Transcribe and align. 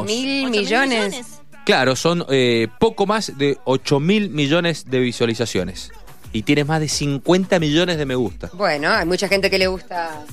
tenemos... 0.00 0.06
mil 0.06 0.44
¿Ocho 0.46 0.50
millones. 0.50 1.26
Claro, 1.64 1.94
son 1.94 2.24
eh, 2.28 2.66
poco 2.80 3.06
más 3.06 3.38
de 3.38 3.56
8 3.64 4.00
mil 4.00 4.30
millones 4.30 4.86
de 4.90 4.98
visualizaciones. 4.98 5.92
Y 6.32 6.42
tiene 6.42 6.64
más 6.64 6.80
de 6.80 6.88
50 6.88 7.60
millones 7.60 7.98
de 7.98 8.06
me 8.06 8.14
gusta. 8.14 8.50
Bueno, 8.54 8.90
hay 8.90 9.06
mucha 9.06 9.28
gente 9.28 9.48
que 9.50 9.58
le 9.58 9.66
gusta 9.68 10.24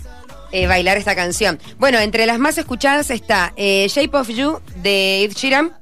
eh, 0.51 0.65
bailar 0.65 0.97
esta 0.97 1.15
canción. 1.15 1.59
Bueno, 1.77 1.99
entre 1.99 2.25
las 2.25 2.39
más 2.39 2.57
escuchadas 2.57 3.11
está 3.11 3.53
eh, 3.57 3.85
Shape 3.89 4.17
of 4.17 4.29
You 4.29 4.59
de 4.81 5.23
Ed 5.25 5.33
Sheeran. 5.33 5.73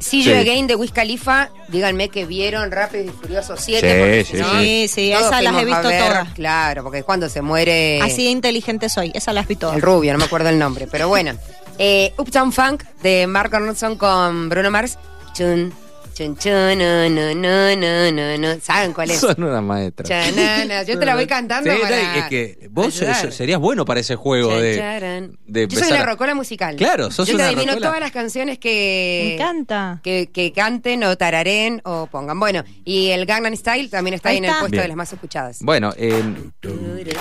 See 0.00 0.22
You 0.22 0.30
Sí. 0.30 0.32
Again 0.32 0.66
de 0.66 0.74
Wiz 0.76 0.92
Khalifa. 0.92 1.50
Díganme 1.68 2.08
que 2.08 2.24
vieron 2.24 2.70
Rápido 2.70 3.04
y 3.04 3.08
Furioso 3.08 3.56
7. 3.56 3.80
Sí, 3.80 3.98
porque 3.98 4.24
sí, 4.24 4.36
si 4.36 4.42
no, 4.42 4.60
Sí, 4.60 4.88
sí, 4.88 5.12
esas 5.12 5.42
las 5.42 5.54
he 5.60 5.64
visto 5.64 5.88
ver, 5.88 6.02
todas. 6.08 6.32
Claro, 6.34 6.82
porque 6.84 7.02
cuando 7.02 7.28
se 7.28 7.42
muere 7.42 8.00
Así 8.00 8.24
de 8.24 8.30
inteligente 8.30 8.88
soy, 8.88 9.10
esa 9.14 9.32
las 9.32 9.46
vi 9.46 9.56
todas. 9.56 9.76
el 9.76 9.82
rubio, 9.82 10.12
no 10.12 10.18
me 10.18 10.24
acuerdo 10.24 10.48
el 10.48 10.58
nombre, 10.58 10.86
pero 10.90 11.08
bueno. 11.08 11.32
Eh, 11.78 12.12
Uptown 12.18 12.52
Funk 12.52 12.84
de 13.02 13.26
Mark 13.26 13.52
Ronson 13.52 13.96
con 13.96 14.48
Bruno 14.48 14.70
Mars. 14.70 14.98
Chun, 15.34 15.72
chun, 16.18 16.36
chun, 16.36 16.78
no, 16.78 17.08
no, 17.08 17.34
no, 17.34 17.76
no, 17.76 18.10
no, 18.12 18.38
no. 18.38 18.60
¿Saben 18.60 18.92
cuál 18.92 19.10
es? 19.10 19.20
Son 19.20 19.40
una 19.42 19.60
maestra. 19.60 20.04
Chanana. 20.06 20.82
Yo 20.82 20.98
te 20.98 21.06
la 21.06 21.14
voy 21.14 21.26
cantando 21.26 21.70
Sí, 21.72 21.78
para 21.80 22.18
es 22.18 22.24
que 22.28 22.68
vos 22.70 23.00
ayudar. 23.00 23.32
serías 23.32 23.60
bueno 23.60 23.84
para 23.84 24.00
ese 24.00 24.16
juego 24.16 24.56
de, 24.58 24.72
de 24.72 24.80
Yo 24.80 25.30
soy 25.46 25.62
empezar 25.62 25.90
la 25.92 26.00
a- 26.00 26.06
rocola 26.06 26.34
musical. 26.34 26.74
Claro, 26.76 27.10
sos 27.10 27.28
Yo 27.28 27.32
te 27.32 27.36
una 27.36 27.46
adivino 27.46 27.72
rocola. 27.72 27.86
todas 27.86 28.00
las 28.00 28.10
canciones 28.10 28.56
Me 28.56 28.60
que, 28.60 29.34
encanta. 29.34 30.00
que, 30.02 30.30
que 30.32 30.52
canten 30.52 31.04
o 31.04 31.16
tararen 31.16 31.80
o 31.84 32.08
pongan. 32.10 32.40
Bueno, 32.40 32.64
y 32.84 33.08
el 33.10 33.24
Gangnam 33.24 33.54
Style 33.54 33.88
también 33.88 34.14
está 34.14 34.30
ahí, 34.30 34.36
Ahí 34.36 34.38
en 34.38 34.44
el 34.46 34.50
puesto 34.52 34.70
Bien. 34.72 34.82
de 34.82 34.88
las 34.88 34.96
más 34.96 35.12
escuchadas. 35.12 35.58
Bueno, 35.60 35.92
eh, 35.96 36.22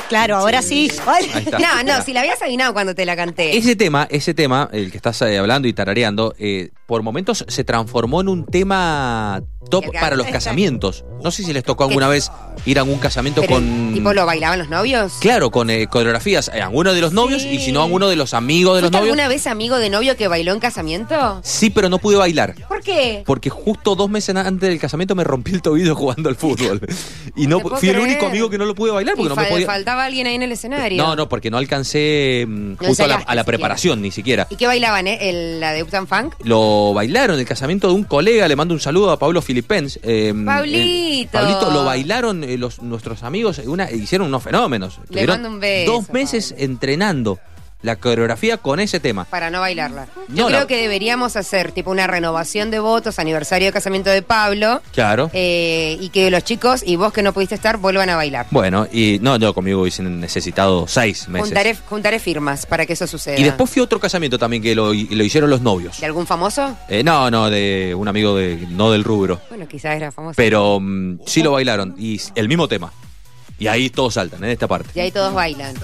Claro, 0.09 0.37
ahora 0.37 0.61
sí. 0.61 0.91
No, 1.59 1.83
no, 1.83 2.03
si 2.03 2.13
la 2.13 2.21
habías 2.21 2.41
adivinado 2.41 2.73
cuando 2.73 2.95
te 2.95 3.05
la 3.05 3.15
canté. 3.15 3.55
Ese 3.57 3.75
tema, 3.75 4.07
ese 4.09 4.33
tema, 4.33 4.69
el 4.71 4.91
que 4.91 4.97
estás 4.97 5.21
eh, 5.21 5.37
hablando 5.37 5.67
y 5.67 5.73
tarareando, 5.73 6.33
eh, 6.39 6.69
por 6.87 7.03
momentos 7.03 7.45
se 7.47 7.63
transformó 7.63 8.21
en 8.21 8.29
un 8.29 8.45
tema 8.45 9.43
top 9.69 9.85
para 9.93 10.15
los 10.15 10.27
casamientos. 10.27 11.03
No 11.23 11.31
sé 11.31 11.43
si 11.43 11.51
les 11.53 11.63
tocó 11.63 11.83
alguna 11.85 12.07
vez 12.07 12.31
ir 12.65 12.77
a 12.79 12.83
un 12.83 12.97
casamiento 12.99 13.41
Pero, 13.41 13.55
con... 13.55 13.91
¿Tipo 13.93 14.13
lo 14.13 14.25
bailaban 14.25 14.59
los 14.59 14.69
novios? 14.69 15.13
Claro, 15.19 15.49
con 15.51 15.69
eh, 15.69 15.87
coreografías, 15.87 16.51
eh, 16.53 16.61
alguno 16.61 16.93
de 16.93 17.01
los 17.01 17.11
novios 17.13 17.41
Sí. 17.41 17.49
y 17.49 17.59
si 17.59 17.71
no, 17.71 17.81
alguno 17.83 18.07
de 18.07 18.15
los 18.15 18.33
amigos 18.33 18.75
de 18.75 18.81
los 18.81 18.89
¿Fuiste 18.91 18.97
novios. 18.99 19.13
alguna 19.13 19.27
vez 19.27 19.47
amigo 19.47 19.77
de 19.79 19.89
novio 19.89 20.15
que 20.15 20.27
bailó 20.27 20.53
en 20.53 20.59
casamiento? 20.59 21.39
Sí, 21.43 21.69
pero 21.69 21.89
no 21.89 21.97
pude 21.97 22.17
bailar. 22.17 22.55
¿Por 22.67 22.81
qué? 22.81 23.23
Porque 23.25 23.49
justo 23.49 23.95
dos 23.95 24.09
meses 24.09 24.35
antes 24.35 24.69
del 24.69 24.79
casamiento 24.79 25.15
me 25.15 25.23
rompí 25.23 25.53
el 25.53 25.61
tobillo 25.61 25.95
jugando 25.95 26.29
al 26.29 26.35
fútbol. 26.35 26.79
Y 27.35 27.47
no 27.47 27.57
Te 27.57 27.63
puedo 27.63 27.77
fui 27.77 27.89
el 27.89 27.95
creer. 27.95 28.09
único 28.09 28.25
amigo 28.27 28.49
que 28.49 28.57
no 28.57 28.65
lo 28.65 28.75
pude 28.75 28.91
bailar 28.91 29.15
porque 29.15 29.25
Y 29.27 29.29
no 29.29 29.35
me 29.35 29.43
fal- 29.43 29.49
podía. 29.49 29.65
faltaba 29.65 30.05
alguien 30.05 30.27
ahí 30.27 30.35
en 30.35 30.43
el 30.43 30.51
escenario. 30.51 31.01
No, 31.01 31.15
no, 31.15 31.27
porque 31.29 31.49
no 31.51 31.57
alcancé 31.57 32.45
mm, 32.47 32.75
justo 32.77 33.03
a 33.03 33.07
la, 33.07 33.13
ensayaste 33.13 33.13
a 33.13 33.15
la 33.17 33.41
siquiera. 33.41 33.43
preparación 33.45 34.01
ni 34.01 34.11
siquiera. 34.11 34.47
¿Y 34.49 34.55
qué 34.55 34.67
bailaban, 34.67 35.07
eh? 35.07 35.17
El- 35.29 35.59
la 35.59 35.73
de 35.73 35.83
Uptown 35.83 36.07
Funk. 36.07 36.35
Lo 36.43 36.93
bailaron 36.93 37.35
en 37.35 37.39
el 37.41 37.47
casamiento 37.47 37.87
de 37.87 37.93
un 37.93 38.03
colega, 38.03 38.47
le 38.47 38.55
mando 38.55 38.73
un 38.73 38.79
saludo 38.79 39.11
a 39.11 39.17
Pablo 39.19 39.41
Filipens. 39.61 39.99
eh, 40.03 40.33
Pablito. 40.45 41.37
eh, 41.37 41.41
Pablito, 41.41 41.71
lo 41.71 41.83
bailaron 41.85 42.43
eh, 42.43 42.57
los, 42.57 42.81
nuestros 42.81 43.23
amigos, 43.23 43.59
eh, 43.59 43.67
una, 43.67 43.89
hicieron 43.91 44.27
unos 44.27 44.43
fenómenos. 44.43 44.99
Le 45.09 45.25
mando 45.25 45.49
un 45.49 45.59
beso, 45.59 45.91
Dos 45.91 46.09
meses 46.11 46.53
entrenando 46.57 47.39
la 47.81 47.95
coreografía 47.95 48.57
con 48.57 48.79
ese 48.79 48.99
tema. 48.99 49.25
Para 49.25 49.49
no 49.51 49.59
bailarla. 49.59 50.07
Yo 50.29 50.43
No, 50.43 50.47
creo 50.47 50.59
la- 50.61 50.67
que 50.67 50.77
deberíamos 50.81 51.35
hacer 51.35 51.71
tipo 51.71 51.91
una 51.91 52.07
renovación 52.07 52.71
de 52.71 52.79
votos, 52.79 53.19
aniversario 53.19 53.67
de 53.67 53.71
casamiento 53.71 54.09
de 54.09 54.21
Pablo, 54.23 54.81
Claro. 54.93 55.29
eh, 55.33 55.95
y 56.01 56.09
que 56.09 56.31
los 56.31 56.43
chicos 56.43 56.81
y 56.85 56.95
vos 56.95 57.13
que 57.13 57.21
no 57.21 57.33
pudiste 57.33 57.53
estar 57.55 57.77
vuelvan 57.77 58.09
a 58.09 58.15
bailar. 58.15 58.47
Bueno, 58.51 58.87
y 58.91 59.19
no, 59.21 59.37
yo 59.37 59.53
conmigo 59.53 59.81
hubiesen 59.81 60.19
necesitado 60.19 60.87
seis 60.87 61.27
meses. 61.29 61.47
Juntaré, 61.49 61.75
juntaré 61.87 62.19
firmas 62.19 62.65
para 62.65 62.85
que 62.85 62.93
eso 62.93 63.05
suceda. 63.05 63.37
Y 63.39 63.43
después 63.43 63.69
fui 63.69 63.79
a 63.81 63.83
otro 63.85 63.99
casamiento 63.99 64.39
también 64.39 64.63
que 64.63 64.73
lo, 64.73 64.87
lo 64.93 65.23
hicieron 65.23 65.49
los 65.49 65.61
novios. 65.61 65.99
¿De 65.99 66.05
algún 66.07 66.25
famoso? 66.25 66.75
Eh, 66.89 67.03
no, 67.03 67.29
no, 67.29 67.49
de 67.49 67.93
un 67.95 68.07
amigo 68.07 68.35
de, 68.35 68.57
no 68.71 68.91
del 68.91 69.03
rubro. 69.03 69.39
Bueno, 69.49 69.67
quizás 69.67 69.95
era 69.95 70.11
famoso. 70.11 70.33
Pero 70.35 70.79
mm, 70.81 71.19
sí 71.27 71.43
lo 71.43 71.51
bailaron. 71.51 71.93
Y 71.97 72.19
el 72.35 72.47
mismo 72.47 72.67
tema. 72.67 72.91
Y 73.59 73.67
ahí 73.67 73.89
todos 73.91 74.15
saltan, 74.15 74.43
en 74.43 74.49
esta 74.49 74.67
parte. 74.67 74.89
Y 74.95 74.99
ahí 74.99 75.11
todos 75.11 75.33
bailan. 75.33 75.75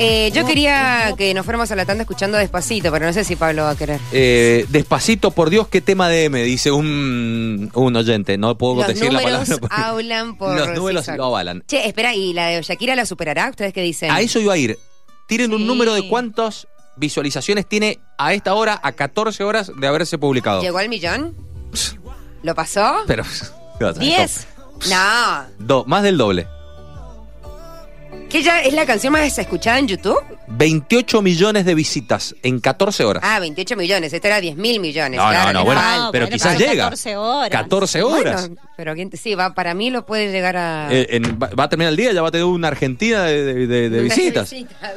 Eh, 0.00 0.30
yo 0.32 0.46
quería 0.46 1.12
que 1.16 1.34
nos 1.34 1.44
fuéramos 1.44 1.70
a 1.72 1.76
la 1.76 1.84
tanda 1.84 2.02
escuchando 2.02 2.38
despacito, 2.38 2.92
pero 2.92 3.06
no 3.06 3.12
sé 3.12 3.24
si 3.24 3.34
Pablo 3.34 3.64
va 3.64 3.70
a 3.70 3.76
querer. 3.76 3.98
Eh, 4.12 4.64
despacito, 4.68 5.32
por 5.32 5.50
Dios, 5.50 5.66
qué 5.68 5.80
tema 5.80 6.08
de 6.08 6.24
M, 6.26 6.40
dice 6.44 6.70
un, 6.70 7.70
un 7.74 7.96
oyente. 7.96 8.38
No 8.38 8.56
puedo 8.56 8.76
Los 8.76 8.86
decir 8.88 9.12
la 9.12 9.20
palabra. 9.20 9.46
porque 9.60 9.74
hablan 9.76 10.36
por 10.36 10.56
Los 10.56 10.68
sí 10.68 10.72
números 10.74 11.04
solos. 11.04 11.18
lo 11.18 11.24
avalan. 11.26 11.64
Che, 11.66 11.86
espera, 11.88 12.14
¿y 12.14 12.32
la 12.32 12.46
de 12.46 12.62
Shakira 12.62 12.94
la 12.94 13.06
superará? 13.06 13.50
¿Ustedes 13.50 13.72
qué 13.72 13.82
dicen? 13.82 14.10
A 14.12 14.20
eso 14.20 14.38
iba 14.38 14.52
a 14.54 14.56
ir. 14.56 14.78
Tienen 15.26 15.52
un 15.52 15.58
Sí. 15.62 15.64
número 15.66 15.92
de 15.94 16.08
cuántas 16.08 16.68
visualizaciones 16.96 17.66
tiene 17.66 17.98
a 18.18 18.32
esta 18.34 18.54
hora, 18.54 18.78
a 18.82 18.92
14 18.92 19.42
horas 19.44 19.72
de 19.76 19.86
haberse 19.86 20.16
publicado. 20.16 20.62
¿Llegó 20.62 20.78
al 20.78 20.88
millón? 20.88 21.34
¿Lo 22.44 22.54
pasó? 22.54 22.98
Pero. 23.08 23.24
¿Diez? 23.98 24.46
No. 24.88 25.44
Do- 25.58 25.84
más 25.86 26.02
del 26.04 26.16
doble. 26.16 26.46
¿Que 28.28 28.42
ya 28.42 28.60
es 28.60 28.74
la 28.74 28.84
canción 28.84 29.12
más 29.14 29.38
escuchada 29.38 29.78
en 29.78 29.88
YouTube? 29.88 30.18
28 30.48 31.22
millones 31.22 31.64
de 31.64 31.74
visitas 31.74 32.34
en 32.42 32.60
14 32.60 33.04
horas. 33.04 33.22
Ah, 33.26 33.40
28 33.40 33.74
millones. 33.74 34.12
Esto 34.12 34.26
era 34.26 34.38
10 34.40 34.56
mil 34.56 34.80
millones. 34.80 35.18
No, 35.18 35.28
claro, 35.30 35.46
no, 35.54 35.60
no, 35.60 35.64
bueno, 35.64 35.80
falta. 35.80 36.08
pero 36.12 36.26
bueno, 36.26 36.34
quizás 36.36 36.58
llega. 36.58 36.84
14 36.84 37.16
horas. 37.16 37.50
14 37.50 38.02
horas. 38.02 38.40
Bueno, 38.48 38.62
pero 38.76 38.94
¿quién 38.94 39.08
te- 39.08 39.16
sí, 39.16 39.34
va, 39.34 39.54
para 39.54 39.72
mí 39.72 39.88
lo 39.90 40.04
puede 40.04 40.30
llegar 40.30 40.58
a... 40.58 40.88
Eh, 40.90 41.06
en- 41.10 41.38
va, 41.42 41.48
va 41.58 41.64
a 41.64 41.68
terminar 41.70 41.90
el 41.92 41.96
día, 41.96 42.12
ya 42.12 42.20
va 42.20 42.28
a 42.28 42.30
tener 42.30 42.44
una 42.44 42.68
Argentina 42.68 43.22
de, 43.24 43.42
de- 43.44 43.66
de- 43.66 43.88
de 43.90 44.02
visitas. 44.02 44.50
visitas. 44.50 44.92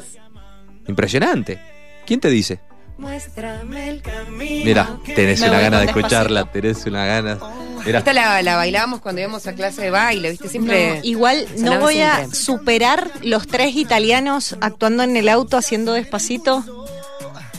Impresionante. 0.88 1.60
¿Quién 2.06 2.20
te 2.20 2.30
dice? 2.30 2.60
Muéstrame 2.98 3.90
el 3.90 4.02
camino. 4.02 4.66
Mira, 4.66 4.98
tenés 5.16 5.40
Me 5.42 5.50
una 5.50 5.60
gana 5.62 5.80
de 5.80 5.88
con 5.88 5.98
escucharla, 6.00 6.52
tenés 6.52 6.86
una 6.86 7.06
gana. 7.06 7.40
Esta 7.86 8.14
la, 8.14 8.42
la 8.42 8.56
bailábamos 8.56 9.02
cuando 9.02 9.22
íbamos 9.22 9.46
a 9.48 9.54
clase 9.54 9.82
de 9.84 9.90
baile, 9.90 10.32
¿viste? 10.32 10.50
Siempre... 10.50 10.96
No, 10.98 11.00
igual 11.04 11.46
no 11.58 11.80
voy 11.80 12.00
a 12.02 12.28
superar 12.34 13.12
los 13.24 13.48
tres 13.48 13.76
italianos 13.76 14.56
actuando 14.62 15.04
en 15.04 15.16
el 15.18 15.30
auto 15.30 15.58
haciendo 15.58 15.94
despacito. 15.94 16.64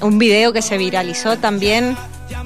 Un 0.00 0.18
video 0.18 0.52
que 0.52 0.62
se 0.62 0.76
viralizó 0.78 1.38
también. 1.38 1.96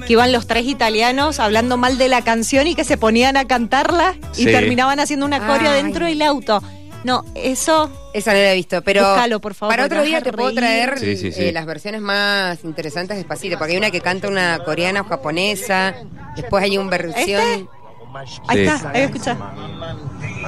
Que 0.07 0.13
iban 0.13 0.31
los 0.31 0.47
tres 0.47 0.67
italianos 0.67 1.41
hablando 1.41 1.77
mal 1.77 1.97
de 1.99 2.09
la 2.09 2.23
canción 2.23 2.67
y 2.67 2.75
que 2.75 2.85
se 2.85 2.97
ponían 2.97 3.37
a 3.37 3.47
cantarla 3.47 4.15
y 4.37 4.45
Sí. 4.45 4.47
terminaban 4.47 5.01
haciendo 5.01 5.25
una 5.27 5.47
coreo 5.47 5.71
Ay. 5.73 5.83
dentro 5.83 6.07
del 6.07 6.23
auto. 6.23 6.63
No, 7.07 7.25
eso 7.37 7.89
Esa 8.13 8.33
no 8.33 8.39
la 8.39 8.53
he 8.53 8.57
visto, 8.57 8.83
pero 8.83 9.01
Búscalo, 9.09 9.41
por 9.41 9.55
favor, 9.55 9.73
para 9.73 9.87
otro 9.87 10.03
día 10.03 10.21
te 10.23 10.33
puedo 10.33 10.53
traer 10.53 10.99
Sí, 10.99 11.17
sí, 11.17 11.31
sí. 11.31 11.45
eh, 11.45 11.53
las 11.53 11.65
versiones 11.65 12.01
más 12.01 12.65
interesantes 12.65 13.17
despacito, 13.17 13.57
porque 13.59 13.75
hay 13.75 13.79
una 13.79 13.93
que 13.93 14.01
canta 14.01 14.27
una 14.27 14.59
coreana 14.65 15.03
o 15.03 15.05
japonesa, 15.05 15.95
después 16.35 16.65
hay 16.65 16.79
una 16.79 16.91
versión... 16.91 17.41
¿Este? 17.43 17.69
Ahí 18.49 18.67
está, 18.67 18.91
ahí 18.91 19.03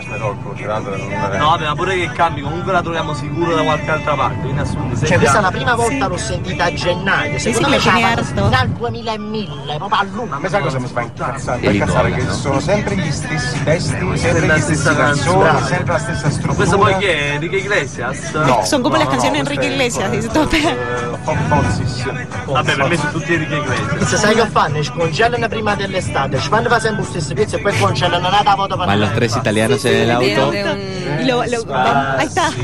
escucha. 0.01 0.79
No, 0.79 1.47
vabbè, 1.51 1.67
ma 1.67 1.75
pure 1.75 1.95
che 1.97 2.11
cambi, 2.13 2.41
comunque 2.43 2.73
la 2.73 2.83
troviamo 2.83 3.15
sicuro 3.15 3.55
da 3.55 3.63
qualche 3.63 3.91
altra 3.91 4.15
parte, 4.15 4.47
in 4.47 4.59
assunto. 4.59 5.07
Cioè, 5.07 5.19
questa 5.19 5.39
è 5.39 5.41
la 5.41 5.51
prima 5.51 5.75
volta 5.75 6.07
l'ho 6.07 6.17
sentita 6.17 6.65
a 6.65 6.73
gennaio. 6.73 7.39
Sì, 7.39 7.53
Secondo 7.53 7.69
sì, 7.69 7.75
me 7.75 7.81
ce 7.81 8.01
la 8.01 8.23
fanno 8.33 8.49
dal 8.49 8.69
2000 8.69 9.13
e 9.13 9.19
1000, 9.19 9.75
proprio 9.77 9.99
a 9.99 10.05
lungo. 10.05 10.35
A 10.35 10.39
me 10.39 10.49
sai 10.49 10.63
cosa 10.63 10.79
mi 10.79 10.87
fa 10.87 11.01
incazzare? 11.03 11.61
Li 11.61 11.77
Incazzare 11.79 12.13
che 12.13 12.23
no? 12.23 12.33
sono 12.33 12.61
sempre 12.61 12.97
gli 12.97 13.11
stessi 13.11 13.63
testi, 13.65 13.89
sempre 13.91 14.17
Sempre 14.19 14.47
la 14.47 14.59
stessa 14.59 14.95
canzoni, 14.95 15.43
canzone. 15.45 15.67
sempre 15.67 15.93
la 15.93 15.99
stessa 15.99 16.23
Ma 16.25 16.31
struttura. 16.31 16.55
questo 16.55 16.79
poi 16.79 16.97
chi 16.99 17.05
è? 17.07 17.31
Enrique 17.35 17.59
Iglesias? 17.59 18.31
No. 18.33 18.65
Son 18.65 18.83
como 18.83 18.97
no, 18.97 19.03
las 19.03 19.05
no, 19.05 19.11
canciones 19.11 19.33
de 19.33 19.43
no, 19.45 19.51
Enrique 19.51 19.67
Iglesias, 19.73 20.13
eh, 20.13 20.29
per- 20.29 20.55
eh, 20.55 21.37
Fonsis. 21.49 22.05
Vabbè, 22.47 22.75
per 22.75 22.89
me 22.89 22.97
sono 22.97 23.11
tutti 23.11 23.33
Enrique 23.35 23.57
Iglesias. 23.57 24.05
Se 24.09 24.17
sai 24.17 24.35
che 24.35 24.47
fanno? 24.47 24.83
Scongellano 24.83 25.49
prima 25.49 25.75
dell'estate, 25.75 26.39
ci 26.39 26.49
fanno 26.49 26.69
fare 26.69 26.81
sempre 26.81 27.03
lo 27.03 27.09
stesso 27.09 27.35
pezzo 27.35 27.57
e 27.57 27.61
poi 27.61 27.79
congelano 27.79 28.29
una 28.29 28.55
volta 28.55 28.77
per 28.77 28.87
van 28.87 28.99
los 28.99 29.11
tres 29.13 29.35
italianos 29.37 29.85
en 29.89 29.97
el 30.03 30.11
auto. 30.11 30.51
de 30.51 30.65
un- 30.65 31.21
Y 31.23 31.25
lo- 31.27 31.45
lo- 31.47 31.77
ahí 31.77 32.27
está. 32.27 32.51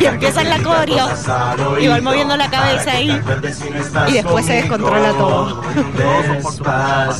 Y 0.00 0.04
empieza 0.04 0.44
la 0.44 0.62
coreo. 0.62 1.08
Y 1.80 1.88
van 1.88 2.04
moviendo 2.04 2.36
la 2.36 2.50
cabeza 2.50 2.92
ahí. 2.92 3.20
Y 4.08 4.12
después 4.12 4.46
se 4.46 4.54
descontrola 4.54 5.10
todo. 5.12 5.62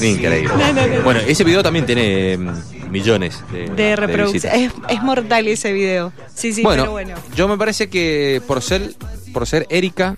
Increíble. 0.00 0.55
No, 0.56 0.73
no, 0.73 0.87
no. 0.87 1.03
Bueno, 1.03 1.20
ese 1.26 1.44
video 1.44 1.62
también 1.62 1.87
tiene 1.87 2.38
mm, 2.38 2.91
millones 2.91 3.43
de, 3.53 3.69
De 3.70 3.97
reproducción. 3.97 4.53
visitas. 4.53 4.82
Es, 4.88 4.97
es 4.97 5.03
mortal 5.03 5.47
ese 5.49 5.73
video. 5.73 6.12
Sí, 6.35 6.53
sí, 6.53 6.62
bueno, 6.62 6.82
pero 6.85 6.93
bueno. 6.93 7.15
yo 7.35 7.49
me 7.49 7.56
parece 7.56 7.88
que 7.88 8.41
por 8.47 8.62
ser, 8.62 8.94
por 9.32 9.47
ser 9.47 9.67
Erika, 9.70 10.17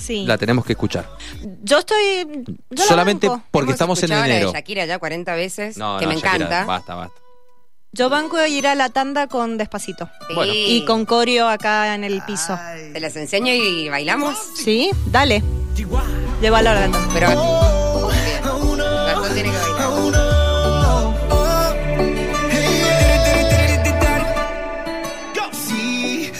Sí. 0.00 0.24
la 0.26 0.38
tenemos 0.38 0.64
que 0.64 0.72
escuchar. 0.72 1.08
Yo 1.62 1.78
estoy. 1.80 2.26
Yo 2.70 2.82
la 2.82 2.84
Solamente 2.84 3.28
banco. 3.28 3.44
porque 3.50 3.64
Hemos 3.70 3.74
estamos 3.74 3.98
en 3.98 4.04
escuchado 4.04 4.20
la 4.22 4.26
de 4.26 4.34
enero. 4.36 4.52
Shakira 4.52 4.86
ya 4.86 4.98
40 4.98 5.34
veces, 5.34 5.76
No, 5.76 5.98
que 5.98 6.06
no, 6.06 6.12
me 6.12 6.16
Shakira, 6.16 6.36
encanta. 6.36 6.64
Basta, 6.64 6.94
basta. 6.94 7.20
Yo 7.92 8.08
banco 8.08 8.44
ir 8.46 8.66
a 8.68 8.74
la 8.76 8.88
tanda 8.88 9.26
con 9.26 9.58
despacito. 9.58 10.08
Sí. 10.28 10.34
Bueno. 10.34 10.52
Y 10.54 10.84
con 10.84 11.04
coreo 11.06 11.48
acá 11.48 11.94
en 11.94 12.04
el 12.04 12.22
piso. 12.22 12.56
Te 12.92 13.00
las 13.00 13.16
enseño 13.16 13.52
y 13.52 13.88
bailamos. 13.88 14.36
¿Sí? 14.54 14.90
Dale. 15.06 15.42
Llévalo 16.40 16.70
a 16.70 16.74
la 16.74 16.80
tanda. 16.82 17.00
Pero. 17.12 17.28
Bien. 17.28 17.38
Gastón 19.06 19.34
tiene 19.34 19.50
que 19.50 19.56
bailar. 19.58 19.79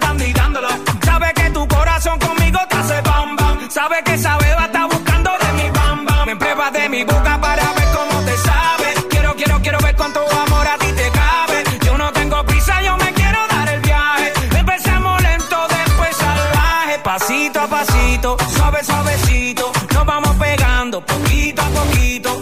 Dando 0.00 0.24
y 0.24 0.32
dándolo. 0.32 0.68
Sabe 1.04 1.32
que 1.34 1.50
tu 1.50 1.68
corazón 1.68 2.18
conmigo 2.18 2.58
te 2.68 2.76
hace 2.76 3.00
bam 3.02 3.36
bam. 3.36 3.70
Sabe 3.70 4.02
que 4.04 4.14
esa 4.14 4.38
beba 4.38 4.64
está 4.64 4.86
buscando 4.86 5.30
de 5.38 5.52
mi 5.52 5.70
bam 5.70 6.04
bam. 6.06 6.26
Me 6.26 6.36
prueba 6.36 6.70
de 6.70 6.88
mi 6.88 7.04
boca 7.04 7.38
para 7.40 7.72
ver 7.74 7.88
cómo 7.94 8.20
te 8.24 8.36
sabe. 8.38 8.94
Quiero, 9.10 9.34
quiero, 9.36 9.60
quiero 9.60 9.78
ver 9.80 9.94
cuánto 9.94 10.20
amor 10.20 10.66
a 10.66 10.78
ti 10.78 10.86
te 10.92 11.10
cabe. 11.10 11.64
Yo 11.84 11.98
no 11.98 12.10
tengo 12.12 12.42
prisa, 12.44 12.80
yo 12.82 12.96
me 12.96 13.12
quiero 13.12 13.38
dar 13.48 13.68
el 13.68 13.80
viaje. 13.80 14.32
Empecemos 14.58 15.22
lento, 15.22 15.56
después 15.68 16.16
salvaje. 16.16 16.98
Pasito 17.04 17.60
a 17.60 17.66
pasito, 17.66 18.36
suave, 18.56 18.82
suavecito. 18.84 19.72
Nos 19.92 20.06
vamos 20.06 20.34
pegando 20.36 21.04
poquito 21.04 21.60
a 21.62 21.66
poquito. 21.66 22.41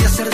y 0.00 0.04
hacer 0.04 0.33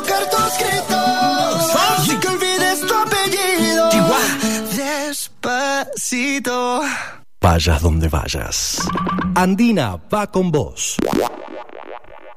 Vayas 7.43 7.81
donde 7.81 8.07
vayas. 8.07 8.87
Andina 9.33 9.97
va 10.13 10.27
con 10.29 10.51
vos. 10.51 10.97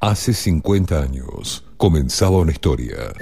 Hace 0.00 0.32
50 0.32 0.98
años 0.98 1.62
comenzaba 1.76 2.38
una 2.38 2.52
historia. 2.52 3.12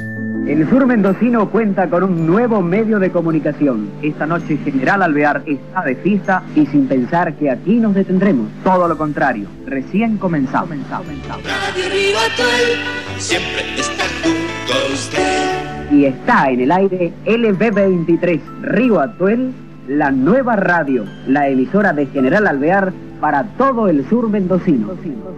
El 0.47 0.69
sur 0.71 0.87
mendocino 0.87 1.51
cuenta 1.51 1.91
con 1.91 2.05
un 2.05 2.25
nuevo 2.25 2.63
medio 2.63 3.01
de 3.01 3.11
comunicación. 3.11 3.91
Esta 4.01 4.27
noche 4.27 4.59
General 4.59 5.03
Alvear 5.03 5.43
está 5.45 5.83
de 5.83 5.97
fiesta 5.97 6.45
y 6.55 6.67
sin 6.67 6.87
pensar 6.87 7.35
que 7.35 7.51
aquí 7.51 7.75
nos 7.81 7.95
detendremos. 7.95 8.49
Todo 8.63 8.87
lo 8.87 8.97
contrario, 8.97 9.49
recién 9.67 10.19
comenzamos. 10.19 10.71
Radio 10.89 11.89
Río 11.91 12.17
Atuel 12.17 12.79
siempre 13.19 13.75
está 13.77 14.05
junto 14.23 14.73
a 14.73 14.93
usted. 14.95 15.93
Y 15.93 16.05
está 16.05 16.49
en 16.49 16.61
el 16.61 16.71
aire 16.71 17.13
LB23 17.27 18.41
Río 18.63 19.01
Atuel, 19.01 19.53
la 19.97 20.11
nueva 20.11 20.57
radio, 20.57 21.05
la 21.27 21.49
emisora 21.49 21.93
de 21.93 22.07
General 22.07 22.47
Alvear 22.47 22.95
para 23.21 23.45
todo 23.59 23.89
el 23.89 24.09
sur 24.09 24.31
mendocino. 24.31 24.93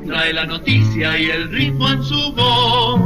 Trae 0.07 0.33
la 0.33 0.47
noticia 0.47 1.19
y 1.19 1.29
el 1.29 1.51
ritmo 1.51 1.91
en 1.91 2.01
su 2.03 2.33
voz. 2.35 3.01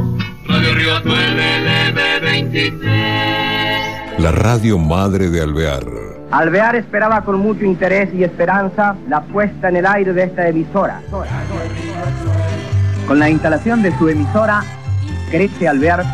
Radio 0.46 0.74
Río 0.74 0.94
Atuel 0.96 1.38
LB23. 1.38 4.18
La 4.18 4.32
radio 4.32 4.78
madre 4.78 5.30
de 5.30 5.40
Alvear. 5.40 5.84
Alvear 6.30 6.76
esperaba 6.76 7.22
con 7.22 7.38
mucho 7.38 7.64
interés 7.64 8.12
y 8.12 8.24
esperanza 8.24 8.94
la 9.08 9.22
puesta 9.22 9.70
en 9.70 9.76
el 9.76 9.86
aire 9.86 10.12
de 10.12 10.24
esta 10.24 10.46
emisora. 10.48 11.00
Con 13.06 13.18
la 13.18 13.30
instalación 13.30 13.80
de 13.82 13.96
su 13.96 14.10
emisora, 14.10 14.62
crece 15.30 15.66
Alvear, 15.66 16.04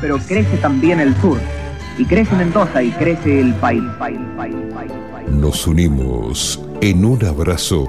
pero 0.00 0.18
crece 0.18 0.58
también 0.58 1.00
el 1.00 1.16
sur. 1.16 1.40
Y 1.98 2.04
crece 2.04 2.34
Mendoza 2.36 2.82
y 2.82 2.90
crece 2.92 3.40
el 3.40 3.54
país. 3.54 3.82
Nos 5.30 5.66
unimos 5.66 6.62
en 6.80 7.04
un 7.04 7.24
abrazo 7.24 7.88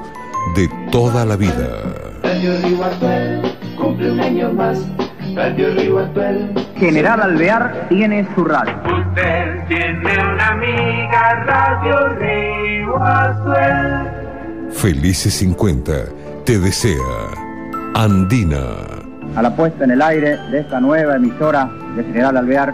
de 0.56 0.70
toda 0.92 1.26
la 1.26 1.36
vida. 1.36 1.84
Radio 2.24 2.54
Río 2.64 2.84
Atuel 2.84 3.42
cumple 3.78 4.12
un 4.12 4.20
año 4.20 4.54
más. 4.54 4.80
Radio 5.36 5.74
Río 5.76 6.00
Atuel. 6.00 6.52
General 6.78 7.22
Alvear 7.22 7.88
tiene 7.90 8.28
su 8.34 8.46
radio. 8.46 8.74
Usted 8.84 9.68
tiene 9.68 10.34
una 10.34 10.48
amiga, 10.50 11.44
Radio 11.46 12.10
Río 12.16 13.04
Atuel. 13.04 14.72
Felices 14.72 15.34
50 15.34 15.94
te 16.46 16.60
desea 16.60 16.96
Andina. 17.94 18.62
A 19.36 19.42
la 19.42 19.56
puesta 19.56 19.84
en 19.84 19.92
el 19.92 20.02
aire 20.02 20.38
de 20.50 20.62
esta 20.62 20.80
nueva 20.80 21.16
emisora 21.18 21.70
de 21.96 22.04
General 22.04 22.38
Alvear, 22.38 22.74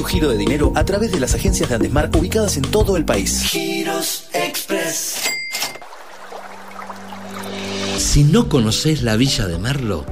tu 0.00 0.06
giro 0.06 0.30
de 0.30 0.38
dinero 0.38 0.72
a 0.76 0.84
través 0.86 1.12
de 1.12 1.20
las 1.20 1.34
agencias 1.34 1.68
de 1.68 1.74
Andesmar 1.74 2.08
ubicadas 2.16 2.56
en 2.56 2.62
todo 2.62 2.96
el 2.96 3.04
país. 3.04 3.42
Giros 3.50 4.30
Express. 4.32 5.16
Si 7.98 8.24
no 8.24 8.48
conoces 8.48 9.02
la 9.02 9.16
villa 9.16 9.46
de 9.46 9.58
Merlo, 9.58 10.06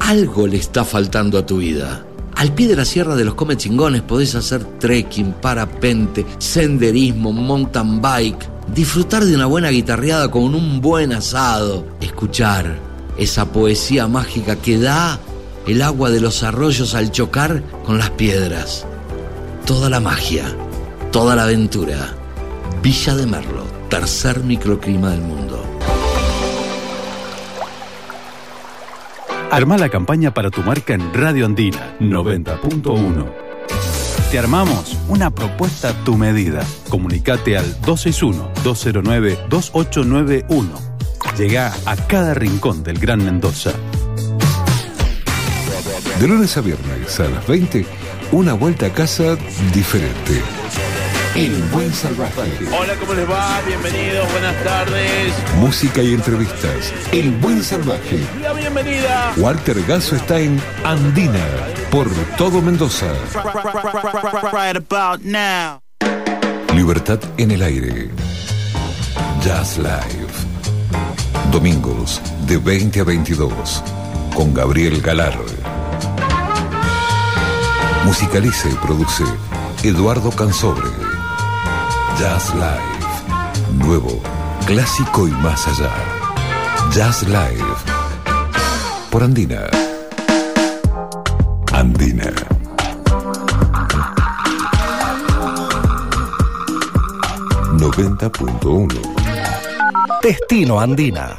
algo 0.00 0.48
le 0.48 0.56
está 0.56 0.84
faltando 0.84 1.38
a 1.38 1.46
tu 1.46 1.58
vida. 1.58 2.04
Al 2.34 2.52
pie 2.52 2.66
de 2.66 2.74
la 2.74 2.84
Sierra 2.84 3.14
de 3.14 3.24
los 3.24 3.34
Come 3.34 3.56
Chingones 3.56 4.02
podés 4.02 4.34
hacer 4.34 4.64
trekking, 4.80 5.34
parapente, 5.34 6.26
senderismo, 6.38 7.32
mountain 7.32 8.02
bike, 8.02 8.44
disfrutar 8.74 9.24
de 9.24 9.36
una 9.36 9.46
buena 9.46 9.70
guitarreada 9.70 10.32
con 10.32 10.52
un 10.52 10.80
buen 10.80 11.12
asado, 11.12 11.86
escuchar 12.00 12.76
esa 13.16 13.52
poesía 13.52 14.08
mágica 14.08 14.56
que 14.56 14.80
da 14.80 15.20
el 15.68 15.80
agua 15.82 16.10
de 16.10 16.20
los 16.20 16.42
arroyos 16.42 16.96
al 16.96 17.12
chocar 17.12 17.62
con 17.84 17.98
las 17.98 18.10
piedras. 18.10 18.87
Toda 19.68 19.88
la 19.90 20.00
magia, 20.00 20.56
toda 21.12 21.36
la 21.36 21.42
aventura. 21.42 22.14
Villa 22.82 23.14
de 23.14 23.26
Merlo, 23.26 23.66
tercer 23.90 24.42
microclima 24.42 25.10
del 25.10 25.20
mundo. 25.20 25.62
Arma 29.50 29.76
la 29.76 29.90
campaña 29.90 30.32
para 30.32 30.50
tu 30.50 30.62
marca 30.62 30.94
en 30.94 31.12
Radio 31.12 31.44
Andina 31.44 31.98
90.1. 32.00 33.30
Te 34.30 34.38
armamos 34.38 34.96
una 35.06 35.30
propuesta 35.30 35.90
a 35.90 35.92
tu 36.02 36.16
medida. 36.16 36.64
Comunicate 36.88 37.58
al 37.58 37.78
261-209-2891. 37.82 40.64
Llega 41.36 41.74
a 41.84 41.94
cada 41.94 42.32
rincón 42.32 42.82
del 42.82 42.98
Gran 42.98 43.22
Mendoza. 43.22 43.72
De 46.18 46.26
lunes 46.26 46.56
a 46.56 46.62
viernes 46.62 47.20
a 47.20 47.28
las 47.28 47.46
20, 47.46 48.07
una 48.32 48.52
vuelta 48.54 48.86
a 48.86 48.90
casa 48.90 49.36
diferente. 49.72 50.42
El 51.34 51.54
Buen 51.72 51.92
Salvaje. 51.92 52.42
Hola, 52.78 52.94
¿cómo 52.98 53.14
les 53.14 53.30
va? 53.30 53.60
Bienvenidos, 53.66 54.30
buenas 54.32 54.64
tardes. 54.64 55.32
Música 55.56 56.02
y 56.02 56.14
entrevistas. 56.14 56.92
El 57.12 57.30
Buen 57.32 57.62
Salvaje. 57.62 58.18
La 58.42 58.52
bienvenida. 58.52 59.32
Walter 59.36 59.82
Gaso 59.86 60.16
está 60.16 60.40
en 60.40 60.60
Andina, 60.84 61.44
por 61.90 62.08
todo 62.36 62.60
Mendoza. 62.60 63.12
Right 64.52 64.76
about 64.76 65.20
now. 65.22 65.80
Libertad 66.74 67.20
en 67.36 67.52
el 67.52 67.62
aire. 67.62 68.10
Jazz 69.42 69.78
Live. 69.78 70.28
Domingos 71.52 72.20
de 72.46 72.58
20 72.58 73.00
a 73.00 73.04
22 73.04 73.82
con 74.34 74.52
Gabriel 74.52 75.00
Galar. 75.00 75.38
Musicaliza 78.08 78.70
y 78.70 78.74
produce 78.76 79.22
Eduardo 79.82 80.30
Cansobre. 80.30 80.88
Jazz 82.18 82.54
Live. 82.54 83.84
Nuevo, 83.84 84.22
clásico 84.64 85.28
y 85.28 85.30
más 85.30 85.68
allá. 85.68 85.92
Jazz 86.90 87.24
Live. 87.24 87.62
Por 89.10 89.22
Andina. 89.22 89.66
Andina. 91.70 92.32
...90.1... 97.76 100.22
Destino 100.22 100.80
Andina. 100.80 101.38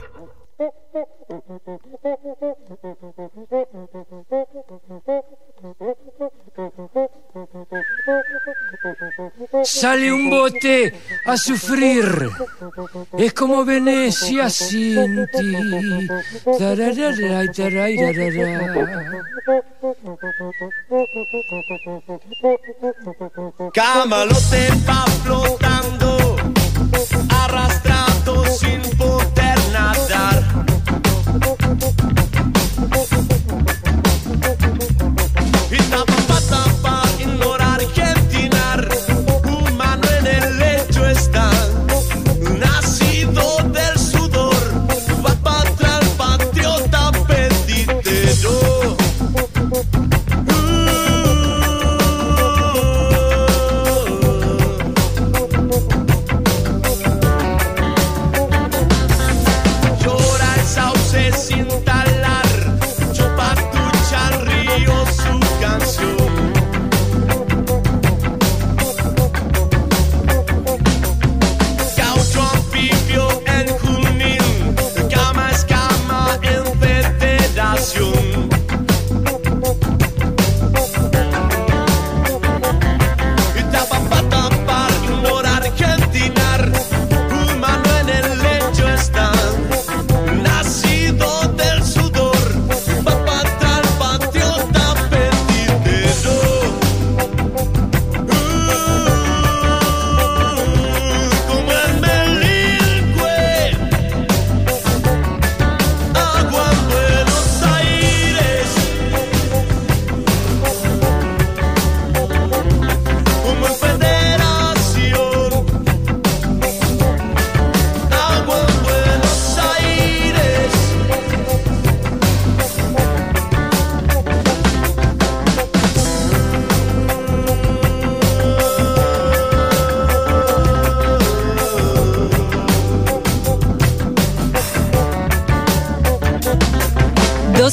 Sale 9.63 10.11
un 10.11 10.29
bote 10.29 10.93
a 11.25 11.37
sufrir. 11.37 12.29
Es 13.17 13.33
como 13.33 13.65
Venecia 13.65 14.49
sin 14.49 15.27
ti. 15.27 15.55
Camalote 23.73 24.69
va 24.87 25.05
flotando, 25.23 26.35
arrastrado 27.29 28.45
sin 28.45 28.88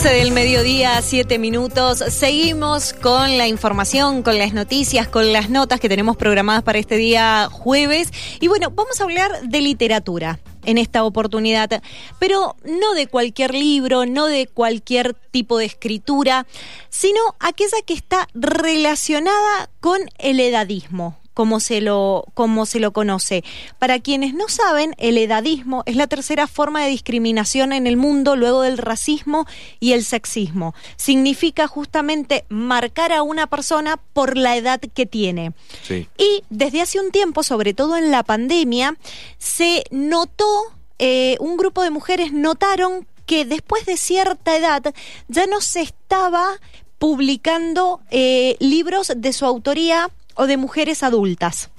12 0.07 0.19
del 0.19 0.31
mediodía, 0.31 1.03
7 1.03 1.37
minutos. 1.41 1.99
Seguimos 1.99 2.93
con 2.93 3.39
la 3.39 3.49
información, 3.49 4.23
con 4.23 4.39
las 4.39 4.53
noticias, 4.53 5.09
con 5.09 5.33
las 5.33 5.51
notas 5.51 5.81
que 5.81 5.89
tenemos 5.89 6.17
programadas 6.17 6.63
para 6.63 6.79
este 6.79 6.97
día 6.97 7.49
jueves. 7.51 8.13
Y 8.41 8.47
bueno, 8.47 8.71
vamos 8.71 9.01
a 9.01 9.03
hablar 9.03 9.33
de 9.43 9.61
literatura 9.61 10.39
en 10.65 10.79
esta 10.79 11.03
oportunidad, 11.03 11.83
pero 12.21 12.55
no 12.65 12.95
de 12.95 13.09
cualquier 13.09 13.53
libro, 13.53 14.07
no 14.07 14.27
de 14.27 14.47
cualquier 14.47 15.15
tipo 15.33 15.59
de 15.59 15.65
escritura, 15.65 16.47
sino 16.89 17.21
aquella 17.41 17.79
que 17.85 17.95
está 17.95 18.29
relacionada 18.33 19.71
con 19.81 19.99
el 20.19 20.39
edadismo 20.39 21.19
como 21.37 21.61
se 21.61 21.83
lo, 21.83 22.25
como 22.33 22.65
se 22.65 22.81
lo 22.81 22.95
conoce. 22.95 23.45
Para 23.79 24.01
quienes 24.01 24.33
no 24.33 24.49
saben, 24.49 24.95
el 24.97 25.19
edadismo 25.19 25.83
es 25.85 25.95
la 25.95 26.07
tercera 26.07 26.47
forma 26.47 26.83
de 26.83 26.89
discriminación 26.89 27.75
en 27.75 27.87
el 27.87 27.99
mundo 27.99 28.37
luego 28.37 28.63
del 28.63 28.79
racismo 28.79 29.47
y 29.79 29.93
el 29.93 30.03
sexismo. 30.03 30.75
Significa 30.97 31.67
justamente 31.67 32.47
marcar 32.49 33.13
a 33.13 33.23
una 33.23 33.49
persona 33.49 33.99
por 34.15 34.39
la 34.39 34.57
edad 34.57 34.81
que 34.81 35.05
tiene. 35.05 35.53
Sí. 35.87 36.09
Y 36.17 36.43
desde 36.49 36.81
hace 36.81 37.01
un 37.01 37.11
tiempo, 37.11 37.43
sobre 37.43 37.75
todo 37.75 37.99
en 37.99 38.11
la 38.11 38.23
pandemia, 38.23 38.97
se 39.37 39.85
notó, 39.91 40.73
eh, 40.99 41.37
un 41.39 41.59
grupo 41.59 41.83
de 41.83 41.91
mujeres 41.91 42.33
notaron 42.33 43.07
que 43.27 43.45
después 43.45 43.85
de 43.85 43.99
cierta 43.99 44.57
edad 44.57 44.95
ya 45.29 45.47
no 45.47 45.61
se 45.61 45.83
estaba 45.83 46.59
publicando 46.99 48.01
eh, 48.11 48.57
libros 48.59 49.13
de 49.15 49.35
su 49.35 49.45
autoría 49.45 50.11
o 50.37 50.47
de 50.47 50.57
mujeres 50.57 51.03
adultas. 51.03 51.71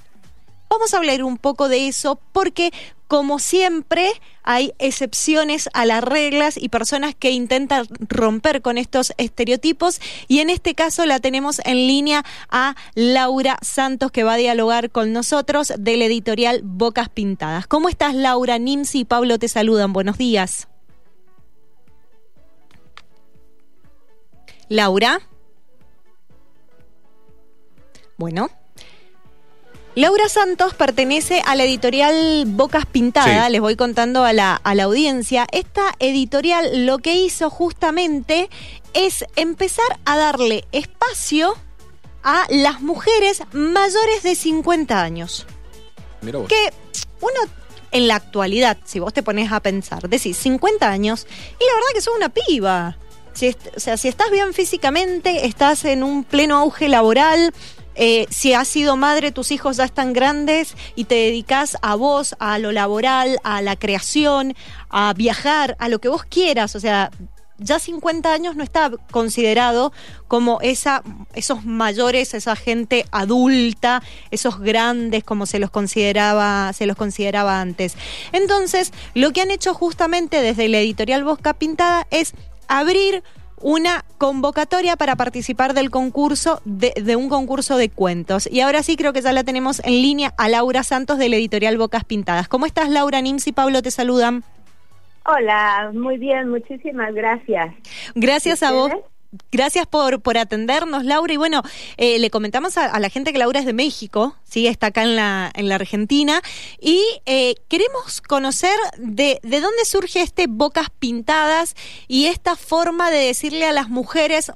Vamos 0.70 0.94
a 0.94 0.98
hablar 0.98 1.24
un 1.24 1.38
poco 1.38 1.70
de 1.70 1.88
eso 1.88 2.20
porque, 2.34 2.74
como 3.08 3.40
siempre, 3.40 4.12
hay 4.44 4.74
excepciones 4.80 5.70
a 5.74 5.86
las 5.86 6.04
reglas 6.04 6.58
y 6.58 6.68
personas 6.68 7.16
que 7.16 7.32
intentan 7.32 7.88
romper 8.00 8.62
con 8.62 8.78
estos 8.78 9.14
estereotipos. 9.18 10.02
Y 10.28 10.40
en 10.40 10.50
este 10.50 10.76
caso 10.76 11.06
la 11.06 11.20
tenemos 11.20 11.62
en 11.64 11.88
línea 11.88 12.26
a 12.50 12.76
Laura 12.96 13.58
Santos, 13.62 14.12
que 14.12 14.24
va 14.24 14.34
a 14.34 14.38
dialogar 14.38 14.92
con 14.92 15.14
nosotros 15.14 15.72
del 15.78 16.02
editorial 16.02 16.62
Bocas 16.64 17.08
Pintadas. 17.08 17.66
¿Cómo 17.66 17.88
estás, 17.88 18.14
Laura? 18.14 18.58
Nimsi 18.58 19.00
y 19.00 19.06
Pablo 19.06 19.40
te 19.40 19.48
saludan. 19.48 19.94
Buenos 19.94 20.18
días. 20.18 20.68
Laura. 24.68 25.22
Bueno. 28.18 28.50
Laura 29.96 30.30
Santos 30.30 30.76
pertenece 30.76 31.42
a 31.44 31.56
la 31.56 31.64
editorial 31.64 32.44
Bocas 32.46 32.86
Pintadas, 32.86 33.48
Sí. 33.48 33.52
les 33.52 33.62
voy 33.62 33.76
contando 33.76 34.24
a 34.24 34.32
la, 34.32 34.54
a 34.56 34.76
la 34.76 34.84
audiencia. 34.84 35.48
Esta 35.52 35.92
editorial 35.98 36.86
lo 36.86 37.00
que 37.00 37.16
hizo 37.16 37.50
justamente 37.50 38.50
es 38.94 39.26
empezar 39.36 40.00
a 40.06 40.18
darle 40.18 40.66
espacio 40.72 41.56
a 42.24 42.46
las 42.50 42.82
mujeres 42.82 43.42
mayores 43.54 44.22
de 44.22 44.36
50 44.36 45.02
años. 45.02 45.48
Mira 46.22 46.40
vos. 46.40 46.48
Que 46.48 46.72
uno 47.22 47.52
en 47.92 48.08
la 48.08 48.16
actualidad, 48.18 48.78
si 48.86 49.00
vos 49.00 49.14
te 49.14 49.24
pones 49.24 49.52
a 49.52 49.62
pensar, 49.62 50.08
decís 50.10 50.38
50 50.38 50.88
años 50.88 51.26
y 51.60 51.64
la 51.66 51.74
verdad 51.74 51.88
que 51.96 52.02
sos 52.02 52.16
una 52.16 52.30
piba. 52.30 52.98
Si 53.34 53.50
o 53.76 53.80
sea, 53.80 53.98
si 53.98 54.08
estás 54.10 54.30
bien 54.30 54.54
físicamente, 54.54 55.46
estás 55.48 55.86
en 55.86 56.04
un 56.04 56.24
pleno 56.24 56.58
auge 56.58 56.90
laboral, 56.90 57.54
eh, 57.98 58.27
si 58.30 58.54
has 58.54 58.68
sido 58.68 58.96
madre, 58.96 59.32
tus 59.32 59.51
hijos 59.51 59.77
ya 59.77 59.84
están 59.84 60.13
grandes 60.13 60.75
y 60.96 61.06
te 61.06 61.16
dedicas 61.16 61.77
a 61.82 61.96
vos, 61.96 62.36
a 62.39 62.60
lo 62.60 62.72
laboral, 62.72 63.39
a 63.44 63.62
la 63.62 63.75
creación, 63.75 64.56
a 64.89 65.13
viajar, 65.13 65.75
a 65.80 65.89
lo 65.89 66.00
que 66.00 66.08
vos 66.08 66.24
quieras. 66.24 66.75
O 66.75 66.80
sea, 66.80 67.10
ya 67.58 67.80
50 67.80 68.32
años 68.32 68.56
no 68.56 68.63
está 68.63 68.92
considerado 69.12 69.92
como 70.27 70.60
esa, 70.62 71.01
esos 71.34 71.66
mayores, 71.66 72.34
esa 72.34 72.56
gente 72.56 73.06
adulta, 73.12 74.04
esos 74.30 74.60
grandes 74.60 75.24
como 75.24 75.46
se 75.46 75.60
los 75.60 75.72
consideraba, 75.72 76.72
se 76.74 76.86
los 76.86 76.96
consideraba 76.96 77.60
antes. 77.60 77.96
Entonces, 78.32 78.94
lo 79.16 79.32
que 79.32 79.42
han 79.42 79.51
hecho 79.51 79.74
justamente 79.74 80.42
desde 80.42 80.68
la 80.68 80.80
editorial 80.80 81.24
Bosca 81.24 81.54
Pintada 81.54 82.06
es 82.12 82.34
abrir 82.68 83.24
una 83.62 84.06
convocatoria 84.18 84.96
para 84.96 85.16
participar 85.16 85.74
del 85.74 85.90
concurso, 85.90 86.62
de, 86.66 86.94
de 86.96 87.16
un 87.16 87.30
concurso 87.30 87.78
de 87.78 87.90
cuentos. 87.90 88.48
Y 88.52 88.62
ahora 88.62 88.84
sí 88.84 88.96
creo 88.96 89.14
que 89.14 89.22
ya 89.22 89.34
la 89.34 89.44
tenemos 89.44 89.82
en 89.84 89.94
línea 89.94 90.34
a 90.38 90.50
Laura 90.50 90.84
Santos 90.84 91.18
de 91.18 91.30
la 91.30 91.36
editorial 91.38 91.78
Bocas 91.78 92.04
Pintadas. 92.04 92.48
¿Cómo 92.48 92.66
estás, 92.66 92.90
Laura? 92.90 93.22
Nims 93.22 93.48
y 93.48 93.52
Pablo 93.52 93.82
te 93.82 93.92
saludan. 93.92 94.44
Hola, 95.26 95.92
muy 95.94 96.18
bien, 96.18 96.50
muchísimas 96.50 97.14
gracias. 97.14 97.76
Gracias 98.16 98.64
a 98.64 98.72
vos. 98.72 98.92
Gracias 99.51 99.88
por, 99.88 100.22
por 100.22 100.38
atendernos, 100.38 101.06
Laura. 101.06 101.34
Y 101.34 101.38
bueno, 101.38 101.62
eh, 101.98 102.20
le 102.20 102.29
comentamos 102.29 102.77
a, 102.77 102.86
a 102.86 103.00
la 103.00 103.10
gente 103.10 103.32
que 103.32 103.39
Laura 103.39 103.60
es 103.60 103.65
de 103.65 103.74
México, 103.74 104.36
sí, 104.44 104.68
está 104.68 104.88
acá 104.88 105.03
en 105.03 105.16
la, 105.16 105.51
en 105.55 105.70
la 105.70 105.75
Argentina. 105.75 106.42
Y 106.79 107.01
eh, 107.25 107.55
queremos 107.68 108.22
conocer 108.22 108.77
de, 108.98 109.40
de 109.44 109.62
dónde 109.62 109.85
surge 109.85 110.22
este 110.22 110.48
Bocas 110.48 110.90
Pintadas 110.90 111.75
y 112.07 112.25
esta 112.27 112.55
forma 112.55 113.12
de 113.12 113.18
decirle 113.18 113.66
a 113.66 113.72
las 113.72 113.90
mujeres, 113.90 114.51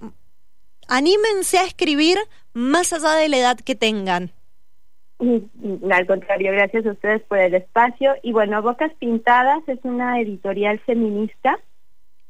anímense 0.87 1.57
a 1.57 1.63
escribir 1.65 2.17
más 2.53 2.93
allá 2.93 3.13
de 3.13 3.29
la 3.29 3.37
edad 3.37 3.59
que 3.59 3.75
tengan. 3.75 4.31
Mm, 5.19 5.91
Al 5.91 6.07
contrario, 6.07 6.51
gracias 6.51 6.85
a 6.85 6.91
ustedes 6.91 7.21
por 7.23 7.37
el 7.37 7.53
espacio. 7.53 8.13
Y 8.23 8.31
bueno, 8.31 8.61
Bocas 8.61 8.91
Pintadas 8.99 9.61
es 9.67 9.79
una 9.83 10.19
editorial 10.19 10.79
feminista. 10.79 11.59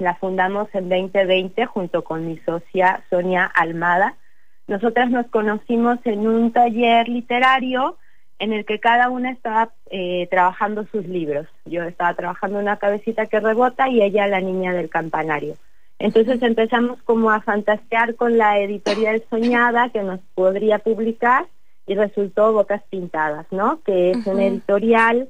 La 0.01 0.15
fundamos 0.15 0.67
en 0.73 0.89
2020 0.89 1.67
junto 1.67 2.03
con 2.03 2.25
mi 2.25 2.39
socia 2.39 3.03
Sonia 3.11 3.45
Almada. 3.45 4.15
Nosotras 4.67 5.11
nos 5.11 5.27
conocimos 5.27 5.99
en 6.05 6.25
un 6.25 6.51
taller 6.51 7.07
literario 7.07 7.97
en 8.39 8.51
el 8.51 8.65
que 8.65 8.79
cada 8.79 9.11
una 9.11 9.29
estaba 9.29 9.73
eh, 9.91 10.27
trabajando 10.31 10.87
sus 10.91 11.05
libros. 11.05 11.45
Yo 11.65 11.83
estaba 11.83 12.15
trabajando 12.15 12.57
una 12.57 12.77
cabecita 12.77 13.27
que 13.27 13.39
rebota 13.39 13.89
y 13.89 14.01
ella 14.01 14.25
la 14.25 14.41
niña 14.41 14.73
del 14.73 14.89
campanario. 14.89 15.53
Entonces 15.99 16.41
empezamos 16.41 16.99
como 17.03 17.29
a 17.29 17.41
fantasear 17.41 18.15
con 18.15 18.39
la 18.39 18.57
editorial 18.57 19.23
soñada 19.29 19.89
que 19.89 20.01
nos 20.01 20.19
podría 20.33 20.79
publicar 20.79 21.45
y 21.85 21.93
resultó 21.93 22.53
Bocas 22.53 22.81
Pintadas, 22.89 23.45
¿no? 23.51 23.81
Que 23.83 24.09
es 24.09 24.17
Ujú. 24.17 24.31
una 24.31 24.45
editorial 24.45 25.29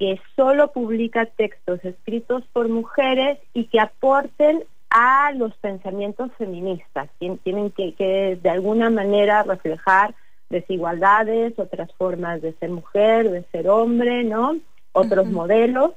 que 0.00 0.18
solo 0.34 0.72
publica 0.72 1.26
textos 1.26 1.84
escritos 1.84 2.42
por 2.54 2.68
mujeres 2.70 3.38
y 3.52 3.66
que 3.66 3.78
aporten 3.78 4.64
a 4.88 5.30
los 5.32 5.54
pensamientos 5.58 6.30
feministas. 6.38 7.10
Tien- 7.20 7.38
Tienen 7.44 7.70
que, 7.70 7.92
que 7.94 8.36
de 8.42 8.50
alguna 8.50 8.88
manera 8.90 9.42
reflejar 9.44 10.14
desigualdades, 10.48 11.56
otras 11.58 11.92
formas 11.94 12.40
de 12.42 12.54
ser 12.54 12.70
mujer, 12.70 13.30
de 13.30 13.42
ser 13.52 13.68
hombre, 13.68 14.24
¿no? 14.24 14.56
Otros 14.92 15.26
modelos. 15.30 15.92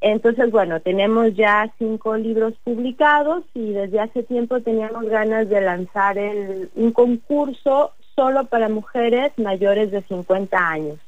Entonces, 0.00 0.50
bueno, 0.50 0.80
tenemos 0.80 1.34
ya 1.34 1.72
cinco 1.78 2.16
libros 2.16 2.54
publicados 2.64 3.44
y 3.54 3.72
desde 3.72 4.00
hace 4.00 4.22
tiempo 4.22 4.60
teníamos 4.62 5.04
ganas 5.04 5.48
de 5.48 5.60
lanzar 5.60 6.16
el- 6.18 6.70
un 6.74 6.92
concurso 6.92 7.92
solo 8.16 8.46
para 8.46 8.68
mujeres 8.68 9.32
mayores 9.36 9.90
de 9.90 10.02
50 10.02 10.56
años. 10.56 10.98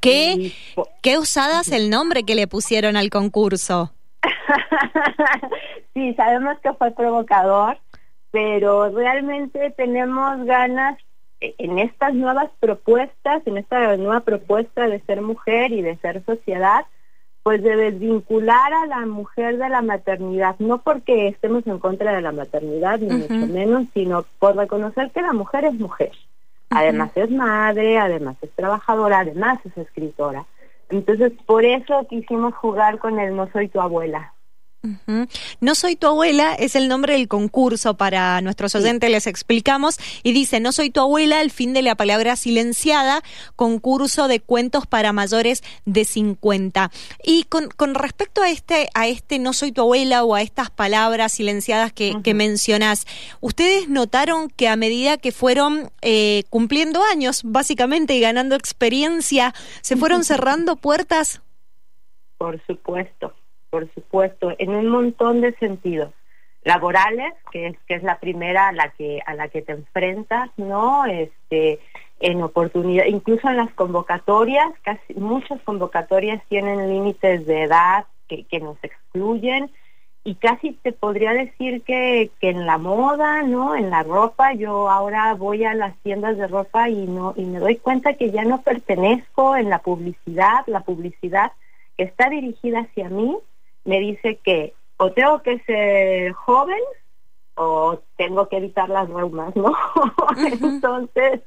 ¿Qué, 0.00 0.52
qué 1.00 1.18
usadas 1.18 1.72
el 1.72 1.90
nombre 1.90 2.22
que 2.22 2.34
le 2.34 2.46
pusieron 2.46 2.96
al 2.96 3.10
concurso? 3.10 3.92
sí, 5.94 6.14
sabemos 6.14 6.58
que 6.60 6.72
fue 6.74 6.90
provocador, 6.92 7.78
pero 8.30 8.90
realmente 8.90 9.70
tenemos 9.76 10.44
ganas 10.44 10.98
eh, 11.40 11.54
en 11.58 11.78
estas 11.78 12.14
nuevas 12.14 12.50
propuestas, 12.60 13.46
en 13.46 13.58
esta 13.58 13.96
nueva 13.96 14.20
propuesta 14.20 14.86
de 14.86 15.00
ser 15.00 15.22
mujer 15.22 15.72
y 15.72 15.82
de 15.82 15.96
ser 15.96 16.24
sociedad, 16.24 16.84
pues 17.42 17.62
de 17.62 17.74
desvincular 17.74 18.72
a 18.72 18.86
la 18.86 19.04
mujer 19.06 19.58
de 19.58 19.68
la 19.68 19.82
maternidad, 19.82 20.54
no 20.60 20.78
porque 20.78 21.28
estemos 21.28 21.66
en 21.66 21.80
contra 21.80 22.14
de 22.14 22.22
la 22.22 22.30
maternidad, 22.30 23.00
ni 23.00 23.12
mucho 23.12 23.52
menos, 23.52 23.86
sino 23.94 24.24
por 24.38 24.56
reconocer 24.56 25.10
que 25.10 25.22
la 25.22 25.32
mujer 25.32 25.64
es 25.64 25.74
mujer. 25.74 26.12
Además 26.74 27.10
es 27.14 27.30
madre, 27.30 27.98
además 27.98 28.36
es 28.42 28.50
trabajadora, 28.52 29.20
además 29.20 29.58
es 29.64 29.76
escritora. 29.76 30.44
Entonces, 30.88 31.32
por 31.46 31.64
eso 31.64 32.06
quisimos 32.08 32.54
jugar 32.54 32.98
con 32.98 33.18
el 33.18 33.34
No 33.34 33.50
soy 33.52 33.68
tu 33.68 33.80
abuela. 33.80 34.34
No 35.60 35.74
soy 35.76 35.94
tu 35.94 36.08
abuela 36.08 36.54
es 36.54 36.74
el 36.74 36.88
nombre 36.88 37.12
del 37.12 37.28
concurso 37.28 37.96
para 37.96 38.40
nuestros 38.40 38.74
oyentes, 38.74 39.08
les 39.10 39.28
explicamos, 39.28 39.96
y 40.24 40.32
dice, 40.32 40.58
no 40.58 40.72
soy 40.72 40.90
tu 40.90 41.00
abuela, 41.00 41.40
el 41.40 41.52
fin 41.52 41.72
de 41.72 41.82
la 41.82 41.94
palabra 41.94 42.34
silenciada, 42.34 43.22
concurso 43.54 44.26
de 44.26 44.40
cuentos 44.40 44.88
para 44.88 45.12
mayores 45.12 45.62
de 45.84 46.04
50. 46.04 46.90
Y 47.22 47.44
con, 47.44 47.68
con 47.68 47.94
respecto 47.94 48.42
a 48.42 48.50
este, 48.50 48.88
a 48.94 49.06
este 49.06 49.38
no 49.38 49.52
soy 49.52 49.70
tu 49.70 49.82
abuela 49.82 50.24
o 50.24 50.34
a 50.34 50.42
estas 50.42 50.70
palabras 50.70 51.32
silenciadas 51.32 51.92
que, 51.92 52.16
que 52.24 52.34
mencionás, 52.34 53.06
¿ustedes 53.40 53.88
notaron 53.88 54.48
que 54.48 54.66
a 54.66 54.74
medida 54.74 55.16
que 55.16 55.30
fueron 55.30 55.92
eh, 56.00 56.42
cumpliendo 56.50 57.02
años, 57.04 57.42
básicamente, 57.44 58.16
y 58.16 58.20
ganando 58.20 58.56
experiencia, 58.56 59.54
se 59.80 59.96
fueron 59.96 60.24
cerrando 60.24 60.74
puertas? 60.74 61.40
Por 62.36 62.60
supuesto, 62.66 63.32
por 63.72 63.90
supuesto, 63.94 64.52
en 64.58 64.74
un 64.74 64.88
montón 64.88 65.40
de 65.40 65.54
sentidos. 65.54 66.10
Laborales, 66.62 67.32
que 67.50 67.68
es, 67.68 67.76
que 67.88 67.94
es 67.94 68.02
la 68.02 68.20
primera 68.20 68.68
a 68.68 68.72
la 68.72 68.90
que 68.90 69.20
a 69.26 69.34
la 69.34 69.48
que 69.48 69.62
te 69.62 69.72
enfrentas, 69.72 70.50
¿no? 70.58 71.06
Este, 71.06 71.80
en 72.20 72.42
oportunidad, 72.42 73.06
incluso 73.06 73.48
en 73.48 73.56
las 73.56 73.72
convocatorias, 73.72 74.68
casi 74.82 75.14
muchas 75.14 75.60
convocatorias 75.62 76.40
tienen 76.48 76.88
límites 76.88 77.46
de 77.46 77.62
edad 77.62 78.04
que, 78.28 78.44
que 78.44 78.60
nos 78.60 78.76
excluyen 78.84 79.70
y 80.22 80.34
casi 80.34 80.72
te 80.72 80.92
podría 80.92 81.32
decir 81.32 81.82
que, 81.82 82.30
que 82.40 82.50
en 82.50 82.66
la 82.66 82.76
moda, 82.76 83.42
¿no? 83.42 83.74
En 83.74 83.88
la 83.88 84.02
ropa, 84.02 84.52
yo 84.52 84.90
ahora 84.90 85.32
voy 85.32 85.64
a 85.64 85.74
las 85.74 85.96
tiendas 86.02 86.36
de 86.36 86.46
ropa 86.46 86.90
y 86.90 87.06
no 87.06 87.32
y 87.36 87.44
me 87.46 87.58
doy 87.58 87.76
cuenta 87.76 88.12
que 88.12 88.30
ya 88.30 88.44
no 88.44 88.60
pertenezco 88.60 89.56
en 89.56 89.70
la 89.70 89.78
publicidad, 89.78 90.62
la 90.66 90.80
publicidad 90.80 91.52
que 91.96 92.04
está 92.04 92.28
dirigida 92.28 92.80
hacia 92.80 93.08
mí 93.08 93.36
me 93.84 94.00
dice 94.00 94.38
que 94.44 94.74
o 94.96 95.10
tengo 95.12 95.42
que 95.42 95.58
ser 95.60 96.32
joven 96.32 96.80
o 97.54 98.00
tengo 98.16 98.48
que 98.48 98.56
evitar 98.58 98.88
las 98.88 99.08
reumas, 99.08 99.54
¿no? 99.56 99.72
Entonces, 100.62 101.40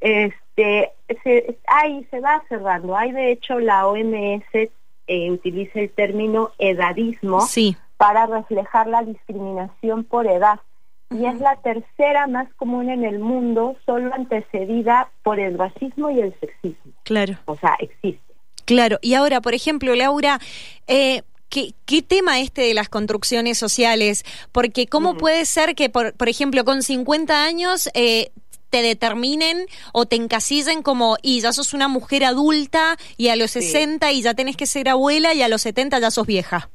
este, 0.00 0.92
se, 1.22 1.58
ahí 1.66 2.06
se 2.10 2.20
va 2.20 2.42
cerrando. 2.48 2.96
Hay 2.96 3.12
de 3.12 3.32
hecho 3.32 3.58
la 3.58 3.86
OMS 3.86 4.44
eh, 4.54 5.30
utiliza 5.30 5.80
el 5.80 5.90
término 5.90 6.50
edadismo 6.58 7.40
Sí. 7.42 7.76
para 7.96 8.26
reflejar 8.26 8.86
la 8.86 9.02
discriminación 9.02 10.04
por 10.04 10.26
edad. 10.26 10.60
Y 11.10 11.24
es 11.24 11.40
la 11.40 11.56
tercera 11.56 12.26
más 12.26 12.52
común 12.54 12.90
en 12.90 13.02
el 13.02 13.18
mundo, 13.18 13.76
solo 13.86 14.12
antecedida 14.14 15.08
por 15.22 15.40
el 15.40 15.56
racismo 15.58 16.10
y 16.10 16.20
el 16.20 16.38
sexismo. 16.38 16.92
Claro. 17.04 17.34
O 17.46 17.56
sea, 17.56 17.76
existe. 17.78 18.20
Claro, 18.66 18.98
y 19.00 19.14
ahora, 19.14 19.40
por 19.40 19.54
ejemplo, 19.54 19.94
Laura, 19.94 20.38
eh, 20.86 21.22
¿qué, 21.48 21.72
qué 21.86 22.02
tema 22.02 22.40
este 22.40 22.62
de 22.62 22.74
las 22.74 22.88
construcciones 22.88 23.58
sociales? 23.58 24.24
Porque 24.52 24.86
¿cómo 24.86 25.16
puede 25.16 25.44
ser 25.46 25.74
que, 25.74 25.88
por, 25.90 26.12
por 26.14 26.28
ejemplo, 26.28 26.64
con 26.64 26.82
50 26.82 27.44
años 27.44 27.88
eh, 27.94 28.30
te 28.70 28.82
determinen 28.82 29.66
o 29.92 30.04
te 30.06 30.16
encasillen 30.16 30.82
como, 30.82 31.16
y 31.22 31.40
ya 31.40 31.52
sos 31.52 31.72
una 31.72 31.88
mujer 31.88 32.24
adulta, 32.24 32.96
y 33.16 33.28
a 33.28 33.36
los 33.36 33.50
Sí. 33.52 33.62
60 33.62 34.12
y 34.12 34.22
ya 34.22 34.34
tenés 34.34 34.56
que 34.56 34.66
ser 34.66 34.88
abuela, 34.90 35.32
y 35.34 35.42
a 35.42 35.48
los 35.48 35.62
70 35.62 35.98
ya 36.00 36.10
sos 36.10 36.26
vieja? 36.26 36.68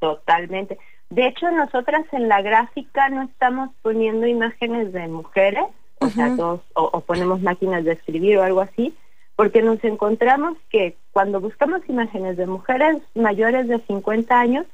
Totalmente. 0.00 0.78
De 1.10 1.26
hecho, 1.26 1.50
nosotras 1.50 2.04
en 2.12 2.28
la 2.28 2.42
gráfica 2.42 3.08
no 3.08 3.22
estamos 3.22 3.70
poniendo 3.82 4.26
imágenes 4.26 4.92
de 4.92 5.08
mujeres, 5.08 5.64
o 6.00 6.08
sea, 6.10 6.36
todos- 6.36 6.60
o, 6.74 6.90
o 6.92 7.00
ponemos 7.00 7.40
máquinas 7.40 7.84
de 7.84 7.92
escribir 7.92 8.36
o 8.38 8.42
algo 8.42 8.60
así, 8.60 8.94
porque 9.38 9.62
nos 9.62 9.82
encontramos 9.84 10.58
que 10.68 10.96
cuando 11.12 11.40
buscamos 11.40 11.80
imágenes 11.88 12.36
de 12.36 12.48
mujeres 12.48 13.00
mayores 13.14 13.68
de 13.68 13.78
50 13.86 14.36
años, 14.36 14.66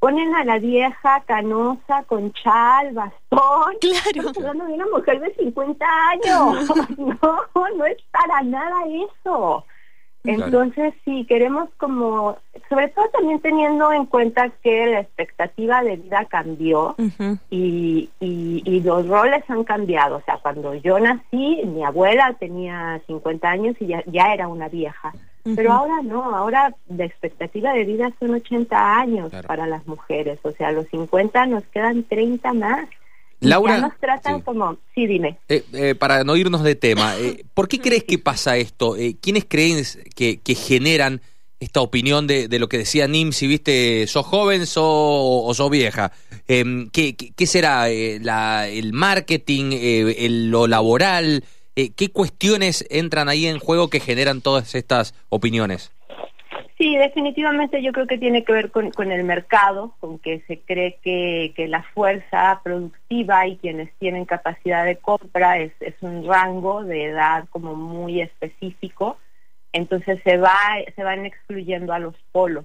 ponen 0.00 0.34
a 0.34 0.44
la 0.44 0.58
vieja 0.58 1.22
canosa 1.24 2.02
con 2.08 2.32
chal, 2.32 2.94
bastón. 2.94 3.76
Claro. 3.80 4.00
Estamos 4.06 4.36
hablando 4.38 4.64
de 4.64 4.72
una 4.72 4.86
mujer 4.86 5.20
de 5.20 5.34
50 5.36 5.86
años. 6.10 6.68
no, 6.98 7.16
no 7.76 7.84
es 7.84 7.96
para 8.10 8.42
nada 8.42 8.76
eso. 8.88 9.64
Claro. 10.22 10.44
Entonces, 10.46 10.94
sí, 11.04 11.24
queremos 11.26 11.70
como, 11.76 12.36
sobre 12.68 12.88
todo 12.88 13.08
también 13.10 13.40
teniendo 13.40 13.92
en 13.92 14.04
cuenta 14.06 14.50
que 14.62 14.86
la 14.86 15.00
expectativa 15.00 15.82
de 15.82 15.96
vida 15.96 16.26
cambió 16.28 16.96
y, 17.50 18.10
y, 18.20 18.62
y 18.64 18.80
los 18.80 19.06
roles 19.06 19.44
han 19.48 19.64
cambiado. 19.64 20.16
O 20.16 20.22
sea, 20.22 20.38
cuando 20.38 20.74
yo 20.74 20.98
nací, 20.98 21.62
mi 21.64 21.84
abuela 21.84 22.34
tenía 22.38 23.00
50 23.06 23.48
años 23.48 23.76
y 23.80 23.86
ya, 23.86 24.02
ya 24.06 24.34
era 24.34 24.48
una 24.48 24.68
vieja. 24.68 25.12
Pero 25.56 25.72
ahora 25.72 26.02
no, 26.02 26.36
ahora 26.36 26.74
la 26.88 27.04
expectativa 27.04 27.72
de 27.72 27.84
vida 27.84 28.10
son 28.18 28.34
80 28.34 28.98
años 28.98 29.32
para 29.46 29.66
las 29.66 29.86
mujeres. 29.86 30.38
O 30.42 30.50
sea, 30.52 30.68
a 30.68 30.72
los 30.72 30.86
50 30.88 31.46
nos 31.46 31.64
quedan 31.64 32.04
30 32.04 32.52
más. 32.52 32.88
Laura, 33.40 33.76
ya 33.76 33.80
nos 33.82 33.98
tratan 33.98 34.40
como, 34.40 34.76
sí, 34.94 35.06
dime. 35.06 35.38
Eh, 35.48 35.64
eh, 35.72 35.94
para 35.94 36.24
no 36.24 36.36
irnos 36.36 36.62
de 36.64 36.74
tema, 36.74 37.16
eh, 37.18 37.44
¿por 37.54 37.68
qué 37.68 37.78
crees 37.80 38.04
que 38.04 38.18
pasa 38.18 38.56
esto? 38.56 38.96
Eh, 38.96 39.16
¿Quiénes 39.20 39.44
creen 39.48 39.84
que, 40.14 40.38
que 40.40 40.54
generan 40.54 41.20
esta 41.60 41.80
opinión 41.80 42.26
de, 42.26 42.48
de 42.48 42.58
lo 42.58 42.68
que 42.68 42.78
decía 42.78 43.06
Nim, 43.08 43.32
si 43.32 43.46
viste, 43.46 44.06
sos 44.06 44.26
joven 44.26 44.66
sos, 44.66 44.84
o 44.84 45.52
sos 45.54 45.70
vieja? 45.70 46.12
Em, 46.46 46.88
¿qué, 46.90 47.14
qué, 47.16 47.32
qué 47.36 47.46
será? 47.46 47.86
La- 48.20 48.68
¿El 48.68 48.92
marketing? 48.92 49.70
el- 49.72 50.50
¿Lo 50.50 50.66
laboral? 50.66 51.44
¿Qué 51.74 52.10
cuestiones 52.12 52.84
entran 52.90 53.28
ahí 53.28 53.46
en 53.46 53.60
juego 53.60 53.88
que 53.88 54.00
generan 54.00 54.40
todas 54.40 54.74
estas 54.74 55.14
opiniones? 55.28 55.92
Sí, 56.78 56.96
definitivamente 56.96 57.82
yo 57.82 57.90
creo 57.92 58.06
que 58.06 58.18
tiene 58.18 58.44
que 58.44 58.52
ver 58.52 58.70
con, 58.70 58.92
con 58.92 59.10
el 59.10 59.24
mercado, 59.24 59.96
con 59.98 60.20
que 60.20 60.42
se 60.46 60.60
cree 60.60 60.98
que, 61.02 61.52
que 61.56 61.66
la 61.66 61.82
fuerza 61.82 62.60
productiva 62.62 63.48
y 63.48 63.56
quienes 63.56 63.92
tienen 63.98 64.24
capacidad 64.24 64.84
de 64.84 64.96
compra 64.96 65.58
es, 65.58 65.72
es 65.80 65.96
un 66.02 66.24
rango 66.24 66.84
de 66.84 67.06
edad 67.06 67.48
como 67.50 67.74
muy 67.74 68.20
específico, 68.20 69.18
entonces 69.72 70.20
se 70.22 70.36
va 70.36 70.54
se 70.94 71.02
van 71.02 71.26
excluyendo 71.26 71.92
a 71.92 71.98
los 71.98 72.14
polos. 72.30 72.64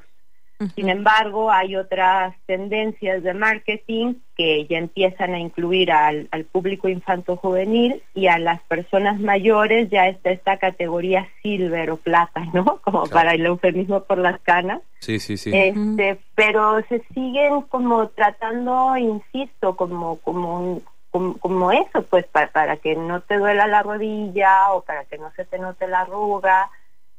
Sin 0.75 0.87
embargo, 0.89 1.51
hay 1.51 1.75
otras 1.75 2.35
tendencias 2.45 3.21
de 3.21 3.33
marketing 3.33 4.13
que 4.37 4.65
ya 4.67 4.77
empiezan 4.77 5.33
a 5.33 5.39
incluir 5.39 5.91
al, 5.91 6.29
al 6.31 6.45
público 6.45 6.87
infanto-juvenil 6.87 8.01
y 8.13 8.27
a 8.27 8.37
las 8.39 8.61
personas 8.63 9.19
mayores 9.19 9.89
ya 9.89 10.07
está 10.07 10.31
esta 10.31 10.57
categoría 10.57 11.27
silver 11.41 11.91
o 11.91 11.97
plata, 11.97 12.45
¿no? 12.53 12.63
Como 12.83 13.07
para 13.07 13.33
el 13.33 13.45
eufemismo 13.45 14.03
por 14.05 14.17
las 14.19 14.39
canas. 14.41 14.81
Sí, 14.99 15.19
sí, 15.19 15.35
sí. 15.35 15.51
Este, 15.53 16.19
pero 16.35 16.81
se 16.87 17.03
siguen 17.13 17.63
como 17.63 18.07
tratando, 18.09 18.95
insisto, 18.95 19.75
como 19.75 20.17
como 20.19 20.59
un- 20.59 20.83
como, 21.11 21.37
como 21.37 21.71
eso, 21.71 22.03
pues 22.09 22.25
para, 22.25 22.47
para 22.51 22.77
que 22.77 22.95
no 22.95 23.21
te 23.21 23.37
duela 23.37 23.67
la 23.67 23.83
rodilla 23.83 24.71
o 24.71 24.81
para 24.81 25.05
que 25.05 25.17
no 25.19 25.31
se 25.35 25.45
te 25.45 25.59
note 25.59 25.87
la 25.87 26.01
arruga. 26.01 26.71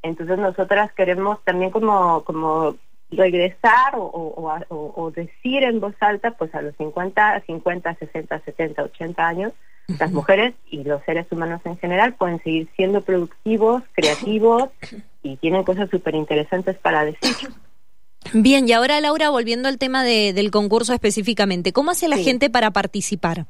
Entonces 0.03 0.37
nosotras 0.39 0.93
queremos 0.95 1.43
también 1.45 1.71
como 1.71 2.25
como 2.25 2.75
regresar 3.17 3.95
o, 3.97 4.05
o- 4.05 4.93
o 4.97 5.11
decir 5.11 5.63
en 5.65 5.81
voz 5.81 5.95
alta, 6.01 6.33
pues 6.33 6.55
a 6.55 6.63
los 6.63 6.75
50, 6.77 7.43
50, 7.47 7.95
60, 7.95 8.41
70, 8.41 8.83
80 8.85 9.27
años, 9.27 9.53
las 9.99 10.13
mujeres 10.13 10.55
y 10.71 10.83
los 10.85 11.03
seres 11.05 11.27
humanos 11.31 11.61
en 11.65 11.77
general 11.79 12.15
pueden 12.15 12.43
seguir 12.43 12.69
siendo 12.77 13.03
productivos, 13.03 13.83
creativos 13.93 14.71
y 15.23 15.37
tienen 15.37 15.63
cosas 15.65 15.91
súper 15.91 16.15
interesantes 16.15 16.77
para 16.79 17.05
decir. 17.05 17.49
Bien, 18.33 18.67
y 18.67 18.73
ahora 18.73 19.01
Laura, 19.03 19.29
volviendo 19.31 19.69
al 19.69 19.77
tema 19.79 20.03
de- 20.03 20.33
del 20.33 20.51
concurso 20.51 20.95
específicamente, 20.95 21.73
¿cómo 21.73 21.91
hace 21.91 22.09
la 22.09 22.17
Sí. 22.17 22.25
gente 22.25 22.49
para 22.49 22.71
participar? 22.71 23.45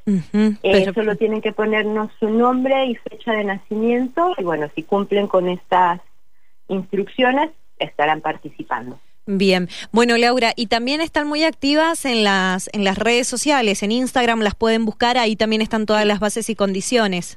Eh, 0.62 0.92
solo 0.94 1.16
tienen 1.16 1.40
que 1.40 1.53
ponernos 1.53 2.11
su 2.21 2.29
nombre 2.29 2.87
y 2.87 2.94
fecha 2.94 3.33
de 3.33 3.44
nacimiento 3.44 4.35
y 4.37 4.44
bueno, 4.44 4.71
si 4.75 4.83
cumplen 4.83 5.27
con 5.27 5.49
estas 5.49 6.01
instrucciones 6.68 7.51
estarán 7.79 8.21
participando. 8.21 9.01
Bien, 9.27 9.68
bueno 9.92 10.16
Laura, 10.16 10.53
y 10.57 10.66
también 10.66 11.01
están 11.01 11.27
muy 11.27 11.44
activas 11.44 12.05
en 12.05 12.25
las 12.25 12.71
en 12.73 12.85
las 12.85 12.99
redes 12.99 13.27
sociales, 13.27 13.83
en 13.83 13.92
Instagram 13.92 14.40
las 14.40 14.55
pueden 14.55 14.85
buscar, 14.85 15.18
ahí 15.18 15.37
también 15.37 15.62
están 15.62 15.87
todas 15.87 16.07
las 16.07 16.21
bases 16.21 16.49
y 16.51 16.55
condiciones. 16.55 17.37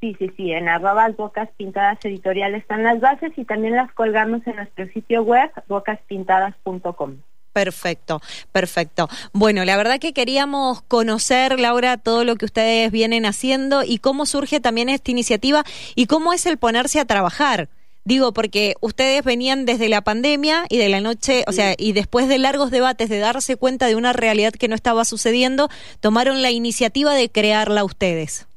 Sí, 0.00 0.14
sí, 0.18 0.30
sí, 0.36 0.52
en 0.52 0.68
arrobas 0.68 1.16
bocas 1.16 1.48
pintadas 1.56 1.98
editorial 2.04 2.54
están 2.54 2.84
las 2.84 3.00
bases 3.00 3.32
y 3.36 3.44
también 3.44 3.74
las 3.74 3.92
colgamos 3.92 4.46
en 4.46 4.56
nuestro 4.56 4.86
sitio 4.88 5.22
web 5.22 5.50
bocaspintadas.com. 5.66 7.16
Perfecto, 7.52 8.20
perfecto. 8.52 9.08
Bueno, 9.32 9.64
la 9.64 9.76
verdad 9.76 9.98
que 9.98 10.12
queríamos 10.12 10.82
conocer, 10.82 11.58
Laura, 11.58 11.96
todo 11.96 12.22
lo 12.22 12.36
que 12.36 12.44
ustedes 12.44 12.92
vienen 12.92 13.26
haciendo 13.26 13.82
y 13.82 13.98
cómo 13.98 14.26
surge 14.26 14.60
también 14.60 14.88
esta 14.88 15.10
iniciativa 15.10 15.64
y 15.96 16.06
cómo 16.06 16.32
es 16.32 16.46
el 16.46 16.58
ponerse 16.58 17.00
a 17.00 17.04
trabajar. 17.04 17.68
Digo, 18.04 18.32
porque 18.32 18.74
ustedes 18.80 19.22
venían 19.22 19.66
desde 19.66 19.88
la 19.88 20.00
pandemia 20.00 20.64
y 20.70 20.78
de 20.78 20.88
la 20.88 21.00
noche, 21.00 21.44
o 21.46 21.52
sea, 21.52 21.74
y 21.76 21.92
después 21.92 22.28
de 22.28 22.38
largos 22.38 22.70
debates 22.70 23.10
de 23.10 23.18
darse 23.18 23.56
cuenta 23.56 23.86
de 23.86 23.96
una 23.96 24.14
realidad 24.14 24.52
que 24.52 24.68
no 24.68 24.74
estaba 24.74 25.04
sucediendo, 25.04 25.68
tomaron 26.00 26.40
la 26.40 26.50
iniciativa 26.50 27.12
de 27.12 27.28
crearla 27.28 27.84
ustedes. 27.84 28.47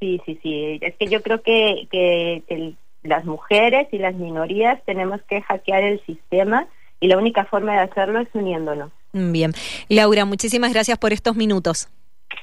Sí, 0.00 0.20
sí, 0.24 0.38
sí. 0.42 0.78
Es 0.80 0.94
que 0.96 1.06
yo 1.06 1.22
creo 1.22 1.42
que, 1.42 1.88
que, 1.90 2.74
las 3.02 3.24
mujeres 3.24 3.88
y 3.92 3.98
las 3.98 4.14
minorías 4.14 4.82
tenemos 4.84 5.22
que 5.22 5.40
hackear 5.40 5.82
el 5.82 6.04
sistema 6.04 6.66
y 7.00 7.06
la 7.06 7.16
única 7.16 7.44
forma 7.44 7.72
de 7.72 7.80
hacerlo 7.80 8.20
es 8.20 8.28
uniéndonos. 8.34 8.90
Bien. 9.12 9.52
Laura, 9.88 10.24
muchísimas 10.24 10.72
gracias 10.72 10.98
por 10.98 11.12
estos 11.12 11.36
minutos. 11.36 11.88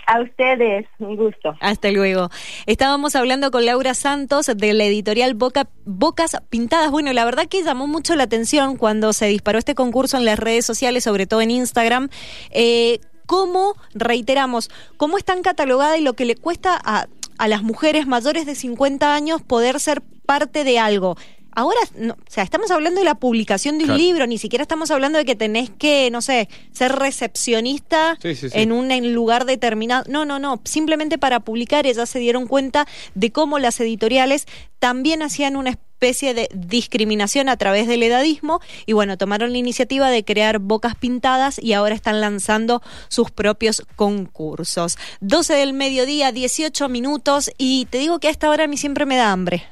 A 0.07 0.21
ustedes, 0.21 0.85
un 0.99 1.15
gusto. 1.15 1.55
Hasta 1.59 1.91
luego. 1.91 2.29
Estábamos 2.67 3.15
hablando 3.15 3.51
con 3.51 3.65
Laura 3.65 3.93
Santos 3.93 4.45
de 4.55 4.73
la 4.73 4.85
editorial 4.85 5.33
Boca, 5.33 5.67
Bocas 5.83 6.37
Pintadas. 6.49 6.91
Bueno, 6.91 7.11
la 7.13 7.25
verdad 7.25 7.47
que 7.47 7.63
llamó 7.63 7.87
mucho 7.87 8.15
la 8.15 8.23
atención 8.23 8.77
cuando 8.77 9.13
se 9.13 9.27
disparó 9.27 9.57
este 9.57 9.75
concurso 9.75 10.17
en 10.17 10.25
las 10.25 10.39
redes 10.39 10.65
sociales, 10.65 11.03
sobre 11.03 11.25
todo 11.25 11.41
en 11.41 11.51
Instagram. 11.51 12.09
Eh, 12.51 12.99
¿Cómo, 13.25 13.73
reiteramos, 13.95 14.69
cómo 14.97 15.17
están 15.17 15.41
catalogadas 15.41 15.97
y 15.97 16.03
lo 16.03 16.13
que 16.13 16.25
le 16.25 16.35
cuesta 16.35 16.79
a, 16.83 17.07
a 17.37 17.47
las 17.47 17.63
mujeres 17.63 18.07
mayores 18.07 18.45
de 18.45 18.55
50 18.55 19.13
años 19.13 19.41
poder 19.41 19.79
ser 19.79 20.01
parte 20.25 20.63
de 20.63 20.79
algo? 20.79 21.15
Ahora, 21.57 21.79
no, 21.97 22.15
o 22.15 22.17
sea, 22.31 22.43
estamos 22.43 22.69
hablando 22.69 22.99
de 22.99 23.05
la 23.05 23.15
publicación 23.15 23.77
de 23.77 23.85
un 23.85 23.87
Claro. 23.91 23.97
libro, 24.03 24.27
ni 24.27 24.37
siquiera 24.37 24.63
estamos 24.63 24.91
hablando 24.91 25.17
de 25.17 25.23
que 25.23 25.37
tenés 25.37 25.69
que, 25.69 26.09
no 26.11 26.21
sé, 26.21 26.49
ser 26.73 26.91
recepcionista 27.39 28.17
Sí, 28.21 28.35
sí, 28.35 28.49
sí. 28.49 28.57
en 28.59 28.71
un 28.71 28.89
lugar 29.13 29.45
determinado. 29.45 30.03
No, 30.09 30.25
no, 30.25 30.39
no. 30.39 30.59
Simplemente 30.65 31.17
para 31.17 31.39
publicar 31.41 31.85
ellas 31.87 32.09
se 32.09 32.19
dieron 32.19 32.47
cuenta 32.47 32.87
de 33.13 33.31
cómo 33.31 33.59
las 33.59 33.79
editoriales 33.79 34.47
también 34.79 35.21
hacían 35.21 35.55
una 35.55 35.71
especie 36.05 36.35
de 36.35 36.47
discriminación 36.53 37.49
a 37.49 37.57
través 37.57 37.87
del 37.87 38.03
edadismo 38.03 38.61
y 38.85 38.93
bueno, 38.93 39.17
tomaron 39.17 39.51
la 39.51 39.57
iniciativa 39.57 40.11
de 40.11 40.23
crear 40.23 40.59
bocas 40.59 40.95
pintadas 40.95 41.57
y 41.57 41.73
ahora 41.73 41.95
están 41.95 42.21
lanzando 42.21 42.83
sus 43.07 43.31
propios 43.31 43.81
concursos. 43.95 44.97
12 45.21 45.55
del 45.55 45.73
mediodía, 45.73 46.31
18 46.31 46.89
minutos 46.89 47.49
y 47.57 47.87
te 47.89 47.97
digo 47.97 48.19
que 48.19 48.27
a 48.27 48.31
esta 48.31 48.51
hora 48.51 48.65
a 48.65 48.67
mí 48.67 48.77
siempre 48.77 49.07
me 49.07 49.15
da 49.15 49.31
hambre. 49.31 49.63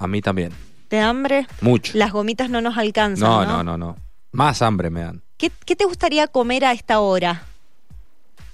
A 0.00 0.08
mí 0.08 0.20
también. 0.20 0.52
¿Te 0.88 0.96
da 0.96 1.10
hambre? 1.10 1.46
Mucho. 1.60 1.96
Las 1.96 2.10
gomitas 2.10 2.50
no 2.50 2.60
nos 2.60 2.76
alcanzan. 2.76 3.28
No, 3.28 3.44
No, 3.44 3.62
no, 3.62 3.62
no, 3.62 3.78
no. 3.78 3.96
Más 4.32 4.62
hambre 4.62 4.90
me 4.90 5.02
dan. 5.02 5.22
¿Qué, 5.36 5.52
qué 5.64 5.76
te 5.76 5.84
gustaría 5.84 6.26
comer 6.26 6.64
a 6.64 6.72
esta 6.72 6.98
hora? 6.98 7.44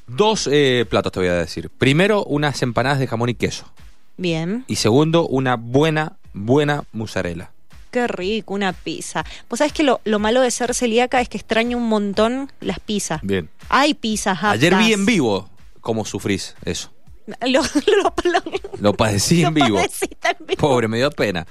Dos 0.07 0.47
eh, 0.53 0.85
platos 0.91 1.11
te 1.11 1.21
voy 1.21 1.29
a 1.31 1.35
decir. 1.35 1.71
Primero, 1.71 2.23
unas 2.25 2.61
empanadas 2.61 2.99
de 2.99 3.07
jamón 3.07 3.31
y 3.31 3.35
queso. 3.35 3.73
Bien. 4.17 4.65
Y 4.67 4.77
segundo, 4.77 5.27
una 5.27 5.57
buena, 5.57 6.17
buena 6.33 6.85
mozzarella. 6.93 7.51
Qué 7.91 8.09
rico, 8.09 8.55
una 8.55 8.73
pizza. 8.73 9.25
Vos 9.49 9.59
sabés 9.59 9.73
que 9.73 9.85
lo, 9.85 10.01
lo 10.05 10.19
malo 10.19 10.41
de 10.41 10.51
ser 10.51 10.75
celíaca 10.75 11.21
es 11.21 11.29
que 11.29 11.37
extraño 11.37 11.77
un 11.79 11.89
montón 11.89 12.51
las 12.61 12.81
pizzas. 12.81 13.21
Bien. 13.23 13.49
Hay 13.69 13.95
pizzas 13.95 14.39
aptas. 14.39 14.53
Ayer 14.53 14.75
vi 14.77 14.93
en 14.93 15.07
vivo 15.07 15.49
cómo 15.81 16.05
sufrís 16.05 16.57
eso. 16.65 16.91
Lo, 17.27 17.63
lo- 17.87 18.15
lo- 18.25 18.43
Lo 18.81 18.93
padecí 18.93 19.43
en 19.45 19.55
vivo. 19.55 19.77
padeciste 19.77 20.29
en 20.39 20.47
vivo. 20.47 20.61
Pobre, 20.61 20.89
me 20.89 20.99
dio 20.99 21.11
pena. 21.11 21.47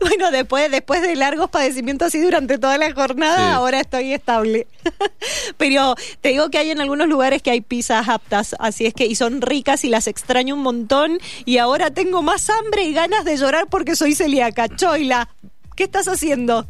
Bueno, 0.00 0.30
después, 0.30 0.70
después 0.70 1.00
de 1.00 1.16
largos 1.16 1.48
padecimientos 1.48 2.08
así 2.08 2.20
durante 2.20 2.58
toda 2.58 2.76
la 2.76 2.92
jornada, 2.92 3.36
Sí. 3.36 3.52
ahora 3.54 3.80
estoy 3.80 4.12
estable. 4.12 4.66
Pero 5.56 5.94
te 6.20 6.30
digo 6.30 6.50
que 6.50 6.58
hay 6.58 6.70
en 6.70 6.80
algunos 6.80 7.08
lugares 7.08 7.40
que 7.42 7.50
hay 7.50 7.60
pizzas 7.62 8.08
aptas, 8.08 8.54
así 8.58 8.84
es 8.86 8.92
que, 8.94 9.06
y 9.06 9.14
son 9.14 9.40
ricas 9.40 9.84
y 9.84 9.88
las 9.88 10.06
extraño 10.06 10.54
un 10.54 10.62
montón. 10.62 11.18
Y 11.46 11.58
ahora 11.58 11.90
tengo 11.90 12.22
más 12.22 12.50
hambre 12.50 12.82
y 12.84 12.92
ganas 12.92 13.24
de 13.24 13.36
llorar 13.36 13.68
porque 13.70 13.96
soy 13.96 14.14
celíaca. 14.14 14.68
Choila, 14.68 15.28
¿qué 15.76 15.84
estás 15.84 16.08
haciendo? 16.08 16.66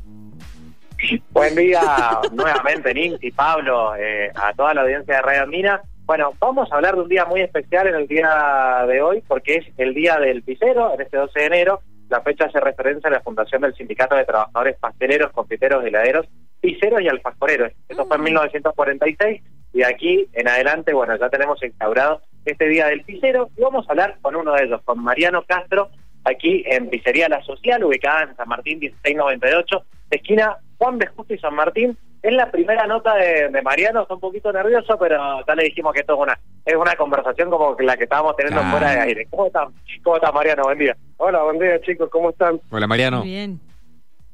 Buen 1.31 1.55
día 1.55 2.21
nuevamente, 2.33 2.95
Ninti, 2.95 3.31
Pablo, 3.31 3.95
eh, 3.97 4.31
a 4.35 4.53
toda 4.55 4.73
la 4.73 4.83
audiencia 4.83 5.17
de 5.17 5.23
Radio 5.23 5.43
Andina. 5.43 5.83
Bueno, 6.07 6.35
vamos 6.39 6.71
a 6.71 6.77
hablar 6.77 6.95
de 6.95 7.03
un 7.03 7.09
día 7.09 7.25
muy 7.25 7.41
especial 7.41 7.89
en 7.89 7.97
el 7.97 8.07
día 8.07 8.85
de 8.87 9.03
hoy, 9.03 9.25
porque 9.27 9.57
es 9.57 9.67
el 9.77 9.93
Día 9.93 10.17
del 10.21 10.45
Pisero, 10.45 10.95
en 10.95 11.01
este 11.01 11.17
12 11.17 11.41
de 11.41 11.47
enero. 11.47 11.81
La 12.09 12.21
fecha 12.21 12.45
hace 12.45 12.61
referencia 12.61 13.09
a 13.09 13.13
la 13.13 13.23
fundación 13.23 13.63
del 13.63 13.75
Sindicato 13.75 14.15
de 14.15 14.25
Trabajadores 14.25 14.77
Pasteleros, 14.79 15.33
Confiteros, 15.33 15.85
Heladeros, 15.85 16.27
Piseros 16.61 17.01
y 17.03 17.09
Alfajores. 17.09 17.75
Eso 17.89 18.07
fue 18.07 18.19
en 18.19 18.23
1946 18.23 19.43
y 19.73 19.79
de 19.79 19.85
aquí 19.85 20.29
en 20.33 20.47
adelante, 20.47 20.95
bueno, 20.95 21.17
ya 21.17 21.29
tenemos 21.29 21.61
instaurado 21.61 22.23
este 22.45 22.69
Día 22.69 22.87
del 22.87 23.03
Pisero 23.03 23.51
y 23.57 23.63
vamos 23.63 23.85
a 23.89 23.91
hablar 23.91 24.17
con 24.23 24.37
uno 24.37 24.53
de 24.53 24.63
ellos, 24.63 24.81
con 24.85 25.03
Mariano 25.03 25.43
Castro, 25.43 25.91
aquí 26.23 26.63
en 26.67 26.89
Pizzería 26.89 27.29
La 27.29 27.43
Social, 27.43 27.83
ubicada 27.83 28.23
en 28.23 28.37
San 28.37 28.49
Martín 28.49 28.79
1698, 28.79 29.85
esquina 30.13 30.57
Juan 30.79 30.99
de 30.99 31.09
Justo 31.09 31.35
y 31.35 31.39
San 31.39 31.57
Martín. 31.57 31.99
Es 32.23 32.33
la 32.35 32.51
primera 32.51 32.87
nota 32.87 33.15
de, 33.15 33.49
de 33.51 33.63
Mariano, 33.63 34.03
está 34.03 34.15
un 34.15 34.21
poquito 34.21 34.53
nervioso, 34.53 34.99
pero 34.99 35.45
ya 35.47 35.55
le 35.55 35.65
dijimos 35.65 35.93
que 35.93 36.01
esto 36.01 36.15
es 36.15 36.21
una, 36.21 36.39
es 36.65 36.75
una 36.75 36.95
conversación 36.97 37.51
como 37.51 37.77
la 37.79 37.97
que 37.97 38.05
estábamos 38.05 38.35
teniendo 38.37 38.61
Claro. 38.63 38.77
fuera 38.79 38.93
de 38.95 39.01
aire. 39.01 39.27
¿Cómo 39.31 39.47
están? 39.47 39.69
¿Cómo 40.03 40.17
está 40.17 40.33
Mariano? 40.33 40.63
Buen 40.65 40.79
día. 40.79 40.97
Hola, 41.19 41.43
buen 41.45 41.59
día 41.59 41.81
chicos, 41.83 42.09
¿cómo 42.11 42.31
están? 42.31 42.61
Hola, 42.71 42.87
Mariano. 42.87 43.23
Bien. 43.23 43.61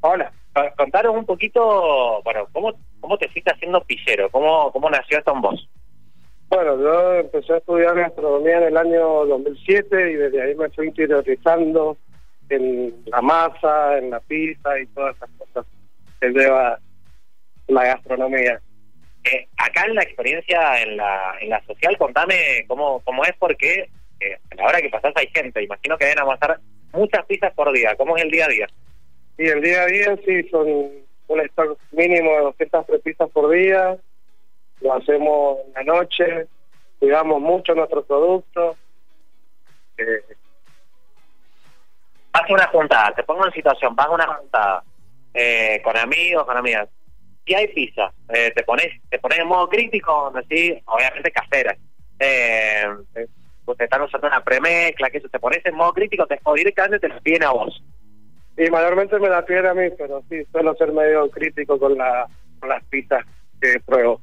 Hola, 0.01 0.33
Co- 0.55 0.63
contaros 0.77 1.15
un 1.15 1.27
poquito, 1.27 2.23
bueno, 2.25 2.47
¿cómo, 2.53 2.73
cómo 3.01 3.19
te 3.19 3.29
fuiste 3.29 3.51
haciendo 3.53 3.83
pizzero? 3.85 4.31
¿Cómo, 4.31 4.71
cómo 4.73 4.89
nació 4.89 5.19
esto 5.19 5.33
en 5.35 5.41
vos? 5.41 5.69
Bueno, 6.49 6.79
yo 6.81 7.15
empecé 7.15 7.55
a 7.55 7.57
estudiar 7.59 7.95
gastronomía 7.95 8.59
en 8.59 8.65
el 8.65 8.77
año 8.77 9.25
2007 9.27 10.11
y 10.11 10.15
desde 10.15 10.43
ahí 10.43 10.55
me 10.55 10.69
fui 10.71 10.89
interiorizando 10.89 11.97
en 12.51 12.95
la 13.07 13.23
masa, 13.23 13.97
en 13.99 14.11
la 14.11 14.21
pizza 14.21 14.79
y 14.79 14.87
todas 14.89 15.17
esas 15.17 15.31
cosas 15.39 15.67
que 16.21 16.29
lleva 16.29 16.79
la 17.69 17.85
gastronomía. 17.85 18.61
Eh, 19.25 19.49
acá 19.57 19.85
en 19.87 19.95
la 19.95 20.03
experiencia 20.03 20.83
en 20.83 20.97
la, 20.97 21.35
en 21.41 21.51
la 21.51 21.65
social, 21.65 21.97
contame 21.97 22.65
cómo, 22.67 23.01
cómo 23.01 23.25
es, 23.25 23.33
porque 23.39 23.89
eh, 24.21 24.39
a 24.51 24.55
la 24.57 24.65
hora 24.65 24.83
que 24.83 24.91
pasás 24.91 25.13
hay 25.17 25.29
gente, 25.29 25.63
imagino 25.63 25.97
que 25.97 26.07
deben 26.07 26.21
amasar 26.21 26.59
muchas 26.93 27.25
pizzas 27.27 27.53
por 27.55 27.73
día. 27.73 27.95
¿Cómo 27.97 28.17
es 28.17 28.25
el 28.25 28.31
día 28.31 28.47
a 28.47 28.49
día? 28.49 28.67
Y 29.39 29.47
el 29.47 29.61
día 29.61 29.83
a 29.83 29.87
día 29.87 30.17
sí 30.27 30.49
son 30.51 30.69
un 31.29 31.41
stock 31.41 31.79
mínimo 31.93 32.31
de 32.33 32.41
200 32.41 32.87
pizzas 33.03 33.31
por 33.31 33.51
día, 33.51 33.97
lo 34.81 34.95
hacemos 34.95 35.59
en 35.67 35.73
la 35.75 35.83
noche, 35.85 36.47
cuidamos 36.99 37.41
mucho 37.41 37.75
nuestros 37.75 38.05
productos. 38.05 38.77
Eh, 39.97 40.23
Vas 42.33 42.49
a 42.49 42.53
una 42.53 42.67
juntada, 42.69 43.13
te 43.15 43.23
pongo 43.25 43.45
en 43.45 43.53
situación, 43.53 43.95
vas 43.95 44.07
a 44.07 44.11
una 44.11 44.27
juntada 44.27 44.83
eh, 45.35 45.81
con 45.85 45.97
amigos, 45.97 46.47
con 46.47 46.57
amigas, 46.57 46.89
y 47.45 47.55
hay 47.55 47.69
pizza, 47.69 48.13
eh, 48.33 48.53
te 48.55 48.63
pones 48.63 48.87
te 49.11 49.19
pones 49.19 49.39
en 49.39 49.47
modo 49.49 49.69
crítico, 49.69 50.33
así, 50.35 50.81
obviamente 50.87 51.31
casera. 51.33 51.77
Eh, 52.19 52.85
eh, 53.17 53.27
pues 53.65 53.79
te 53.79 53.85
están 53.85 54.03
usando 54.03 54.27
una 54.27 54.43
premezcla, 54.43 55.11
que 55.11 55.19
eso, 55.19 55.29
te 55.29 55.39
pones 55.39 55.65
en 55.65 55.75
modo 55.75 55.93
crítico, 55.93 56.27
te, 56.27 56.39
directamente 56.57 56.99
te 57.01 57.09
lo 57.15 57.21
piden 57.21 57.45
a 57.45 57.51
vos. 57.53 57.83
y 58.57 58.69
mayormente 58.71 59.19
me 59.19 59.29
la 59.29 59.45
piden 59.45 59.67
a 59.67 59.75
mí, 59.75 59.89
pero 59.97 60.23
sí, 60.29 60.43
suelo 60.53 60.75
ser 60.77 60.93
medio 60.93 61.31
crítico 61.31 61.79
con, 61.79 61.97
la, 61.97 62.27
con 62.61 62.69
las 62.69 62.85
pizzas 62.85 63.25
que 63.61 63.79
pruebo. 63.87 64.21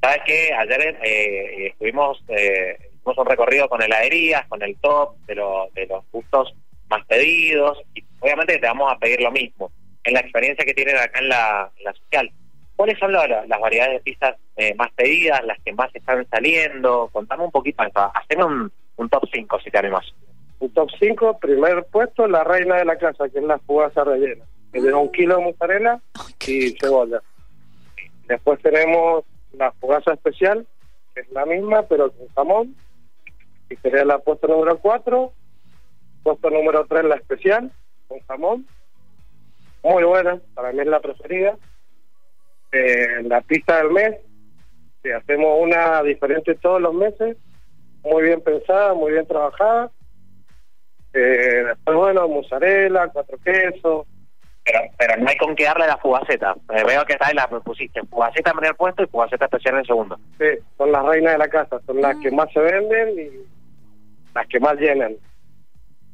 ¿Sabes 0.00 0.20
qué? 0.26 0.52
Ayer 0.54 0.98
eh, 1.02 1.66
estuvimos 1.68 2.22
eh, 2.28 2.76
hicimos 2.94 3.18
un 3.18 3.26
recorrido 3.26 3.68
con 3.68 3.82
heladerías, 3.82 4.46
con 4.48 4.62
el 4.62 4.76
top 4.76 5.16
de, 5.26 5.34
lo- 5.34 5.68
de 5.74 5.86
los 5.86 6.04
gustos 6.12 6.54
más 6.88 7.04
pedidos 7.06 7.78
y 7.94 8.04
obviamente 8.20 8.58
te 8.58 8.66
vamos 8.66 8.92
a 8.92 8.98
pedir 8.98 9.20
lo 9.20 9.30
mismo 9.32 9.72
en 10.04 10.14
la 10.14 10.20
experiencia 10.20 10.64
que 10.64 10.72
tienen 10.74 10.96
acá 10.96 11.18
en 11.18 11.28
la, 11.28 11.70
en 11.76 11.84
la 11.84 11.92
social. 11.94 12.30
¿Cuáles 12.78 12.96
son 13.00 13.10
la- 13.12 13.26
la- 13.26 13.44
las 13.44 13.60
variedades 13.60 13.94
de 13.94 14.00
pizzas 14.12 14.36
eh, 14.54 14.72
más 14.76 14.92
pedidas, 14.92 15.44
las 15.44 15.58
que 15.64 15.72
más 15.72 15.92
están 15.92 16.24
saliendo? 16.30 17.08
Contame 17.12 17.42
un 17.42 17.50
poquito. 17.50 17.82
Haceme 18.14 18.44
un, 18.44 18.72
un 18.98 19.08
top 19.08 19.24
5 19.32 19.58
si 19.58 19.68
te 19.72 19.78
animas. 19.78 20.06
Un 20.60 20.72
top 20.72 20.88
5, 20.96 21.38
primer 21.40 21.84
puesto, 21.86 22.28
la 22.28 22.44
reina 22.44 22.76
de 22.76 22.84
la 22.84 22.96
casa, 22.96 23.28
que 23.28 23.40
es 23.40 23.44
la 23.44 23.58
fugaza 23.58 24.04
rellena, 24.04 24.44
que 24.72 24.80
lleva 24.80 24.98
un 24.98 25.10
kilo 25.10 25.38
de 25.38 25.42
mozzarella 25.42 26.00
y 26.46 26.70
cebolla. 26.80 27.20
Después 28.28 28.62
tenemos 28.62 29.24
la 29.54 29.72
fugaza 29.72 30.12
especial, 30.12 30.64
que 31.16 31.22
es 31.22 31.30
la 31.32 31.46
misma, 31.46 31.82
pero 31.82 32.12
con 32.12 32.28
jamón, 32.28 32.76
y 33.70 33.74
sería 33.76 34.04
la 34.04 34.20
puesto 34.20 34.46
número 34.46 34.78
4. 34.78 35.32
Puesto 36.22 36.48
número 36.50 36.86
3, 36.88 37.04
la 37.06 37.16
especial, 37.16 37.72
con 38.06 38.20
jamón. 38.28 38.66
Muy 39.82 40.04
buena, 40.04 40.40
para 40.54 40.70
mí 40.72 40.78
es 40.80 40.86
la 40.86 41.00
preferida. 41.00 41.56
Eh, 42.72 43.22
la 43.24 43.40
pizza 43.40 43.78
del 43.78 43.90
mes, 43.90 44.16
que 45.02 45.14
hacemos 45.14 45.58
una 45.60 46.02
diferente 46.02 46.54
todos 46.56 46.80
los 46.80 46.94
meses, 46.94 47.36
muy 48.02 48.22
bien 48.22 48.40
pensada, 48.40 48.94
muy 48.94 49.12
bien 49.12 49.26
trabajada. 49.26 49.90
Eh, 51.14 51.64
después, 51.66 51.96
bueno, 51.96 52.28
mozzarella, 52.28 53.08
cuatro 53.08 53.38
quesos. 53.44 54.06
Pero, 54.64 54.80
pero 54.98 55.16
no 55.16 55.28
hay 55.28 55.36
con 55.38 55.56
qué 55.56 55.64
darle 55.64 55.86
la 55.86 55.96
fugaceta. 55.96 56.54
Eh, 56.74 56.84
veo 56.86 57.04
que 57.06 57.14
está 57.14 57.28
ahí 57.28 57.34
la 57.34 57.48
pusiste 57.48 58.02
fugaceta 58.04 58.50
en 58.50 58.56
primer 58.58 58.76
puesto 58.76 59.02
y 59.02 59.06
fugaceta 59.06 59.46
especial 59.46 59.78
en 59.78 59.84
segundo. 59.86 60.18
Sí, 60.38 60.44
son 60.76 60.92
las 60.92 61.04
reinas 61.06 61.32
de 61.32 61.38
la 61.38 61.48
casa, 61.48 61.80
son 61.86 62.02
las 62.02 62.16
que 62.16 62.30
más 62.30 62.52
se 62.52 62.60
venden 62.60 63.18
y 63.18 63.30
las 64.34 64.46
que 64.46 64.60
más 64.60 64.74
llenan. 64.78 65.16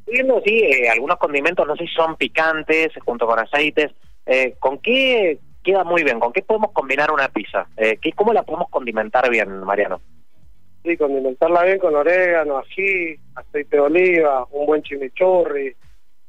Viendo 0.07 0.41
sí, 0.45 0.61
eh, 0.63 0.89
algunos 0.89 1.17
condimentos, 1.19 1.67
no 1.67 1.75
sé 1.77 1.87
si 1.87 1.95
son 1.95 2.17
picantes, 2.17 2.93
junto 3.05 3.27
con 3.27 3.39
aceites. 3.39 3.91
Eh, 4.27 4.55
¿Con 4.61 4.79
qué 4.79 5.39
queda 5.65 5.83
muy 5.83 6.05
bien? 6.05 6.21
¿Con 6.21 6.33
qué 6.33 6.43
podemos 6.43 6.71
combinar 6.71 7.11
una 7.11 7.29
pizza? 7.29 7.67
Eh, 7.77 7.99
¿qué, 8.01 8.13
¿Cómo 8.13 8.33
la 8.33 8.45
podemos 8.45 8.69
condimentar 8.71 9.29
bien, 9.31 9.65
Mariano? 9.65 10.01
Sí, 10.85 10.97
condimentarla 10.97 11.65
bien 11.65 11.79
con 11.79 11.97
orégano, 11.97 12.59
ají, 12.59 13.19
aceite 13.35 13.77
de 13.77 13.81
oliva, 13.81 14.47
un 14.51 14.67
buen 14.67 14.83
chimichurri, 14.83 15.75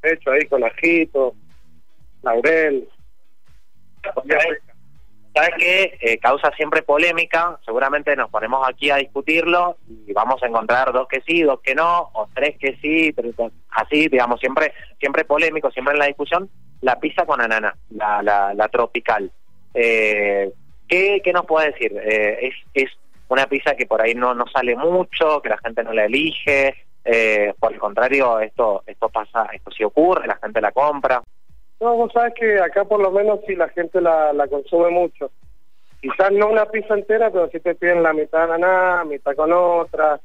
hecho 0.01 0.31
ahí 0.31 0.45
con 0.47 0.63
ajito, 0.63 1.35
laurel. 2.23 2.87
¿Sabés, 4.01 4.63
¿Sabes 5.35 5.51
qué? 5.57 5.97
Eh, 5.99 6.17
causa 6.17 6.49
siempre 6.55 6.81
polémica. 6.81 7.59
Seguramente 7.65 8.15
nos 8.15 8.29
ponemos 8.29 8.65
aquí 8.67 8.89
a 8.89 8.95
discutirlo 8.95 9.75
y 10.07 10.13
vamos 10.13 10.41
a 10.41 10.47
encontrar 10.47 10.93
dos 10.93 11.09
que 11.09 11.19
sí, 11.21 11.43
dos 11.43 11.59
que 11.61 11.75
no, 11.75 12.09
o 12.13 12.29
tres 12.33 12.57
que 12.57 12.77
sí, 12.81 13.11
que- 13.13 13.51
así, 13.71 14.07
digamos, 14.07 14.39
siempre 14.39 14.71
siempre 14.97 15.25
polémico, 15.25 15.69
siempre 15.71 15.93
en 15.93 15.99
la 15.99 16.05
discusión. 16.07 16.49
La 16.81 16.99
pizza 16.99 17.25
con 17.25 17.41
ananá, 17.41 17.75
la, 17.89 18.21
la, 18.23 18.53
la 18.53 18.67
tropical. 18.69 19.29
Eh, 19.73 20.51
¿qué, 20.87 21.21
¿Qué 21.21 21.33
nos 21.33 21.45
puede 21.45 21.71
decir? 21.71 21.91
Eh, 22.01 22.37
es, 22.47 22.53
es 22.85 22.91
una 23.27 23.45
pizza 23.47 23.75
que 23.75 23.85
por 23.87 24.01
ahí 24.01 24.13
no, 24.15 24.33
no 24.33 24.45
sale 24.47 24.75
mucho, 24.77 25.41
que 25.41 25.49
la 25.49 25.57
gente 25.57 25.83
no 25.83 25.91
la 25.91 26.05
elige. 26.05 26.75
Eh, 27.03 27.53
por 27.59 27.73
el 27.73 27.79
contrario, 27.79 28.39
esto 28.39 28.83
esto 28.87 29.09
pasa, 29.09 29.47
esto 29.53 29.69
sí 29.71 29.83
ocurre, 29.83 30.27
la 30.27 30.37
gente 30.37 30.61
la 30.61 30.71
compra. 30.71 31.21
No, 31.79 31.95
vos 31.95 32.11
sabes 32.13 32.33
que 32.35 32.59
acá 32.59 32.85
por 32.85 33.01
lo 33.01 33.11
menos 33.11 33.39
sí 33.45 33.55
la 33.55 33.69
gente 33.69 34.01
la, 34.01 34.33
la 34.33 34.47
consume 34.47 34.89
mucho. 34.89 35.31
Quizás 36.01 36.31
no 36.31 36.49
una 36.49 36.65
pizza 36.65 36.93
entera, 36.93 37.31
pero 37.31 37.49
sí 37.49 37.59
te 37.59 37.75
piden 37.75 38.03
la 38.03 38.13
mitad 38.13 38.47
de 38.47 38.53
ananá, 38.53 39.03
mitad 39.05 39.35
con 39.35 39.51
otra. 39.51 40.19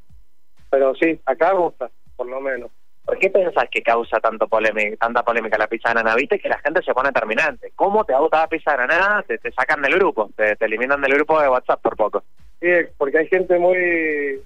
Pero 0.71 0.95
sí, 0.95 1.19
acá 1.27 1.53
gusta, 1.53 1.91
por 2.17 2.29
lo 2.29 2.41
menos. 2.41 2.71
¿Por 3.05 3.19
qué 3.19 3.31
pensás 3.31 3.65
que 3.71 3.83
causa 3.83 4.21
tanto 4.21 4.47
polémica, 4.47 4.97
tanta 4.97 5.25
polémica 5.25 5.59
la 5.59 5.67
pizza 5.67 5.89
de 5.89 6.01
ananá? 6.01 6.15
Viste 6.15 6.39
que 6.39 6.49
la 6.49 6.59
gente 6.59 6.83
se 6.83 6.93
pone 6.93 7.11
terminante. 7.11 7.73
¿Cómo 7.75 8.05
te 8.05 8.15
gusta 8.17 8.41
la 8.41 8.47
pizza 8.47 8.77
de 8.77 8.83
ananá? 8.85 9.25
Te, 9.27 9.39
te 9.39 9.51
sacan 9.53 9.83
del 9.83 9.95
grupo, 9.95 10.31
te, 10.37 10.55
te 10.55 10.65
eliminan 10.67 11.01
del 11.01 11.15
grupo 11.15 11.41
de 11.41 11.49
WhatsApp 11.49 11.81
por 11.81 11.97
poco. 11.97 12.23
Sí, 12.61 12.69
porque 12.99 13.19
hay 13.19 13.27
gente 13.27 13.59
muy 13.59 14.41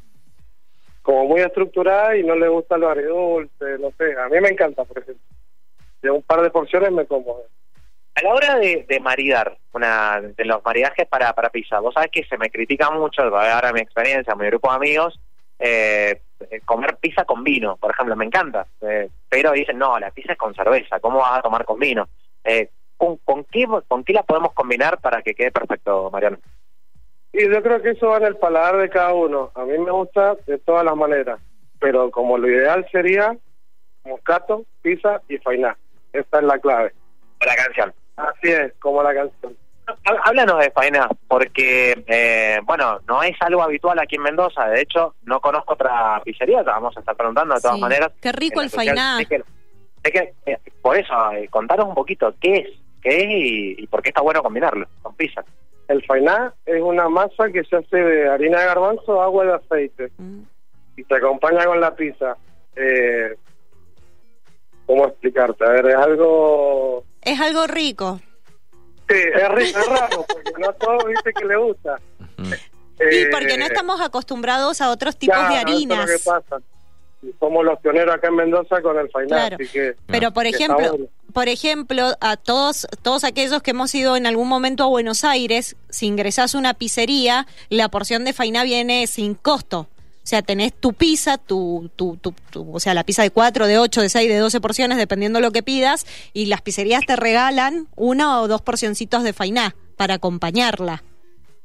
como 1.03 1.27
muy 1.27 1.43
estructurada 1.43 2.17
y 2.17 2.23
no 2.23 2.35
le 2.35 2.49
gusta 2.49 2.79
lo 2.79 2.89
agridulce, 2.89 3.79
no 3.79 3.91
sé. 3.99 4.19
A 4.19 4.29
mí 4.29 4.41
me 4.41 4.49
encanta, 4.49 4.85
por 4.85 4.99
ejemplo. 4.99 5.23
De 6.05 6.11
un 6.11 6.23
par 6.23 6.43
de 6.43 6.51
porciones 6.51 6.93
me 6.93 7.07
como. 7.07 7.39
A 8.15 8.23
la 8.23 8.35
hora 8.35 8.59
de, 8.59 8.85
de 8.87 9.01
maridar, 9.01 9.57
una 9.73 10.21
de 10.21 10.45
los 10.45 10.63
maridajes 10.63 11.09
para, 11.09 11.33
para 11.33 11.49
pizza, 11.49 11.81
vos 11.81 11.95
sabés 11.95 12.11
que 12.11 12.25
se 12.25 12.37
me 12.37 12.51
critica 12.51 12.91
mucho, 12.91 13.23
ahora 13.23 13.73
mi 13.73 13.81
experiencia, 13.81 14.35
mi 14.35 14.47
grupo 14.47 14.69
de 14.69 14.77
amigos, 14.77 15.19
eh, 15.59 16.21
comer 16.67 16.97
pizza 16.99 17.25
con 17.25 17.43
vino, 17.43 17.77
por 17.77 17.91
ejemplo, 17.91 18.15
me 18.17 18.27
encanta. 18.27 18.67
Eh, 18.83 19.09
pero 19.31 19.53
dicen, 19.53 19.79
no, 19.79 19.99
la 19.99 20.11
pizza 20.11 20.33
es 20.33 20.39
con 20.39 20.55
cerveza, 20.55 21.01
¿cómo 21.01 21.21
vas 21.21 21.39
a 21.39 21.43
tomar 21.43 21.65
con 21.65 21.79
vino? 21.79 22.07
Eh, 22.45 22.69
¿con, 22.99 23.17
con, 23.25 23.45
qué, 23.45 23.67
¿Con 23.89 24.05
qué 24.05 24.13
la 24.13 24.23
podemos 24.23 24.53
combinar 24.53 25.01
para 25.01 25.23
que 25.23 25.35
quede 25.35 25.51
perfecto, 25.51 26.11
Mariano? 26.13 26.37
Y 27.33 27.49
yo 27.51 27.63
creo 27.63 27.81
que 27.81 27.91
eso 27.93 28.09
va 28.09 28.19
en 28.19 28.27
el 28.27 28.37
paladar 28.37 28.77
de 28.77 28.91
cada 28.91 29.15
uno. 29.15 29.51
A 29.55 29.65
mí 29.65 29.77
me 29.79 29.91
gusta 29.91 30.37
de 30.47 30.59
todas 30.59 30.85
las 30.85 30.95
maneras. 30.95 31.41
Pero 31.81 32.11
como 32.13 32.39
lo 32.39 32.49
ideal 32.49 32.87
sería 32.93 33.37
moscato, 34.05 34.65
pizza 34.83 35.21
y 35.29 35.39
fainá. 35.39 35.77
Esta 36.15 36.39
es 36.39 36.45
la 36.45 36.59
clave. 36.59 36.93
La 37.47 37.55
canción. 37.57 37.93
Así 38.17 38.51
es, 38.51 38.73
como 38.79 39.03
la 39.03 39.13
canción. 39.15 39.55
Há- 39.87 40.21
Háblanos 40.25 40.61
de 40.61 40.71
faena, 40.71 41.09
porque, 41.29 42.03
eh, 42.07 42.59
bueno, 42.65 43.01
no 43.07 43.23
es 43.23 43.37
algo 43.41 43.63
habitual 43.63 43.99
aquí 43.99 44.17
en 44.17 44.23
Mendoza. 44.23 44.67
De 44.69 44.81
hecho, 44.81 45.15
no 45.25 45.41
conozco 45.41 45.75
otra 45.75 46.23
pizzería, 46.25 46.61
te 46.65 46.71
vamos 46.71 46.97
a 46.97 47.01
estar 47.01 47.15
preguntando 47.15 47.55
de 47.55 47.61
todas 47.61 47.77
Sí. 47.77 47.83
maneras. 47.83 48.13
Qué 48.23 48.33
rico 48.33 48.63
el 48.63 48.71
fainá. 48.71 49.19
sé 49.19 49.27
que- 50.13 50.35
eh, 50.47 50.59
por 50.83 50.97
eso, 50.97 51.13
eh, 51.33 51.49
contanos 51.49 51.87
un 51.89 51.95
poquito 51.95 52.35
qué 52.41 52.57
es, 52.57 52.69
qué 53.03 53.17
es 53.17 53.25
y, 53.29 53.83
y 53.83 53.87
por 53.87 54.03
qué 54.03 54.11
está 54.11 54.21
bueno 54.23 54.43
combinarlo 54.43 54.87
con 55.03 55.15
pizza. 55.17 55.43
El 55.89 56.05
fainá 56.05 56.53
es 56.67 56.81
una 56.81 57.09
masa 57.09 57.51
que 57.53 57.65
se 57.65 57.77
hace 57.77 57.97
de 57.97 58.29
harina 58.29 58.61
de 58.61 58.67
garbanzo, 58.67 59.21
agua 59.23 59.45
y 59.47 59.49
aceite. 59.51 60.11
Y 60.97 61.05
se 61.05 61.15
acompaña 61.15 61.65
con 61.67 61.81
la 61.81 61.95
pizza. 61.95 62.37
Eh, 62.77 63.35
¿Cómo 64.87 65.07
explicarte? 65.07 65.65
A 65.65 65.69
ver, 65.71 65.87
es 65.87 65.97
algo... 65.97 67.05
Es 67.23 67.41
algo 67.41 67.67
rico. 67.67 68.21
Sí, 69.09 69.17
es, 69.35 69.43
ri- 69.49 69.63
es 69.79 69.87
raro, 69.87 70.25
porque 70.27 70.53
no 70.59 70.69
a 70.69 70.73
todos 70.75 71.05
viste 71.07 71.33
que 71.33 71.45
le 71.45 71.57
gusta. 71.57 71.99
Y 72.39 73.27
porque 73.31 73.57
no 73.59 73.65
Eh, 73.65 73.69
estamos 73.69 74.01
acostumbrados 74.01 74.81
a 74.81 74.91
otros 74.91 75.17
tipos 75.19 75.37
claro, 75.37 75.53
de 75.55 75.59
eso 75.61 75.69
es 75.69 75.75
harinas. 75.75 75.99
lo 75.99 76.07
que 76.07 76.23
pasa. 76.25 76.63
Somos 77.41 77.65
los 77.65 77.79
pioneros 77.81 78.15
acá 78.15 78.29
en 78.29 78.37
Mendoza 78.37 78.83
con 78.83 78.99
el 78.99 79.09
fainá, 79.11 79.37
Claro. 79.49 79.57
así 79.59 79.69
que... 79.73 79.95
Pero 80.07 80.33
por 80.33 80.43
que 80.43 80.51
ejemplo, 80.51 80.99
por 81.33 81.49
ejemplo, 81.49 82.13
a 82.21 82.37
todos 82.37 82.87
todos 83.03 83.25
aquellos 83.25 83.63
que 83.63 83.71
hemos 83.71 83.95
ido 83.95 84.17
en 84.17 84.27
algún 84.27 84.47
momento 84.49 84.85
a 84.85 84.89
Buenos 84.89 85.25
Aires, 85.25 85.75
si 85.89 86.07
ingresás 86.07 86.55
a 86.55 86.59
una 86.59 86.75
pizzería, 86.75 87.47
la 87.71 87.89
porción 87.89 88.25
de 88.27 88.35
fainá 88.35 88.63
viene 88.63 89.07
sin 89.07 89.35
costo. 89.35 89.89
O 90.25 90.27
sea, 90.27 90.41
tenés 90.41 90.73
tu 90.73 90.95
pizza, 90.95 91.37
tu, 91.37 91.91
tu, 91.97 92.17
tu, 92.17 92.33
tu- 92.51 92.75
o 92.75 92.81
sea, 92.81 92.95
la 92.95 93.05
pizza 93.05 93.23
de 93.23 93.31
4, 93.31 93.67
de 93.67 93.79
8, 93.79 94.01
de 94.01 94.09
6, 94.09 94.29
de 94.29 94.39
12 94.39 94.59
porciones, 94.63 94.97
dependiendo 94.97 95.39
lo 95.41 95.51
que 95.53 95.63
pidas, 95.63 96.07
y 96.33 96.47
las 96.47 96.63
pizzerías 96.63 97.03
te 97.07 97.15
regalan 97.15 97.89
una 97.95 98.41
o 98.41 98.49
dos 98.49 98.63
porcioncitos 98.63 99.23
de 99.23 99.35
fainá 99.35 99.77
para 99.99 100.15
acompañarla. 100.15 101.05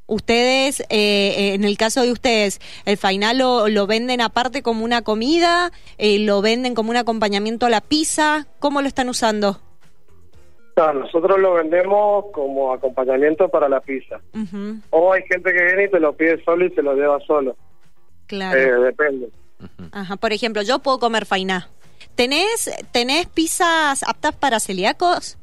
Ustedes, 0.08 0.82
eh, 0.90 1.54
en 1.54 1.64
el 1.64 1.78
caso 1.78 2.02
de 2.02 2.12
ustedes, 2.12 2.60
¿el 2.86 2.98
fainá 2.98 3.34
lo, 3.34 3.70
lo 3.70 3.88
venden 3.88 4.22
aparte 4.22 4.62
como 4.64 4.84
una 4.84 5.04
comida? 5.04 5.72
Eh, 5.98 6.20
¿Lo 6.20 6.42
venden 6.42 6.74
como 6.76 6.90
un 6.90 6.98
acompañamiento 6.98 7.66
a 7.68 7.70
la 7.70 7.80
pizza? 7.82 8.48
¿Cómo 8.60 8.82
lo 8.82 8.88
están 8.88 9.08
usando? 9.08 9.62
No, 10.76 10.94
nosotros 10.94 11.40
lo 11.40 11.54
vendemos 11.54 12.26
como 12.34 12.74
acompañamiento 12.74 13.50
para 13.50 13.70
la 13.70 13.82
pizza. 13.82 14.20
Ujú, 14.34 14.80
O 14.90 15.14
hay 15.14 15.22
gente 15.32 15.52
que 15.54 15.64
viene 15.64 15.84
y 15.86 15.92
te 15.92 16.00
lo 16.00 16.14
pide 16.14 16.44
solo 16.44 16.66
y 16.66 16.72
se 16.72 16.82
lo 16.82 16.94
lleva 16.96 17.20
solo. 17.28 17.56
Claro. 18.30 18.58
Eh, 18.60 18.86
depende. 18.86 19.30
Ajá, 19.92 20.16
por 20.16 20.32
ejemplo, 20.32 20.62
yo 20.62 20.80
puedo 20.80 21.00
comer 21.00 21.26
fainá. 21.26 21.68
¿Tenés, 22.16 22.70
¿Tenés 22.94 23.28
pizzas 23.28 24.04
aptas 24.04 24.34
para 24.36 24.60
celíacos? 24.62 25.38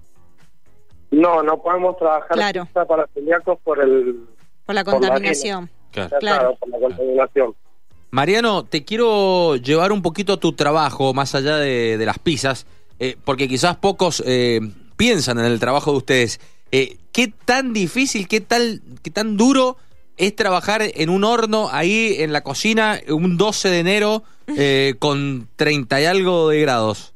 No, 1.11 1.43
no 1.43 1.61
podemos 1.63 1.97
trabajar 1.99 2.31
Claro. 2.33 2.65
pizza 2.67 2.85
para 2.87 3.07
celíacos 3.15 3.59
por 3.63 3.81
el... 3.83 4.27
Por 4.65 4.75
la 4.75 4.85
Por 4.85 4.95
la 4.95 4.99
contaminación. 5.09 5.71
Ya, 5.93 6.09
Claro. 6.09 6.19
claro, 6.21 6.57
por 6.57 6.69
la 6.71 6.79
contaminación. 6.79 7.55
Mariano, 8.11 8.65
te 8.65 8.85
quiero 8.85 9.57
llevar 9.57 9.93
un 9.93 10.01
poquito 10.03 10.35
a 10.35 10.37
tu 10.41 10.53
trabajo, 10.53 11.13
más 11.13 11.35
allá 11.35 11.57
de, 11.57 11.99
de 11.99 12.07
las 12.07 12.19
pizzas, 12.19 12.67
eh, 12.99 13.17
porque 13.25 13.49
quizás 13.49 13.77
pocos 13.77 14.23
eh, 14.27 14.61
piensan 14.97 15.39
en 15.39 15.45
el 15.47 15.61
trabajo 15.61 15.91
de 15.93 15.97
ustedes. 15.99 16.41
Eh, 16.73 16.97
¿Qué 17.13 17.33
tan 17.45 17.73
difícil, 17.73 18.29
qué, 18.29 18.41
tal, 18.41 18.81
qué 19.03 19.11
tan 19.11 19.37
duro 19.37 19.77
es 20.17 20.35
trabajar 20.37 20.83
en 20.83 21.09
un 21.11 21.25
horno 21.25 21.69
ahí 21.73 22.17
en 22.19 22.33
la 22.33 22.43
cocina 22.43 23.01
un 23.09 23.37
12 23.37 23.69
de 23.69 23.79
enero 23.81 24.23
eh, 24.57 24.95
con 24.99 25.49
30 25.57 26.01
y 26.01 26.05
algo 26.07 26.49
de 26.49 26.61
grados? 26.61 27.13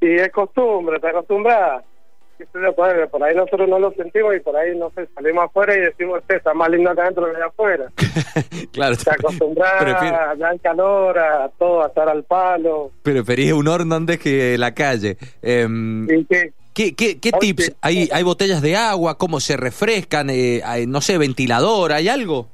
Y 0.00 0.14
es 0.14 0.30
costumbre, 0.30 1.00
te 1.00 1.08
acostumbras. 1.08 1.82
Por 3.10 3.24
ahí 3.24 3.34
nosotros 3.34 3.68
no 3.68 3.80
lo 3.80 3.90
sentimos 3.94 4.36
y 4.36 4.38
por 4.38 4.54
ahí, 4.56 4.78
no 4.78 4.92
sé, 4.94 5.08
salimos 5.12 5.46
afuera 5.46 5.74
y 5.76 5.80
decimos, 5.80 6.20
este 6.20 6.36
está 6.36 6.54
más 6.54 6.70
lindo 6.70 6.88
acá 6.88 7.02
adentro 7.02 7.24
que 7.28 7.36
allá 7.36 7.46
afuera. 7.46 7.86
Claro, 8.72 8.96
Te 8.96 9.10
acostumbras 9.10 9.72
Prefiero- 9.80 10.34
ya 10.38 10.48
al 10.48 10.60
calor, 10.60 11.18
a 11.18 11.48
todo, 11.58 11.82
a 11.82 11.88
estar 11.88 12.08
al 12.08 12.22
palo. 12.22 12.92
preferís 13.02 13.52
un 13.52 13.66
horno 13.66 13.96
antes 13.96 14.20
que 14.20 14.56
la 14.56 14.72
calle. 14.72 15.16
Em, 15.42 16.06
¿Qué, 16.28 16.52
qué, 16.94 17.18
qué 17.20 17.32
tips? 17.32 17.76
¿Hay, 17.82 18.08
¿Hay 18.12 18.22
botellas 18.22 18.62
de 18.62 18.76
agua? 18.76 19.16
¿Cómo 19.18 19.40
se 19.40 19.56
refrescan? 19.56 20.30
Eh, 20.30 20.60
hay, 20.64 20.86
no 20.86 21.00
sé, 21.00 21.18
ventilador, 21.18 21.92
¿hay 21.92 22.08
algo? 22.08 22.48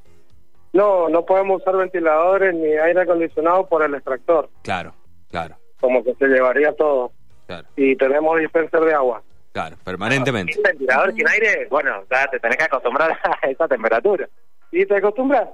No, 0.73 1.09
no 1.09 1.25
podemos 1.25 1.61
usar 1.61 1.77
ventiladores 1.77 2.55
ni 2.55 2.67
aire 2.73 3.03
acondicionado 3.03 3.67
por 3.67 3.85
el 3.85 3.95
extractor, 3.95 4.49
Claro, 4.63 4.93
claro, 5.31 5.57
como 5.81 6.03
que 6.03 6.15
se 6.15 6.27
llevaría 6.27 6.73
todo. 6.73 7.13
Claro. 7.47 7.69
Y 7.77 7.95
tenemos 7.97 8.41
dispenser 8.41 8.81
de 8.81 8.95
agua. 8.95 9.23
claro, 9.53 9.77
permanentemente. 9.85 10.53
Sin 10.55 10.63
ventilador, 10.63 11.13
sin 11.15 11.29
aire, 11.29 11.69
bueno, 11.71 12.03
ya 12.11 12.27
te 12.29 12.41
tenés 12.41 12.57
que 12.57 12.65
acostumbrar 12.65 13.13
a 13.43 13.47
esa 13.49 13.69
temperatura. 13.69 14.29
Y 14.73 14.85
te 14.87 14.97
acostumbras. 14.97 15.49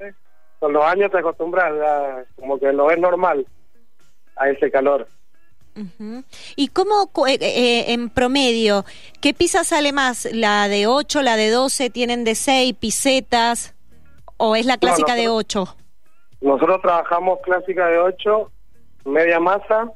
¿eh? 0.00 0.12
Con 0.58 0.72
los 0.74 0.84
años 0.84 1.10
te 1.10 1.18
acostumbras, 1.18 1.72
ya 1.78 2.24
como 2.38 2.58
que 2.58 2.70
lo 2.72 2.86
ves 2.86 2.98
normal 2.98 3.46
a 4.36 4.50
ese 4.50 4.70
calor. 4.70 5.08
¿Y 6.56 6.68
cómo, 6.68 7.06
cu- 7.12 7.26
eh, 7.26 7.38
eh, 7.40 7.92
en 7.92 8.08
promedio, 8.08 8.84
qué 9.20 9.34
pizza 9.34 9.62
sale 9.64 9.92
más? 9.92 10.26
¿La 10.32 10.68
de 10.68 10.86
8, 10.86 11.22
la 11.22 11.36
de 11.36 11.50
12? 11.50 11.90
¿Tienen 11.90 12.24
de 12.24 12.34
6 12.34 12.74
pisetas? 12.74 13.74
¿O 14.38 14.56
es 14.56 14.66
la 14.66 14.78
clásica 14.78 15.14
de 15.14 15.28
8? 15.28 15.76
Nosotros 16.40 16.80
trabajamos 16.82 17.38
clásica 17.42 17.86
de 17.88 17.98
8, 17.98 18.50
media 19.06 19.40
masa, 19.40 19.90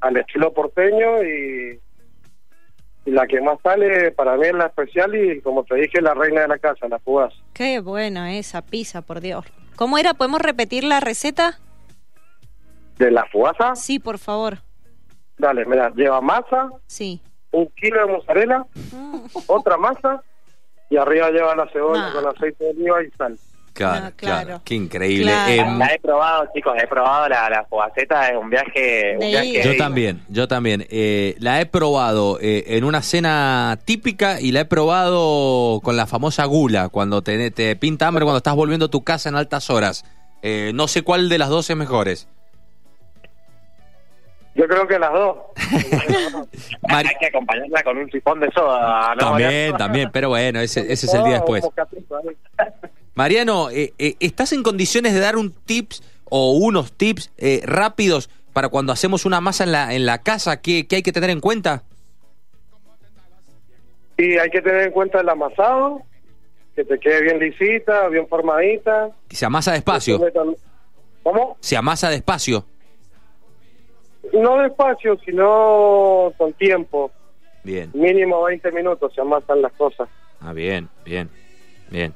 al 0.00 0.16
estilo 0.16 0.52
porteño 0.52 1.22
y, 1.22 1.80
y 3.06 3.10
la 3.10 3.26
que 3.26 3.40
más 3.40 3.58
sale 3.62 4.10
para 4.12 4.36
mí 4.36 4.46
es 4.46 4.52
la 4.54 4.66
especial 4.66 5.14
y 5.14 5.40
como 5.40 5.64
te 5.64 5.76
dije 5.76 6.00
la 6.00 6.14
reina 6.14 6.42
de 6.42 6.48
la 6.48 6.58
casa, 6.58 6.88
la 6.88 6.98
fugaz. 6.98 7.32
Qué 7.54 7.80
buena 7.80 8.36
esa 8.36 8.62
pizza, 8.62 9.02
por 9.02 9.20
Dios. 9.20 9.44
¿Cómo 9.76 9.96
era? 9.98 10.14
¿Podemos 10.14 10.40
repetir 10.40 10.84
la 10.84 11.00
receta? 11.00 11.58
¿De 13.02 13.10
la 13.10 13.26
fugaza? 13.26 13.74
Sí, 13.74 13.98
por 13.98 14.16
favor. 14.18 14.58
Dale, 15.36 15.64
mira, 15.66 15.90
lleva 15.96 16.20
masa, 16.20 16.70
Sí. 16.86 17.20
un 17.50 17.68
kilo 17.70 18.06
de 18.06 18.12
mozzarella, 18.12 18.64
otra 19.48 19.76
masa 19.76 20.22
y 20.88 20.96
arriba 20.96 21.30
lleva 21.30 21.56
la 21.56 21.66
cebolla 21.72 22.06
Ah. 22.08 22.12
con 22.14 22.26
aceite 22.28 22.62
de 22.64 22.70
oliva 22.70 23.02
y 23.02 23.10
sal. 23.18 23.36
Claro, 23.72 24.04
No, 24.04 24.10
claro. 24.16 24.44
claro. 24.46 24.60
Qué 24.64 24.74
increíble. 24.76 25.32
Claro. 25.32 25.52
Em, 25.52 25.78
La 25.78 25.86
he 25.94 25.98
probado, 25.98 26.44
chicos, 26.54 26.74
he 26.80 26.86
probado 26.86 27.28
la, 27.30 27.50
la 27.50 27.64
fogaceta, 27.64 28.28
es 28.28 28.36
un 28.36 28.50
viaje. 28.50 29.14
Un 29.18 29.26
viaje 29.30 29.62
yo 29.64 29.76
también, 29.76 30.22
yo 30.28 30.46
también. 30.46 30.86
Eh, 30.90 31.34
la 31.40 31.60
he 31.60 31.66
probado 31.66 32.38
eh, 32.40 32.64
en 32.76 32.84
una 32.84 33.02
cena 33.02 33.78
típica 33.84 34.40
y 34.40 34.52
la 34.52 34.60
he 34.60 34.64
probado 34.66 35.80
con 35.82 35.96
la 35.96 36.06
famosa 36.06 36.44
gula, 36.44 36.88
cuando 36.90 37.22
te, 37.22 37.50
te 37.50 37.74
pinta 37.74 38.06
hambre, 38.06 38.24
cuando 38.24 38.36
estás 38.38 38.54
volviendo 38.54 38.86
a 38.86 38.90
tu 38.90 39.02
casa 39.02 39.28
en 39.28 39.34
altas 39.34 39.70
horas. 39.70 40.04
Eh, 40.42 40.70
no 40.74 40.86
sé 40.86 41.02
cuál 41.02 41.28
de 41.28 41.38
las 41.38 41.48
dos 41.48 41.68
es 41.70 41.76
mejores. 41.76 42.28
Yo 44.54 44.66
creo 44.68 44.86
que 44.86 44.98
las 44.98 45.12
dos. 45.12 45.36
Hay 46.88 47.04
que 47.18 47.26
acompañarla 47.26 47.82
con 47.82 47.96
un 47.96 48.10
sifón 48.10 48.40
de 48.40 48.50
soda. 48.52 49.14
¿no? 49.14 49.20
También, 49.20 49.76
también, 49.78 50.10
pero 50.12 50.28
bueno, 50.28 50.60
ese, 50.60 50.80
ese 50.92 51.06
es 51.06 51.14
el 51.14 51.24
día 51.24 51.42
Oh, 51.42 51.52
después. 51.54 51.64
Mariano, 53.14 53.70
eh, 53.70 53.92
eh, 53.98 54.16
¿estás 54.20 54.52
en 54.52 54.62
condiciones 54.62 55.14
de 55.14 55.20
dar 55.20 55.36
un 55.36 55.52
tips 55.52 56.02
o 56.24 56.52
unos 56.52 56.92
tips 56.92 57.30
eh, 57.38 57.60
rápidos 57.64 58.30
para 58.52 58.68
cuando 58.68 58.92
hacemos 58.92 59.24
una 59.24 59.40
masa 59.40 59.64
en 59.64 59.72
la, 59.72 59.94
en 59.94 60.06
la 60.06 60.18
casa? 60.18 60.60
¿Qué, 60.60 60.86
qué 60.86 60.96
hay 60.96 61.02
que 61.02 61.12
tener 61.12 61.30
en 61.30 61.40
cuenta? 61.40 61.82
Y 64.18 64.38
hay 64.38 64.50
que 64.50 64.62
tener 64.62 64.82
en 64.82 64.92
cuenta 64.92 65.20
el 65.20 65.28
amasado, 65.28 66.02
que 66.74 66.84
te 66.84 66.98
quede 66.98 67.22
bien 67.22 67.38
lisita, 67.38 68.08
bien 68.08 68.28
formadita. 68.28 69.10
Que 69.28 69.36
se 69.36 69.46
amasa 69.46 69.72
despacio. 69.72 70.20
¿Cómo? 71.22 71.56
Se 71.60 71.76
amasa 71.76 72.10
despacio. 72.10 72.66
No 74.32 74.58
despacio, 74.58 75.18
sino 75.24 76.32
con 76.36 76.52
tiempo. 76.54 77.10
Bien. 77.64 77.90
Mínimo 77.94 78.42
20 78.44 78.72
minutos 78.72 79.12
se 79.14 79.20
amasan 79.20 79.62
las 79.62 79.72
cosas. 79.72 80.08
Ah, 80.40 80.52
bien, 80.52 80.88
bien, 81.04 81.28
bien. 81.90 82.14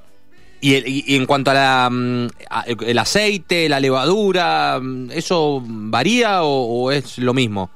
Y, 0.61 0.75
el- 0.77 0.89
y- 0.89 1.05
y 1.07 1.17
en 1.17 1.27
cuanto 1.27 1.51
a 1.51 1.55
la, 1.55 1.89
mm, 1.91 2.27
a- 2.51 2.65
el 2.87 2.99
aceite, 2.99 3.69
la 3.69 3.79
levadura, 3.79 4.79
mm, 4.81 5.11
¿eso 5.13 5.61
varía 5.65 6.43
o, 6.43 6.85
o 6.85 6.91
es 6.91 7.19
lo 7.19 7.35
mismo? 7.35 7.71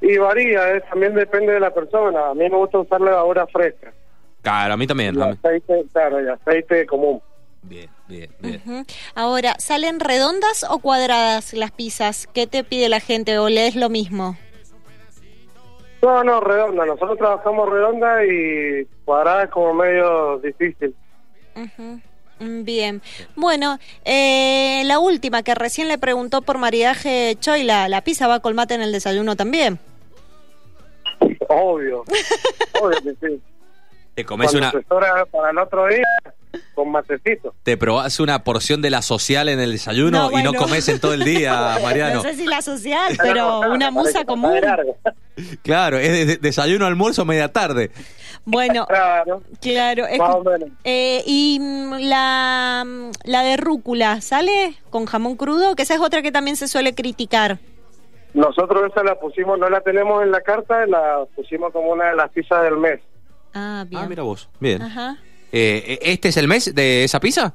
Y 0.00 0.16
varía, 0.16 0.76
eh, 0.76 0.82
también 0.88 1.14
depende 1.14 1.52
de 1.52 1.60
la 1.60 1.72
persona. 1.72 2.28
A 2.30 2.34
mí 2.34 2.48
me 2.48 2.56
gusta 2.56 2.78
usar 2.78 3.00
levadura 3.00 3.46
fresca. 3.46 3.92
Claro, 4.42 4.74
a 4.74 4.76
mí 4.78 4.86
también. 4.86 5.14
Mí- 5.14 5.22
aceite, 5.22 5.84
claro, 5.92 6.24
y 6.24 6.28
aceite 6.28 6.86
común. 6.86 7.20
Bien, 7.62 7.90
bien, 8.08 8.30
bien. 8.40 8.86
Ahora, 9.14 9.54
¿salen 9.58 10.00
redondas 10.00 10.64
o 10.68 10.78
cuadradas 10.78 11.52
las 11.52 11.70
pizzas? 11.70 12.26
¿Qué 12.32 12.46
te 12.46 12.64
pide 12.64 12.88
la 12.88 13.00
gente 13.00 13.38
o 13.38 13.48
lees 13.48 13.76
lo 13.76 13.88
mismo? 13.88 14.36
No, 16.02 16.24
no, 16.24 16.40
redonda. 16.40 16.86
Nosotros 16.86 17.18
trabajamos 17.18 17.68
redonda 17.68 18.24
y 18.24 18.86
cuadrada 19.04 19.44
es 19.44 19.50
como 19.50 19.74
medio 19.74 20.38
difícil. 20.38 20.94
Bien. 22.38 23.02
Bueno, 23.36 23.78
eh, 24.04 24.82
la 24.86 24.98
última 24.98 25.42
que 25.42 25.54
recién 25.54 25.88
le 25.88 25.98
preguntó 25.98 26.40
por 26.40 26.56
maridaje 26.56 27.36
Choy, 27.38 27.64
la, 27.64 27.88
la 27.88 28.02
pizza 28.02 28.26
va 28.26 28.40
con 28.40 28.54
mate 28.54 28.74
en 28.74 28.80
el 28.80 28.92
desayuno 28.92 29.36
también. 29.36 29.78
Obvio. 31.48 32.04
Obvio 32.80 33.02
que 33.02 33.14
sí. 33.20 33.42
Te 34.14 34.24
comes 34.24 34.50
Cuando 34.50 34.80
una, 34.88 35.26
para 35.26 35.50
el 35.50 35.58
otro 35.58 35.86
día, 35.86 36.06
con 36.74 36.90
matecito. 36.90 37.54
te 37.62 37.76
probás 37.76 38.18
una 38.20 38.42
porción 38.44 38.82
de 38.82 38.90
la 38.90 39.02
social 39.02 39.48
en 39.48 39.60
el 39.60 39.72
desayuno 39.72 40.30
No, 40.30 40.38
y 40.38 40.42
no 40.42 40.52
comes 40.54 40.88
en 40.88 40.98
todo 41.00 41.14
el 41.14 41.24
día, 41.24 41.78
Mariano. 41.82 42.16
No 42.16 42.22
sé 42.22 42.34
si 42.34 42.46
la 42.46 42.60
social, 42.62 43.16
pero 43.22 43.60
una 43.70 43.90
musa 43.90 44.24
común. 44.24 44.60
Claro, 45.62 45.96
es 45.98 46.10
de- 46.12 46.26
de- 46.26 46.36
desayuno, 46.36 46.84
almuerzo, 46.84 47.24
media 47.24 47.50
tarde. 47.50 47.90
Bueno, 48.44 48.86
Claro. 48.86 49.42
claro. 49.60 50.04
Más 50.18 50.34
o 50.34 50.44
menos. 50.44 50.68
eh, 50.84 51.22
y 51.24 51.58
mm, 51.60 51.92
la, 52.00 52.84
mm, 52.86 53.10
la 53.24 53.42
de 53.42 53.56
rúcula, 53.56 54.20
¿sale 54.20 54.74
con 54.90 55.06
jamón 55.06 55.36
crudo? 55.36 55.76
Que 55.76 55.82
esa 55.82 55.94
es 55.94 56.00
otra 56.00 56.20
que 56.20 56.30
también 56.32 56.56
se 56.56 56.68
suele 56.68 56.94
criticar. 56.94 57.58
Nosotros 58.34 58.90
esa 58.90 59.02
la 59.02 59.18
pusimos, 59.18 59.58
no 59.58 59.68
la 59.70 59.80
tenemos 59.80 60.22
en 60.22 60.30
la 60.30 60.40
carta, 60.42 60.84
la 60.86 61.24
pusimos 61.34 61.72
como 61.72 61.90
una 61.92 62.10
de 62.10 62.16
las 62.16 62.30
pizzas 62.30 62.62
del 62.62 62.76
mes. 62.76 63.00
Ah, 63.54 63.84
bien. 63.88 64.02
Ah, 64.02 64.06
mira 64.08 64.22
vos. 64.22 64.48
Bien. 64.60 64.82
Ajá. 64.82 65.16
Eh, 65.52 65.98
¿Este 66.02 66.28
es 66.28 66.36
el 66.36 66.48
mes 66.48 66.74
de 66.74 67.04
esa 67.04 67.20
pizza? 67.20 67.54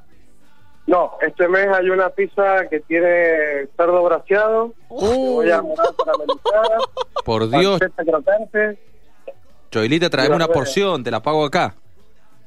No, 0.87 1.13
este 1.21 1.47
mes 1.47 1.67
hay 1.67 1.89
una 1.89 2.09
pizza 2.09 2.67
que 2.69 2.79
tiene 2.81 3.67
cerdo 3.75 4.03
braseado, 4.03 4.73
cebolla 4.87 5.63
caramelizada, 5.97 6.77
Por 7.23 7.49
Dios, 7.49 7.79
crocante, 7.95 8.77
Choilita, 9.71 10.09
traeme 10.09 10.35
una 10.35 10.45
Mira, 10.45 10.53
porción, 10.53 11.03
te 11.03 11.09
la 11.09 11.21
pago 11.21 11.43
acá. 11.43 11.75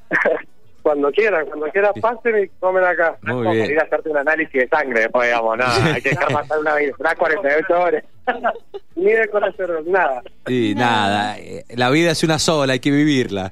cuando 0.81 1.11
quieran, 1.11 1.45
cuando 1.47 1.67
quieran 1.67 1.93
pasen 2.01 2.43
y 2.43 2.47
comen 2.59 2.83
acá. 2.83 3.17
Muy 3.21 3.43
Como 3.43 3.51
bien. 3.51 3.71
ir 3.71 3.79
a 3.79 3.83
hacerte 3.83 4.09
un 4.09 4.17
análisis 4.17 4.53
de 4.53 4.67
sangre, 4.69 5.01
después, 5.01 5.27
digamos, 5.27 5.57
no, 5.57 5.65
hay 5.65 6.01
que 6.01 6.09
dejar 6.09 6.31
pasar 6.33 6.59
una, 6.59 6.73
unas 6.97 7.15
48 7.15 7.79
horas. 7.79 8.03
Ni 8.95 9.11
de 9.11 9.27
colesterol, 9.27 9.83
nada. 9.85 10.23
Y 10.47 10.73
nada, 10.75 11.37
eh, 11.37 11.65
la 11.75 11.89
vida 11.89 12.11
es 12.11 12.23
una 12.23 12.39
sola, 12.39 12.73
hay 12.73 12.79
que 12.79 12.91
vivirla. 12.91 13.51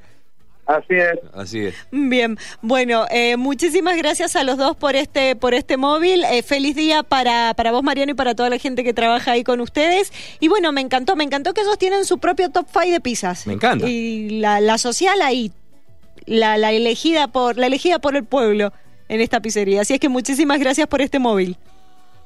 Así 0.68 0.94
es. 0.94 1.18
Así 1.32 1.64
es. 1.64 1.74
Bien, 1.90 2.38
bueno, 2.60 3.06
eh, 3.10 3.38
muchísimas 3.38 3.96
gracias 3.96 4.36
a 4.36 4.44
los 4.44 4.58
dos 4.58 4.76
por 4.76 4.96
este 4.96 5.34
por 5.34 5.54
este 5.54 5.78
móvil. 5.78 6.22
Eh, 6.24 6.42
feliz 6.42 6.76
día 6.76 7.02
para, 7.02 7.54
para 7.54 7.72
vos, 7.72 7.82
Mariano, 7.82 8.12
y 8.12 8.14
para 8.14 8.34
toda 8.34 8.50
la 8.50 8.58
gente 8.58 8.84
que 8.84 8.92
trabaja 8.92 9.32
ahí 9.32 9.44
con 9.44 9.62
ustedes. 9.62 10.12
Y 10.40 10.48
bueno, 10.48 10.70
me 10.72 10.82
encantó, 10.82 11.16
me 11.16 11.24
encantó 11.24 11.54
que 11.54 11.62
ellos 11.62 11.78
tienen 11.78 12.04
su 12.04 12.18
propio 12.18 12.50
top 12.50 12.66
5 12.70 12.90
de 12.92 13.00
pizzas. 13.00 13.46
Me 13.46 13.54
encanta. 13.54 13.88
Y 13.88 14.40
la, 14.40 14.60
la 14.60 14.76
social 14.76 15.22
ahí, 15.22 15.52
la, 16.26 16.58
la 16.58 16.70
elegida 16.72 17.28
por 17.28 17.56
la 17.56 17.66
elegida 17.66 17.98
por 17.98 18.14
el 18.14 18.24
pueblo 18.24 18.70
en 19.08 19.22
esta 19.22 19.40
pizzería. 19.40 19.80
Así 19.80 19.94
es 19.94 20.00
que 20.00 20.10
muchísimas 20.10 20.60
gracias 20.60 20.86
por 20.86 21.00
este 21.00 21.18
móvil. 21.18 21.56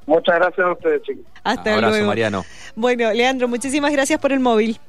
Muchas 0.05 0.35
gracias 0.35 0.67
a 0.67 0.73
ustedes, 0.73 1.03
chicos. 1.03 1.25
Hasta 1.45 1.75
Abrazo, 1.75 1.91
luego. 1.91 2.07
Mariano. 2.09 2.45
Bueno, 2.75 3.13
Leandro, 3.13 3.47
muchísimas 3.47 3.93
gracias 3.93 4.21
por 4.21 4.33
el 4.33 4.41
móvil. 4.41 4.81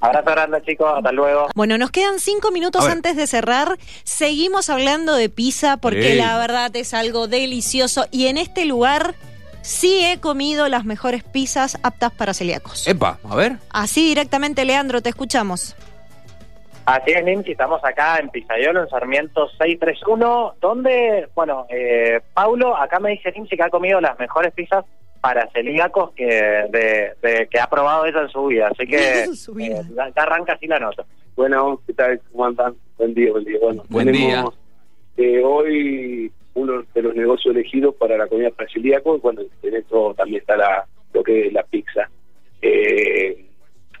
Abrazo 0.00 0.30
grande, 0.30 0.62
chicos, 0.62 0.92
hasta 0.96 1.10
luego. 1.12 1.48
Bueno, 1.54 1.76
nos 1.76 1.90
quedan 1.90 2.20
cinco 2.20 2.50
minutos 2.52 2.86
antes 2.86 3.16
de 3.16 3.26
cerrar. 3.26 3.78
Seguimos 4.04 4.70
hablando 4.70 5.16
de 5.16 5.28
pizza 5.28 5.76
porque 5.76 6.12
Sí. 6.12 6.18
la 6.18 6.38
verdad 6.38 6.74
es 6.76 6.94
algo 6.94 7.26
delicioso 7.26 8.06
y 8.12 8.26
en 8.28 8.38
este 8.38 8.64
lugar 8.64 9.14
sí 9.62 10.04
he 10.04 10.20
comido 10.20 10.68
las 10.68 10.84
mejores 10.84 11.24
pizzas 11.24 11.78
aptas 11.82 12.12
para 12.12 12.32
celíacos. 12.32 12.86
Epa, 12.86 13.18
a 13.28 13.34
ver. 13.34 13.56
Así 13.70 14.06
directamente, 14.06 14.64
Leandro, 14.64 15.02
te 15.02 15.08
escuchamos. 15.08 15.74
Así 16.86 17.10
es, 17.10 17.22
Ninchi, 17.22 17.52
estamos 17.52 17.84
acá 17.84 18.18
en 18.18 18.30
Pizzaiolo, 18.30 18.82
en 18.84 18.88
Sarmiento 18.88 19.46
631, 19.58 20.54
donde, 20.58 21.28
bueno, 21.34 21.66
eh, 21.68 22.22
Paulo, 22.32 22.74
acá 22.74 22.98
me 22.98 23.10
dice 23.10 23.30
Ninchi 23.32 23.56
que 23.56 23.62
ha 23.64 23.68
comido 23.68 24.00
las 24.00 24.18
mejores 24.18 24.54
pizzas 24.54 24.86
para 25.20 25.48
celíacos 25.50 26.12
que, 26.12 26.24
de, 26.26 27.12
de- 27.22 27.48
que 27.50 27.58
ha 27.60 27.68
probado 27.68 28.06
ella 28.06 28.22
en 28.22 28.28
su 28.28 28.46
vida, 28.46 28.68
así 28.68 28.86
que 28.86 28.96
eh, 29.24 29.82
ya, 29.94 30.12
arranca 30.16 30.54
así 30.54 30.66
la 30.66 30.78
nota. 30.78 31.04
Bueno, 31.36 31.80
¿qué 31.86 31.92
tal? 31.94 32.20
¿Cómo 32.32 32.44
andan? 32.46 32.74
Buen 32.96 33.14
día, 33.14 33.30
buen 33.32 33.44
día. 33.44 33.58
Bueno, 33.60 33.82
Buen 33.88 34.06
tenemos, 34.06 34.58
eh, 35.16 35.42
hoy 35.44 36.32
uno 36.54 36.82
de 36.94 37.02
los 37.02 37.14
negocios 37.14 37.54
elegidos 37.54 37.94
para 37.94 38.16
la 38.16 38.26
comida 38.26 38.50
para 38.50 38.68
celíacos, 38.70 39.20
bueno, 39.22 39.42
en 39.62 39.74
esto 39.74 40.14
también 40.16 40.40
está 40.40 40.56
la, 40.56 40.84
lo 41.12 41.22
que 41.22 41.46
es 41.46 41.52
la 41.52 41.62
pizza. 41.62 42.08
Eh, 42.62 43.44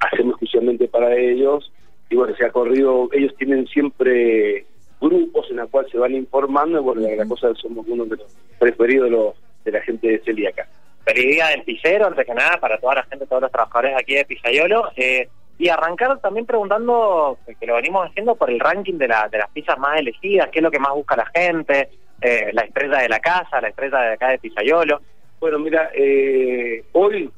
hacemos 0.00 0.32
exclusivamente 0.32 0.88
para 0.88 1.14
ellos 1.16 1.72
y 2.10 2.16
bueno, 2.16 2.34
se 2.36 2.44
ha 2.44 2.50
corrido, 2.50 3.08
ellos 3.12 3.34
tienen 3.36 3.66
siempre 3.68 4.64
grupos 5.00 5.46
en 5.50 5.56
los 5.58 5.70
cuales 5.70 5.92
se 5.92 5.98
van 5.98 6.14
informando 6.14 6.80
y 6.80 6.82
bueno, 6.82 7.02
la, 7.02 7.14
la 7.14 7.26
cosa 7.26 7.54
somos 7.54 7.86
uno 7.88 8.04
de 8.06 8.16
los 8.16 8.34
preferidos 8.58 9.04
de, 9.04 9.10
los, 9.10 9.34
de 9.64 9.72
la 9.72 9.80
gente 9.82 10.08
de 10.08 10.18
celíaca. 10.20 10.66
Feliz 11.04 11.26
día 11.26 11.46
del 11.48 11.62
pizzero, 11.62 12.06
antes 12.06 12.26
que 12.26 12.34
nada, 12.34 12.58
para 12.60 12.78
toda 12.78 12.96
la 12.96 13.02
gente, 13.04 13.26
todos 13.26 13.42
los 13.42 13.52
trabajadores 13.52 13.96
aquí 13.96 14.14
de 14.14 14.24
Pizzaiolo. 14.24 14.90
Eh, 14.96 15.28
y 15.58 15.68
arrancar 15.68 16.20
también 16.20 16.46
preguntando, 16.46 17.38
que 17.58 17.66
lo 17.66 17.74
venimos 17.74 18.08
haciendo, 18.08 18.36
por 18.36 18.50
el 18.50 18.60
ranking 18.60 18.94
de, 18.94 19.08
la, 19.08 19.28
de 19.28 19.38
las 19.38 19.50
pizzas 19.50 19.78
más 19.78 19.98
elegidas, 19.98 20.48
qué 20.50 20.60
es 20.60 20.62
lo 20.62 20.70
que 20.70 20.78
más 20.78 20.94
busca 20.94 21.16
la 21.16 21.26
gente, 21.34 21.88
eh, 22.20 22.50
la 22.52 22.62
estrella 22.62 22.98
de 22.98 23.08
la 23.08 23.18
casa, 23.18 23.60
la 23.60 23.68
estrella 23.68 23.98
de 24.00 24.12
acá 24.12 24.28
de 24.28 24.38
Pizzaiolo. 24.38 25.00
Bueno, 25.40 25.58
mira, 25.58 25.90
eh, 25.94 26.84
hoy 26.92 27.30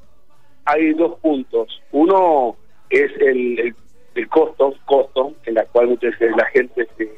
hay 0.67 0.93
dos 0.93 1.19
puntos. 1.21 1.81
Uno 1.93 2.57
es 2.91 3.11
el, 3.21 3.59
el, 3.59 3.75
el 4.15 4.29
costo, 4.29 4.75
costo, 4.85 5.35
en 5.47 5.55
la 5.55 5.65
cual 5.67 5.89
muchas 5.89 6.19
veces 6.19 6.37
la 6.37 6.47
gente 6.47 6.89
se 6.99 7.09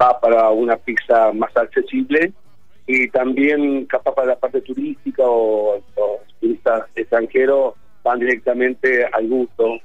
va 0.00 0.18
para 0.20 0.50
una 0.50 0.76
pizza 0.76 1.32
más 1.32 1.56
accesible 1.56 2.32
y 2.92 3.08
también 3.08 3.86
capaz 3.86 4.14
para 4.16 4.28
la 4.28 4.36
parte 4.36 4.60
turística 4.62 5.22
o 5.24 5.80
los 5.96 6.38
turistas 6.40 6.88
extranjeros 6.96 7.74
van 8.02 8.18
directamente 8.18 9.04
al 9.04 9.28
gusto. 9.28 9.78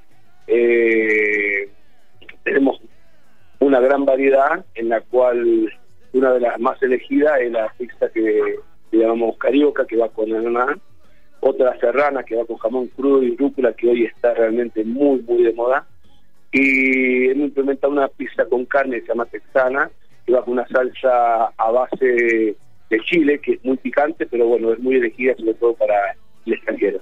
Eh, 0.48 1.68
tenemos 2.42 2.80
una 3.60 3.78
gran 3.78 4.04
variedad 4.04 4.64
en 4.74 4.88
la 4.88 5.02
cual 5.02 5.72
una 6.14 6.32
de 6.32 6.40
las 6.40 6.58
más 6.58 6.82
elegidas 6.82 7.40
es 7.40 7.52
la 7.52 7.72
pizza 7.78 8.08
que, 8.08 8.56
que 8.90 8.96
llamamos 8.96 9.36
carioca, 9.38 9.86
que 9.86 9.96
va 9.96 10.08
con 10.08 10.34
ananá, 10.34 10.76
otra 11.38 11.78
serrana 11.78 12.24
que 12.24 12.34
va 12.34 12.44
con 12.44 12.56
jamón 12.56 12.88
crudo 12.88 13.22
y 13.22 13.36
rúcula, 13.36 13.72
que 13.74 13.88
hoy 13.88 14.04
está 14.06 14.34
realmente 14.34 14.82
muy, 14.84 15.20
muy 15.20 15.44
de 15.44 15.52
moda, 15.52 15.86
y 16.50 17.28
hemos 17.30 17.48
implementado 17.48 17.92
una 17.92 18.08
pizza 18.08 18.46
con 18.46 18.64
carne 18.64 18.96
que 18.96 19.02
se 19.02 19.08
llama 19.08 19.26
texana, 19.26 19.90
que 20.24 20.32
va 20.32 20.44
con 20.44 20.54
una 20.54 20.66
salsa 20.66 21.52
a 21.56 21.70
base 21.70 22.56
de 22.90 23.00
chile, 23.00 23.38
que 23.40 23.52
es 23.52 23.64
muy 23.64 23.76
picante, 23.76 24.26
pero 24.26 24.46
bueno, 24.46 24.72
es 24.72 24.78
muy 24.78 24.96
elegida 24.96 25.34
sobre 25.36 25.54
todo 25.54 25.74
para 25.74 26.16
el 26.44 26.52
extranjero. 26.52 27.00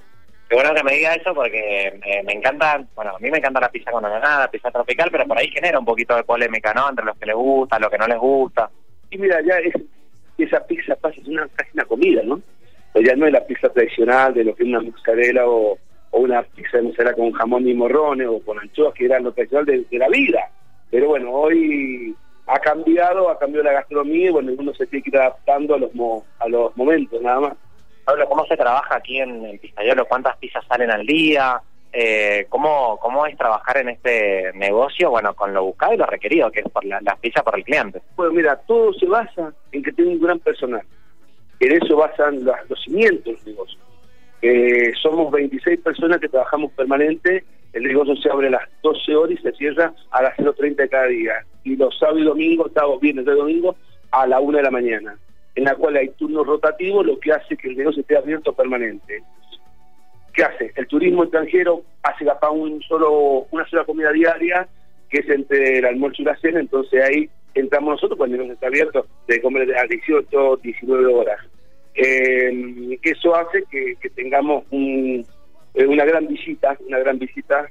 Qué 0.49 0.55
bueno 0.55 0.73
que 0.75 0.83
me 0.83 0.93
diga 0.93 1.15
eso 1.15 1.33
porque 1.33 1.99
eh, 2.05 2.23
me 2.23 2.33
encanta, 2.33 2.83
bueno, 2.95 3.15
a 3.15 3.19
mí 3.19 3.31
me 3.31 3.39
encanta 3.39 3.59
la 3.59 3.69
pizza 3.69 3.91
con 3.91 4.05
ananá, 4.05 4.39
la 4.39 4.51
pizza 4.51 4.69
tropical, 4.69 5.09
pero 5.11 5.25
por 5.25 5.37
ahí 5.37 5.49
genera 5.49 5.79
un 5.79 5.85
poquito 5.85 6.15
de 6.15 6.23
polémica, 6.23 6.73
¿no? 6.73 6.87
Entre 6.89 7.03
los 7.03 7.17
que 7.17 7.25
les 7.25 7.35
gusta, 7.35 7.79
los 7.79 7.89
que 7.89 7.97
no 7.97 8.07
les 8.07 8.17
gusta. 8.17 8.69
Y 9.09 9.17
mira, 9.17 9.41
ya 9.41 9.57
es, 9.57 9.73
esa 10.37 10.65
pizza 10.65 10.95
pasa, 10.95 11.19
es 11.19 11.27
una, 11.27 11.47
casi 11.55 11.71
una 11.73 11.85
comida, 11.85 12.21
¿no? 12.23 12.41
O 12.93 13.01
ya 13.01 13.15
no 13.15 13.25
es 13.25 13.33
la 13.33 13.45
pizza 13.45 13.69
tradicional 13.69 14.33
de 14.35 14.43
lo 14.43 14.55
que 14.55 14.63
es 14.63 14.69
una 14.69 14.81
mozzarella 14.81 15.47
o, 15.47 15.79
o 16.11 16.19
una 16.19 16.43
pizza 16.43 16.77
de 16.77 16.83
mozzarella 16.83 17.15
con 17.15 17.31
jamón 17.31 17.67
y 17.67 17.73
morrones 17.73 18.27
o 18.27 18.39
con 18.41 18.59
anchoas, 18.59 18.93
que 18.93 19.05
era 19.05 19.19
lo 19.19 19.31
tradicional 19.31 19.65
de, 19.65 19.85
de 19.89 19.97
la 19.97 20.09
vida. 20.09 20.51
Pero 20.91 21.09
bueno, 21.09 21.31
hoy 21.31 22.15
ha 22.47 22.59
cambiado, 22.59 23.29
ha 23.29 23.39
cambiado 23.39 23.63
la 23.65 23.73
gastronomía 23.73 24.27
y 24.27 24.31
bueno, 24.31 24.51
uno 24.57 24.73
se 24.73 24.85
tiene 24.87 25.03
que 25.03 25.09
ir 25.09 25.17
adaptando 25.17 25.75
a 25.75 25.79
los, 25.79 25.93
mo- 25.95 26.25
a 26.39 26.47
los 26.47 26.75
momentos, 26.77 27.21
nada 27.21 27.39
más. 27.39 27.53
Pablo, 28.03 28.27
¿cómo 28.29 28.45
se 28.45 28.55
trabaja 28.55 28.95
aquí 28.97 29.19
en 29.19 29.43
el 29.45 29.59
Pizzaiolo? 29.59 30.05
¿Cuántas 30.05 30.37
pizzas 30.37 30.63
salen 30.67 30.91
al 30.91 31.05
día? 31.05 31.59
Eh, 31.91 32.45
¿cómo, 32.49 32.99
¿Cómo 33.01 33.25
es 33.25 33.35
trabajar 33.37 33.77
en 33.77 33.89
este 33.89 34.51
negocio? 34.53 35.09
Bueno, 35.09 35.33
con 35.33 35.53
lo 35.53 35.63
buscado 35.63 35.93
y 35.93 35.97
lo 35.97 36.05
requerido, 36.05 36.51
que 36.51 36.59
es 36.59 36.69
por 36.69 36.85
la, 36.85 36.99
las 37.01 37.17
pizzas 37.19 37.41
por 37.43 37.57
el 37.57 37.63
cliente. 37.63 38.01
Bueno, 38.15 38.33
mira, 38.33 38.57
todo 38.67 38.93
se 38.93 39.05
basa 39.07 39.53
en 39.71 39.81
que 39.81 39.91
tenga 39.93 40.11
un 40.11 40.21
gran 40.21 40.39
personal. 40.39 40.83
En 41.59 41.71
eso 41.71 41.95
basan 41.95 42.43
las- 42.45 42.69
los 42.69 42.79
cimientos 42.83 43.43
del 43.43 43.53
negocio. 43.55 43.79
Eh, 44.41 44.91
somos 45.01 45.31
26 45.31 45.79
personas 45.79 46.19
que 46.19 46.27
trabajamos 46.29 46.71
permanente. 46.73 47.43
El 47.75 47.83
negocio 47.83 48.15
se 48.15 48.31
abre 48.31 48.47
a 48.47 48.51
las 48.51 48.69
12 48.83 49.15
horas 49.15 49.37
y 49.37 49.41
se 49.41 49.51
cierra 49.51 49.93
a 50.11 50.23
las 50.23 50.37
0.30 50.37 50.75
de 50.77 50.89
cada 50.89 51.07
día. 51.07 51.33
Y 51.65 51.75
los 51.75 51.95
sábados 51.99 52.21
y 52.21 52.23
domingos, 52.23 52.71
sábados, 52.73 53.01
viernes 53.01 53.27
y 53.27 53.31
domingo, 53.31 53.75
a 54.11 54.25
la 54.25 54.39
1 54.39 54.57
de 54.57 54.63
la 54.63 54.71
mañana. 54.71 55.17
En 55.55 55.65
la 55.65 55.75
cual 55.75 55.97
hay 55.97 56.07
turnos 56.11 56.47
rotativos, 56.47 57.05
lo 57.05 57.19
que 57.19 57.33
hace 57.33 57.57
que 57.57 57.67
el 57.67 57.75
negocio 57.75 57.99
esté 57.99 58.15
abierto 58.15 58.53
permanente. 58.53 59.21
¿Qué 60.31 60.43
hace? 60.43 60.71
El 60.73 60.87
turismo 60.87 61.23
extranjero 61.23 61.83
hace 62.01 62.23
capaz 62.23 62.51
un 62.51 62.81
solo, 62.83 63.45
una 63.51 63.67
sola 63.67 63.83
comida 63.83 64.13
diaria, 64.13 64.69
que 65.09 65.19
es 65.19 65.29
entre 65.29 65.79
el 65.79 65.85
almuerzo 65.85 66.21
y 66.21 66.25
la 66.25 66.37
cena, 66.37 66.61
entonces 66.61 67.03
ahí 67.03 67.29
entramos 67.55 67.95
nosotros 67.95 68.17
cuando 68.17 68.35
el 68.35 68.41
negocio 68.43 68.53
está 68.53 68.67
abierto, 68.67 69.05
de 69.27 69.41
comer 69.41 69.77
a 69.77 69.83
18, 69.85 70.57
19 70.63 71.13
horas. 71.13 71.39
Eh, 71.93 72.97
eso 73.03 73.35
hace 73.35 73.63
que 73.69 74.09
tengamos 74.11 74.63
un, 74.71 75.25
eh, 75.75 75.85
una 75.85 76.05
gran 76.05 76.27
visita, 76.27 76.77
una 76.87 76.99
gran 76.99 77.19
visita 77.19 77.69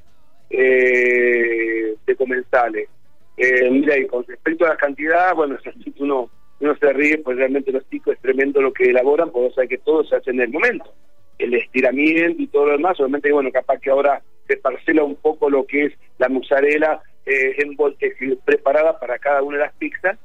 eh, 0.51 1.95
de 2.07 2.17
comensales. 2.17 2.89
Eh, 3.37 3.71
mira, 3.71 3.99
y 3.99 4.07
con 4.07 4.25
respecto 4.25 4.65
a 4.65 4.71
la 4.71 4.77
cantidad, 4.77 5.35
bueno, 5.35 5.59
uno, 5.99 6.31
uno 6.61 6.77
se 6.77 6.93
ríe, 6.93 7.19
pues 7.19 7.37
realmente 7.37 7.73
los 7.73 7.89
chicos 7.91 8.15
es 8.15 8.21
tremendo 8.21 8.61
lo 8.61 8.73
que 8.73 8.85
elaboran, 8.85 9.31
porque 9.31 9.55
sabe 9.55 9.69
que 9.69 9.79
todo 9.79 10.05
se 10.05 10.17
hace 10.17 10.31
en 10.31 10.41
el 10.41 10.51
momento. 10.51 10.93
El 11.39 11.55
estiramiento 11.55 12.41
y 12.41 12.47
todo 12.47 12.67
lo 12.67 12.73
demás, 12.73 12.99
obviamente, 13.01 13.33
bueno, 13.33 13.51
capaz 13.51 13.79
que 13.81 13.91
ahora 13.91 14.23
se 14.47 14.57
parcela 14.57 15.03
un 15.03 15.17
poco 15.17 15.51
lo 15.51 15.67
que 15.67 15.87
es 15.87 15.93
la 16.19 16.29
mozzarella 16.29 17.01
eh, 17.27 17.57
eh, 17.59 18.37
preparada 18.45 18.99
para 18.99 19.19
cada 19.19 19.43
una 19.43 19.57
de 19.57 19.65
las 19.65 19.75
pizzas, 19.75 20.19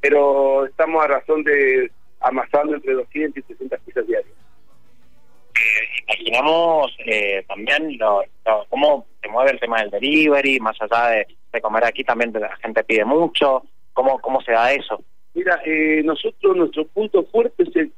pero 0.00 0.66
estamos 0.66 1.04
a 1.04 1.08
razón 1.08 1.44
de 1.44 1.90
amasando 2.20 2.74
entre 2.74 2.94
200 2.94 3.38
y 3.38 3.42
300 3.42 3.80
pizzas 3.80 4.06
diarias. 4.06 4.45
Imaginamos 6.08 6.96
eh, 7.04 7.44
también 7.48 7.96
lo, 7.98 8.22
lo- 8.44 8.66
cómo 8.68 9.06
se 9.20 9.28
mueve 9.28 9.52
el 9.52 9.60
tema 9.60 9.80
del 9.80 9.90
delivery, 9.90 10.60
más 10.60 10.76
allá 10.80 11.10
de, 11.10 11.26
comer 11.60 11.84
aquí 11.84 12.04
también 12.04 12.32
la 12.34 12.54
gente 12.56 12.84
pide 12.84 13.04
mucho, 13.04 13.62
cómo, 13.94 14.18
cómo 14.20 14.42
se 14.42 14.52
da 14.52 14.72
eso. 14.72 15.02
Mira, 15.32 15.58
eh, 15.64 16.02
nosotros, 16.04 16.54
nuestro 16.56 16.86
punto 16.88 17.24
fuerte 17.24 17.62
es 17.62 17.74
el 17.76 17.92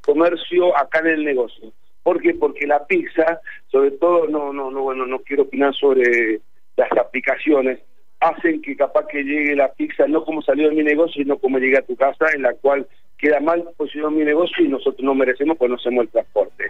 comercio 0.00 0.76
acá 0.76 1.00
en 1.00 1.06
el 1.08 1.24
negocio. 1.24 1.70
¿Por 2.02 2.20
qué? 2.22 2.32
Porque 2.34 2.66
la 2.66 2.86
pizza, 2.86 3.40
sobre 3.70 3.90
todo, 3.92 4.26
no, 4.28 4.52
no, 4.54 4.70
no, 4.70 4.82
bueno, 4.82 5.06
no 5.06 5.18
quiero 5.18 5.42
opinar 5.42 5.74
sobre 5.74 6.40
las 6.76 6.90
aplicaciones, 6.92 7.80
hacen 8.20 8.62
que 8.62 8.76
capaz 8.76 9.06
que 9.08 9.22
llegue 9.22 9.54
la 9.54 9.72
pizza 9.72 10.06
no 10.06 10.24
como 10.24 10.40
salió 10.42 10.68
de 10.70 10.74
mi 10.76 10.82
negocio, 10.82 11.22
sino 11.22 11.38
como 11.38 11.58
llegue 11.58 11.78
a 11.78 11.82
tu 11.86 11.94
casa, 11.96 12.26
en 12.34 12.42
la 12.42 12.54
cual 12.54 12.86
queda 13.18 13.40
mal 13.40 13.68
posicionado 13.76 14.12
mi 14.12 14.24
negocio 14.24 14.64
y 14.64 14.68
nosotros 14.68 15.02
no 15.02 15.14
merecemos 15.14 15.56
pues 15.58 15.68
no 15.70 15.76
hacemos 15.76 16.04
el 16.04 16.10
transporte. 16.10 16.64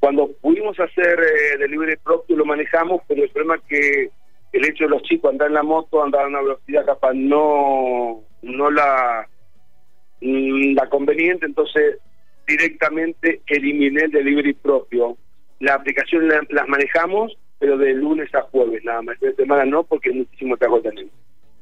Cuando 0.00 0.30
pudimos 0.42 0.78
hacer 0.78 1.18
eh, 1.20 1.58
delivery 1.58 1.96
propio 1.96 2.36
lo 2.36 2.44
manejamos, 2.44 3.00
pero 3.08 3.22
el 3.22 3.30
problema 3.30 3.56
es 3.56 3.62
que 3.68 4.10
el 4.52 4.64
hecho 4.64 4.84
de 4.84 4.90
los 4.90 5.02
chicos 5.02 5.30
andar 5.32 5.48
en 5.48 5.54
la 5.54 5.62
moto, 5.62 6.02
andar 6.02 6.24
a 6.24 6.28
una 6.28 6.42
velocidad 6.42 6.84
capaz 6.84 7.12
no, 7.14 8.22
no 8.42 8.70
la, 8.70 9.26
mm, 10.20 10.74
la 10.74 10.88
conveniente, 10.88 11.46
entonces 11.46 11.98
directamente 12.46 13.40
eliminé 13.46 14.02
el 14.04 14.10
delivery 14.10 14.52
propio. 14.54 15.16
La 15.60 15.74
aplicación 15.74 16.28
la- 16.28 16.46
las 16.50 16.68
manejamos, 16.68 17.36
pero 17.58 17.78
de 17.78 17.94
lunes 17.94 18.32
a 18.34 18.42
jueves 18.42 18.84
nada 18.84 19.02
más. 19.02 19.18
De 19.20 19.34
semana 19.34 19.64
no, 19.64 19.84
porque 19.84 20.10
muchísimo 20.12 20.56
trabajo 20.56 20.82
tenemos. 20.82 21.12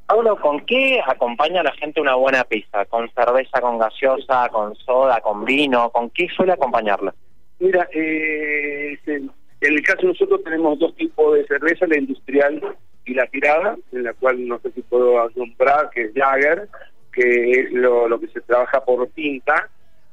Pablo, 0.06 0.36
¿con 0.40 0.60
qué 0.66 1.00
acompaña 1.06 1.60
a 1.60 1.64
la 1.64 1.72
gente 1.72 2.00
una 2.00 2.14
buena 2.16 2.44
pizza? 2.44 2.84
¿Con 2.86 3.10
cerveza, 3.14 3.60
con 3.60 3.78
gaseosa, 3.78 4.48
con 4.50 4.74
soda, 4.76 5.20
con 5.20 5.44
vino? 5.44 5.90
¿Con 5.90 6.10
qué 6.10 6.28
suele 6.28 6.52
acompañarla? 6.52 7.14
Mira, 7.60 7.88
eh, 7.92 8.98
en 9.06 9.30
el 9.60 9.82
caso 9.82 10.02
de 10.02 10.08
nosotros 10.08 10.42
tenemos 10.44 10.78
dos 10.78 10.94
tipos 10.96 11.34
de 11.34 11.46
cerveza, 11.46 11.86
la 11.86 11.96
industrial 11.98 12.76
y 13.04 13.14
la 13.14 13.26
tirada, 13.28 13.76
en 13.92 14.02
la 14.02 14.12
cual 14.14 14.46
no 14.46 14.58
sé 14.60 14.70
si 14.72 14.82
puedo 14.82 15.30
nombrar, 15.36 15.88
que 15.90 16.02
es 16.02 16.12
Jagger, 16.14 16.68
que 17.12 17.50
es 17.52 17.72
lo, 17.72 18.08
lo 18.08 18.18
que 18.20 18.28
se 18.28 18.40
trabaja 18.42 18.84
por 18.84 19.08
pinta, 19.10 19.68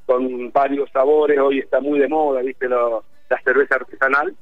con 0.06 0.52
varios 0.52 0.90
sabores, 0.92 1.38
hoy 1.40 1.60
está 1.60 1.80
muy 1.82 2.00
de 2.00 2.08
moda, 2.08 2.42
viste, 2.42 2.68
lo- 2.70 3.04
la 3.30 3.40
cerveza 3.42 3.76
artesanal. 3.76 4.36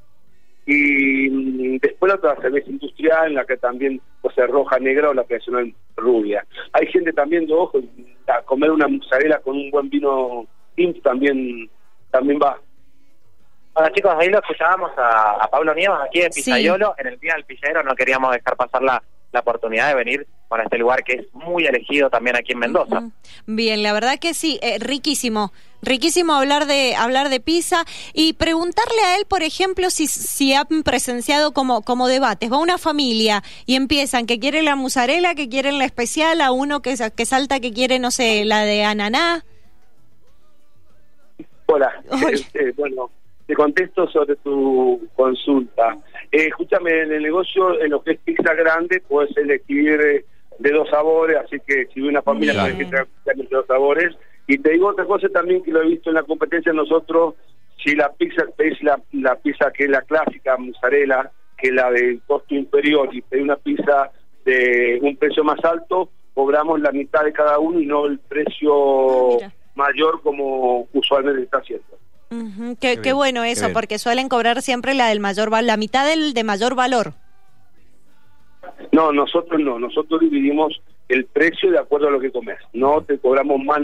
Y 0.70 1.30
mm, 1.30 1.78
después 1.78 2.10
la 2.10 2.16
otra 2.16 2.36
cerveza 2.42 2.68
industrial, 2.68 3.28
en 3.28 3.34
la 3.36 3.46
que 3.46 3.56
también 3.56 4.02
pues, 4.20 4.36
es 4.36 4.46
roja, 4.50 4.78
negra 4.78 5.08
o 5.08 5.14
la 5.14 5.24
tradicional 5.24 5.72
rubia. 5.96 6.44
Hay 6.74 6.86
gente 6.88 7.10
también 7.14 7.46
de 7.46 7.54
ojo, 7.54 7.80
a 8.26 8.42
comer 8.42 8.70
una 8.70 8.86
mozzarella 8.86 9.38
con 9.38 9.56
un 9.56 9.70
buen 9.70 9.88
vino 9.88 10.46
tinto 10.74 11.00
también, 11.00 11.70
también 12.10 12.38
va. 12.38 12.60
Bueno 13.72 13.88
chicos, 13.94 14.12
ahí 14.18 14.28
lo 14.28 14.40
escuchábamos 14.40 14.90
a, 14.98 15.42
a 15.42 15.48
Pablo 15.48 15.72
Nieves 15.74 16.00
aquí 16.06 16.20
de 16.20 16.30
Sí. 16.32 16.40
Pizzaiolo. 16.40 16.94
En 16.98 17.06
el 17.06 17.18
Día 17.18 17.32
del 17.34 17.44
Pizzero 17.44 17.82
no 17.82 17.94
queríamos 17.94 18.32
dejar 18.32 18.54
pasar 18.54 18.82
la, 18.82 19.02
la 19.32 19.40
oportunidad 19.40 19.88
de 19.88 19.94
venir 19.94 20.26
para 20.48 20.64
este 20.64 20.78
lugar 20.78 21.04
que 21.04 21.12
es 21.12 21.34
muy 21.34 21.66
elegido 21.66 22.08
también 22.08 22.36
aquí 22.36 22.52
en 22.52 22.58
Mendoza. 22.58 23.02
Bien, 23.46 23.82
la 23.82 23.92
verdad 23.92 24.18
que 24.18 24.34
sí, 24.34 24.58
eh, 24.62 24.78
riquísimo. 24.78 25.52
Riquísimo 25.80 26.32
hablar 26.32 26.66
de 26.66 26.96
hablar 26.96 27.28
de 27.28 27.38
pizza 27.38 27.84
y 28.12 28.32
preguntarle 28.32 29.00
a 29.02 29.16
él, 29.16 29.26
por 29.28 29.42
ejemplo, 29.42 29.90
si, 29.90 30.06
si 30.08 30.52
han 30.54 30.82
presenciado 30.82 31.52
como, 31.52 31.82
como 31.82 32.08
debates. 32.08 32.50
Va 32.50 32.58
una 32.58 32.78
familia 32.78 33.44
y 33.64 33.76
empiezan 33.76 34.26
que 34.26 34.40
quieren 34.40 34.64
la 34.64 34.74
musarela, 34.74 35.34
que 35.34 35.48
quieren 35.48 35.78
la 35.78 35.84
especial, 35.84 36.40
a 36.40 36.50
uno 36.50 36.80
que, 36.80 36.96
que 37.14 37.24
salta 37.26 37.60
que 37.60 37.72
quiere, 37.72 37.98
no 37.98 38.10
sé, 38.10 38.44
la 38.44 38.64
de 38.64 38.82
ananá. 38.84 39.44
Hola, 41.66 41.92
Eh, 42.10 42.44
eh, 42.54 42.72
bueno, 42.76 43.10
te 43.46 43.54
contesto 43.54 44.08
sobre 44.08 44.36
tu 44.36 45.06
consulta. 45.14 45.96
Eh, 46.30 46.46
escúchame, 46.48 47.02
en 47.02 47.12
el 47.12 47.22
negocio, 47.22 47.80
en 47.80 47.90
lo 47.90 48.02
que 48.02 48.12
es 48.12 48.18
pizza 48.20 48.54
grande, 48.54 49.02
puedes 49.06 49.36
elegir 49.36 50.00
eh, 50.00 50.24
de 50.58 50.70
dos 50.70 50.88
sabores, 50.90 51.36
así 51.36 51.56
que 51.66 51.86
si 51.92 52.00
una 52.00 52.22
familia 52.22 52.54
puede 52.54 52.74
elegir 52.74 52.90
de 52.90 53.48
dos 53.50 53.66
sabores. 53.66 54.14
Y 54.46 54.58
te 54.58 54.70
digo 54.70 54.88
otra 54.88 55.04
cosa 55.04 55.28
también 55.28 55.62
que 55.62 55.70
lo 55.70 55.82
he 55.82 55.88
visto 55.88 56.10
en 56.10 56.16
la 56.16 56.22
competencia 56.22 56.72
nosotros, 56.72 57.34
si 57.82 57.94
la 57.94 58.12
pizza 58.12 58.44
es 58.58 58.82
la, 58.82 59.00
la 59.12 59.36
pizza 59.36 59.70
que 59.70 59.84
es 59.84 59.90
la 59.90 60.02
clásica, 60.02 60.56
mozzarella, 60.56 61.30
que 61.56 61.68
es 61.68 61.74
la 61.74 61.90
del 61.90 62.20
costo 62.26 62.54
inferior, 62.54 63.08
y 63.12 63.20
pedí 63.22 63.42
una 63.42 63.56
pizza 63.56 64.10
de 64.44 64.98
un 65.02 65.16
precio 65.16 65.44
más 65.44 65.62
alto, 65.64 66.10
cobramos 66.34 66.80
la 66.80 66.92
mitad 66.92 67.24
de 67.24 67.32
cada 67.32 67.58
uno 67.58 67.80
y 67.80 67.86
no 67.86 68.06
el 68.06 68.18
precio 68.20 69.38
mayor 69.74 70.22
como 70.22 70.88
usualmente 70.92 71.42
está 71.42 71.58
haciendo. 71.58 71.97
Ujú, 72.30 72.76
qué, 72.80 72.98
qué 73.00 73.12
bueno 73.12 73.42
eso, 73.44 73.72
porque 73.72 73.98
suelen 73.98 74.28
cobrar 74.28 74.60
siempre 74.62 74.94
la 74.94 75.08
del 75.08 75.20
mayor 75.20 75.48
val- 75.50 75.66
la 75.66 75.76
mitad 75.76 76.06
del 76.06 76.34
de 76.34 76.44
mayor 76.44 76.74
valor. 76.74 77.14
No, 78.92 79.12
nosotros 79.12 79.60
no, 79.60 79.78
nosotros 79.78 80.20
dividimos 80.20 80.80
el 81.08 81.24
precio 81.26 81.70
de 81.70 81.78
acuerdo 81.78 82.08
a 82.08 82.10
lo 82.10 82.20
que 82.20 82.30
comes. 82.30 82.58
No 82.72 83.02
te 83.02 83.18
cobramos 83.18 83.58
más, 83.64 83.78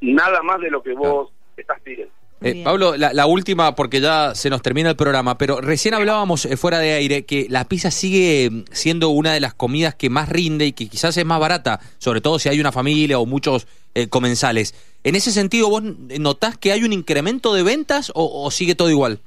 nada 0.00 0.42
más 0.42 0.60
de 0.60 0.70
lo 0.70 0.82
que 0.82 0.92
vos 0.94 1.30
estás 1.56 1.80
pidiendo. 1.82 2.12
Eh, 2.42 2.62
Pablo, 2.64 2.96
la, 2.96 3.12
la 3.12 3.26
última, 3.26 3.74
porque 3.74 4.00
ya 4.00 4.34
se 4.34 4.48
nos 4.48 4.62
termina 4.62 4.88
el 4.88 4.96
programa, 4.96 5.36
pero 5.36 5.60
recién 5.60 5.92
hablábamos 5.92 6.46
eh, 6.46 6.56
fuera 6.56 6.78
de 6.78 6.94
aire 6.94 7.26
que 7.26 7.46
la 7.50 7.64
pizza 7.64 7.90
sigue 7.90 8.48
mm, 8.50 8.64
siendo 8.72 9.10
una 9.10 9.34
de 9.34 9.40
las 9.40 9.52
comidas 9.52 9.94
que 9.94 10.08
más 10.08 10.30
rinde 10.30 10.64
y 10.64 10.72
que 10.72 10.88
quizás 10.88 11.14
es 11.18 11.24
más 11.26 11.38
barata, 11.38 11.80
sobre 11.98 12.22
todo 12.22 12.38
si 12.38 12.48
hay 12.48 12.58
una 12.58 12.72
familia 12.72 13.18
o 13.18 13.26
muchos 13.26 13.66
eh, 13.94 14.08
comensales. 14.08 14.74
En 15.02 15.14
ese 15.14 15.30
sentido, 15.30 15.70
¿vos 15.70 15.82
notás 15.82 16.58
que 16.58 16.72
hay 16.72 16.84
un 16.84 16.92
incremento 16.92 17.54
de 17.54 17.62
ventas 17.62 18.10
o, 18.14 18.44
o 18.44 18.50
sigue 18.50 18.74
todo 18.74 18.90
igual? 18.90 19.18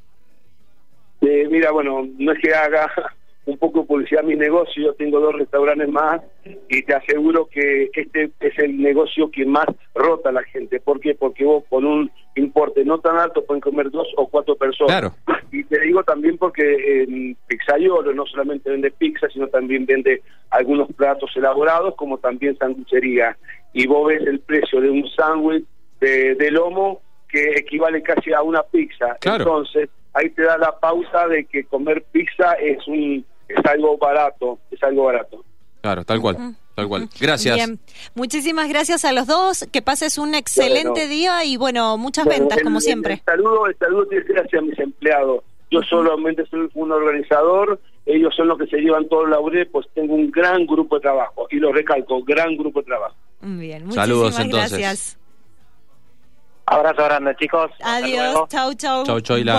Eh, 1.21 1.47
mira, 1.49 1.71
bueno, 1.71 2.07
no 2.17 2.31
es 2.31 2.39
que 2.39 2.53
haga 2.53 2.91
un 3.45 3.57
poco 3.57 3.81
de 3.81 3.85
publicidad 3.85 4.23
mi 4.23 4.35
negocio. 4.35 4.83
Yo 4.83 4.93
tengo 4.93 5.19
dos 5.19 5.33
restaurantes 5.33 5.89
más 5.89 6.21
y 6.69 6.83
te 6.83 6.93
aseguro 6.93 7.47
que 7.47 7.89
este 7.93 8.31
es 8.39 8.59
el 8.59 8.81
negocio 8.81 9.31
que 9.31 9.45
más 9.45 9.65
rota 9.95 10.29
a 10.29 10.33
la 10.33 10.43
gente. 10.43 10.79
¿Por 10.79 10.99
qué? 10.99 11.15
Porque 11.15 11.43
vos 11.43 11.63
con 11.69 11.85
un 11.85 12.11
importe 12.35 12.83
no 12.83 12.99
tan 12.99 13.17
alto 13.17 13.43
pueden 13.45 13.61
comer 13.61 13.91
dos 13.91 14.07
o 14.17 14.27
cuatro 14.27 14.55
personas. 14.55 14.99
Claro. 14.99 15.15
Y 15.51 15.63
te 15.65 15.79
digo 15.81 16.03
también 16.03 16.37
porque 16.37 17.03
en 17.03 17.37
Pizzaiolo 17.47 18.13
no 18.13 18.25
solamente 18.25 18.69
vende 18.69 18.91
pizza, 18.91 19.27
sino 19.29 19.47
también 19.47 19.85
vende 19.85 20.23
algunos 20.49 20.91
platos 20.93 21.31
elaborados, 21.35 21.95
como 21.95 22.17
también 22.17 22.57
sanguchería. 22.57 23.37
Y 23.73 23.87
vos 23.87 24.07
ves 24.07 24.21
el 24.25 24.39
precio 24.39 24.79
de 24.81 24.89
un 24.89 25.07
sándwich 25.09 25.65
de, 25.99 26.35
de 26.35 26.51
lomo 26.51 27.01
que 27.27 27.43
equivale 27.57 28.01
casi 28.03 28.31
a 28.33 28.41
una 28.43 28.61
pizza. 28.63 29.15
Claro. 29.19 29.43
Entonces, 29.43 29.89
ahí 30.13 30.29
te 30.29 30.43
da 30.43 30.57
la 30.57 30.79
pauta 30.79 31.27
de 31.27 31.45
que 31.45 31.63
comer 31.65 32.03
pizza 32.11 32.53
es 32.53 32.85
un 32.87 33.25
es 33.47 33.65
algo 33.65 33.97
barato, 33.97 34.59
es 34.71 34.81
algo 34.83 35.05
barato. 35.05 35.43
Claro, 35.81 36.03
tal 36.05 36.21
cual, 36.21 36.55
tal 36.75 36.87
cual. 36.87 37.09
Gracias. 37.19 37.55
Bien. 37.55 37.77
Muchísimas 38.15 38.69
gracias 38.69 39.03
a 39.05 39.11
los 39.11 39.27
dos. 39.27 39.67
Que 39.71 39.81
pases 39.81 40.17
un 40.17 40.33
excelente 40.33 40.89
Bueno. 40.91 41.09
día 41.09 41.43
y 41.43 41.57
bueno, 41.57 41.97
muchas 41.97 42.23
Bueno, 42.25 42.41
ventas 42.41 42.59
el- 42.59 42.63
como 42.63 42.79
siempre. 42.79 43.13
El 43.15 43.21
saludo, 43.25 43.67
el 43.67 43.75
saludo 43.77 44.05
tiene 44.07 44.25
que 44.25 44.33
ser 44.33 44.45
hacia 44.45 44.61
mis 44.61 44.79
empleados. 44.79 45.43
Yo 45.71 45.81
solamente 45.81 46.45
soy 46.45 46.69
un 46.75 46.91
organizador, 46.91 47.79
ellos 48.05 48.33
son 48.35 48.47
los 48.47 48.57
que 48.59 48.67
se 48.67 48.77
llevan 48.77 49.07
todo 49.09 49.25
el 49.25 49.31
laurel, 49.31 49.67
pues 49.67 49.87
tengo 49.93 50.13
un 50.13 50.29
gran 50.31 50.65
grupo 50.67 50.95
de 50.95 51.01
trabajo. 51.01 51.47
Y 51.49 51.57
lo 51.57 51.73
recalco, 51.73 52.23
gran 52.23 52.55
grupo 52.55 52.79
de 52.79 52.85
trabajo. 52.85 53.15
Bien, 53.45 53.91
Saludos, 53.91 54.39
entonces. 54.39 54.71
gracias. 54.71 55.17
Abrazo 56.65 57.03
grande, 57.03 57.35
chicos. 57.37 57.69
Adiós, 57.83 58.47
chau, 58.49 58.73
chau. 58.73 59.05
Chau, 59.05 59.19
Choila. 59.19 59.51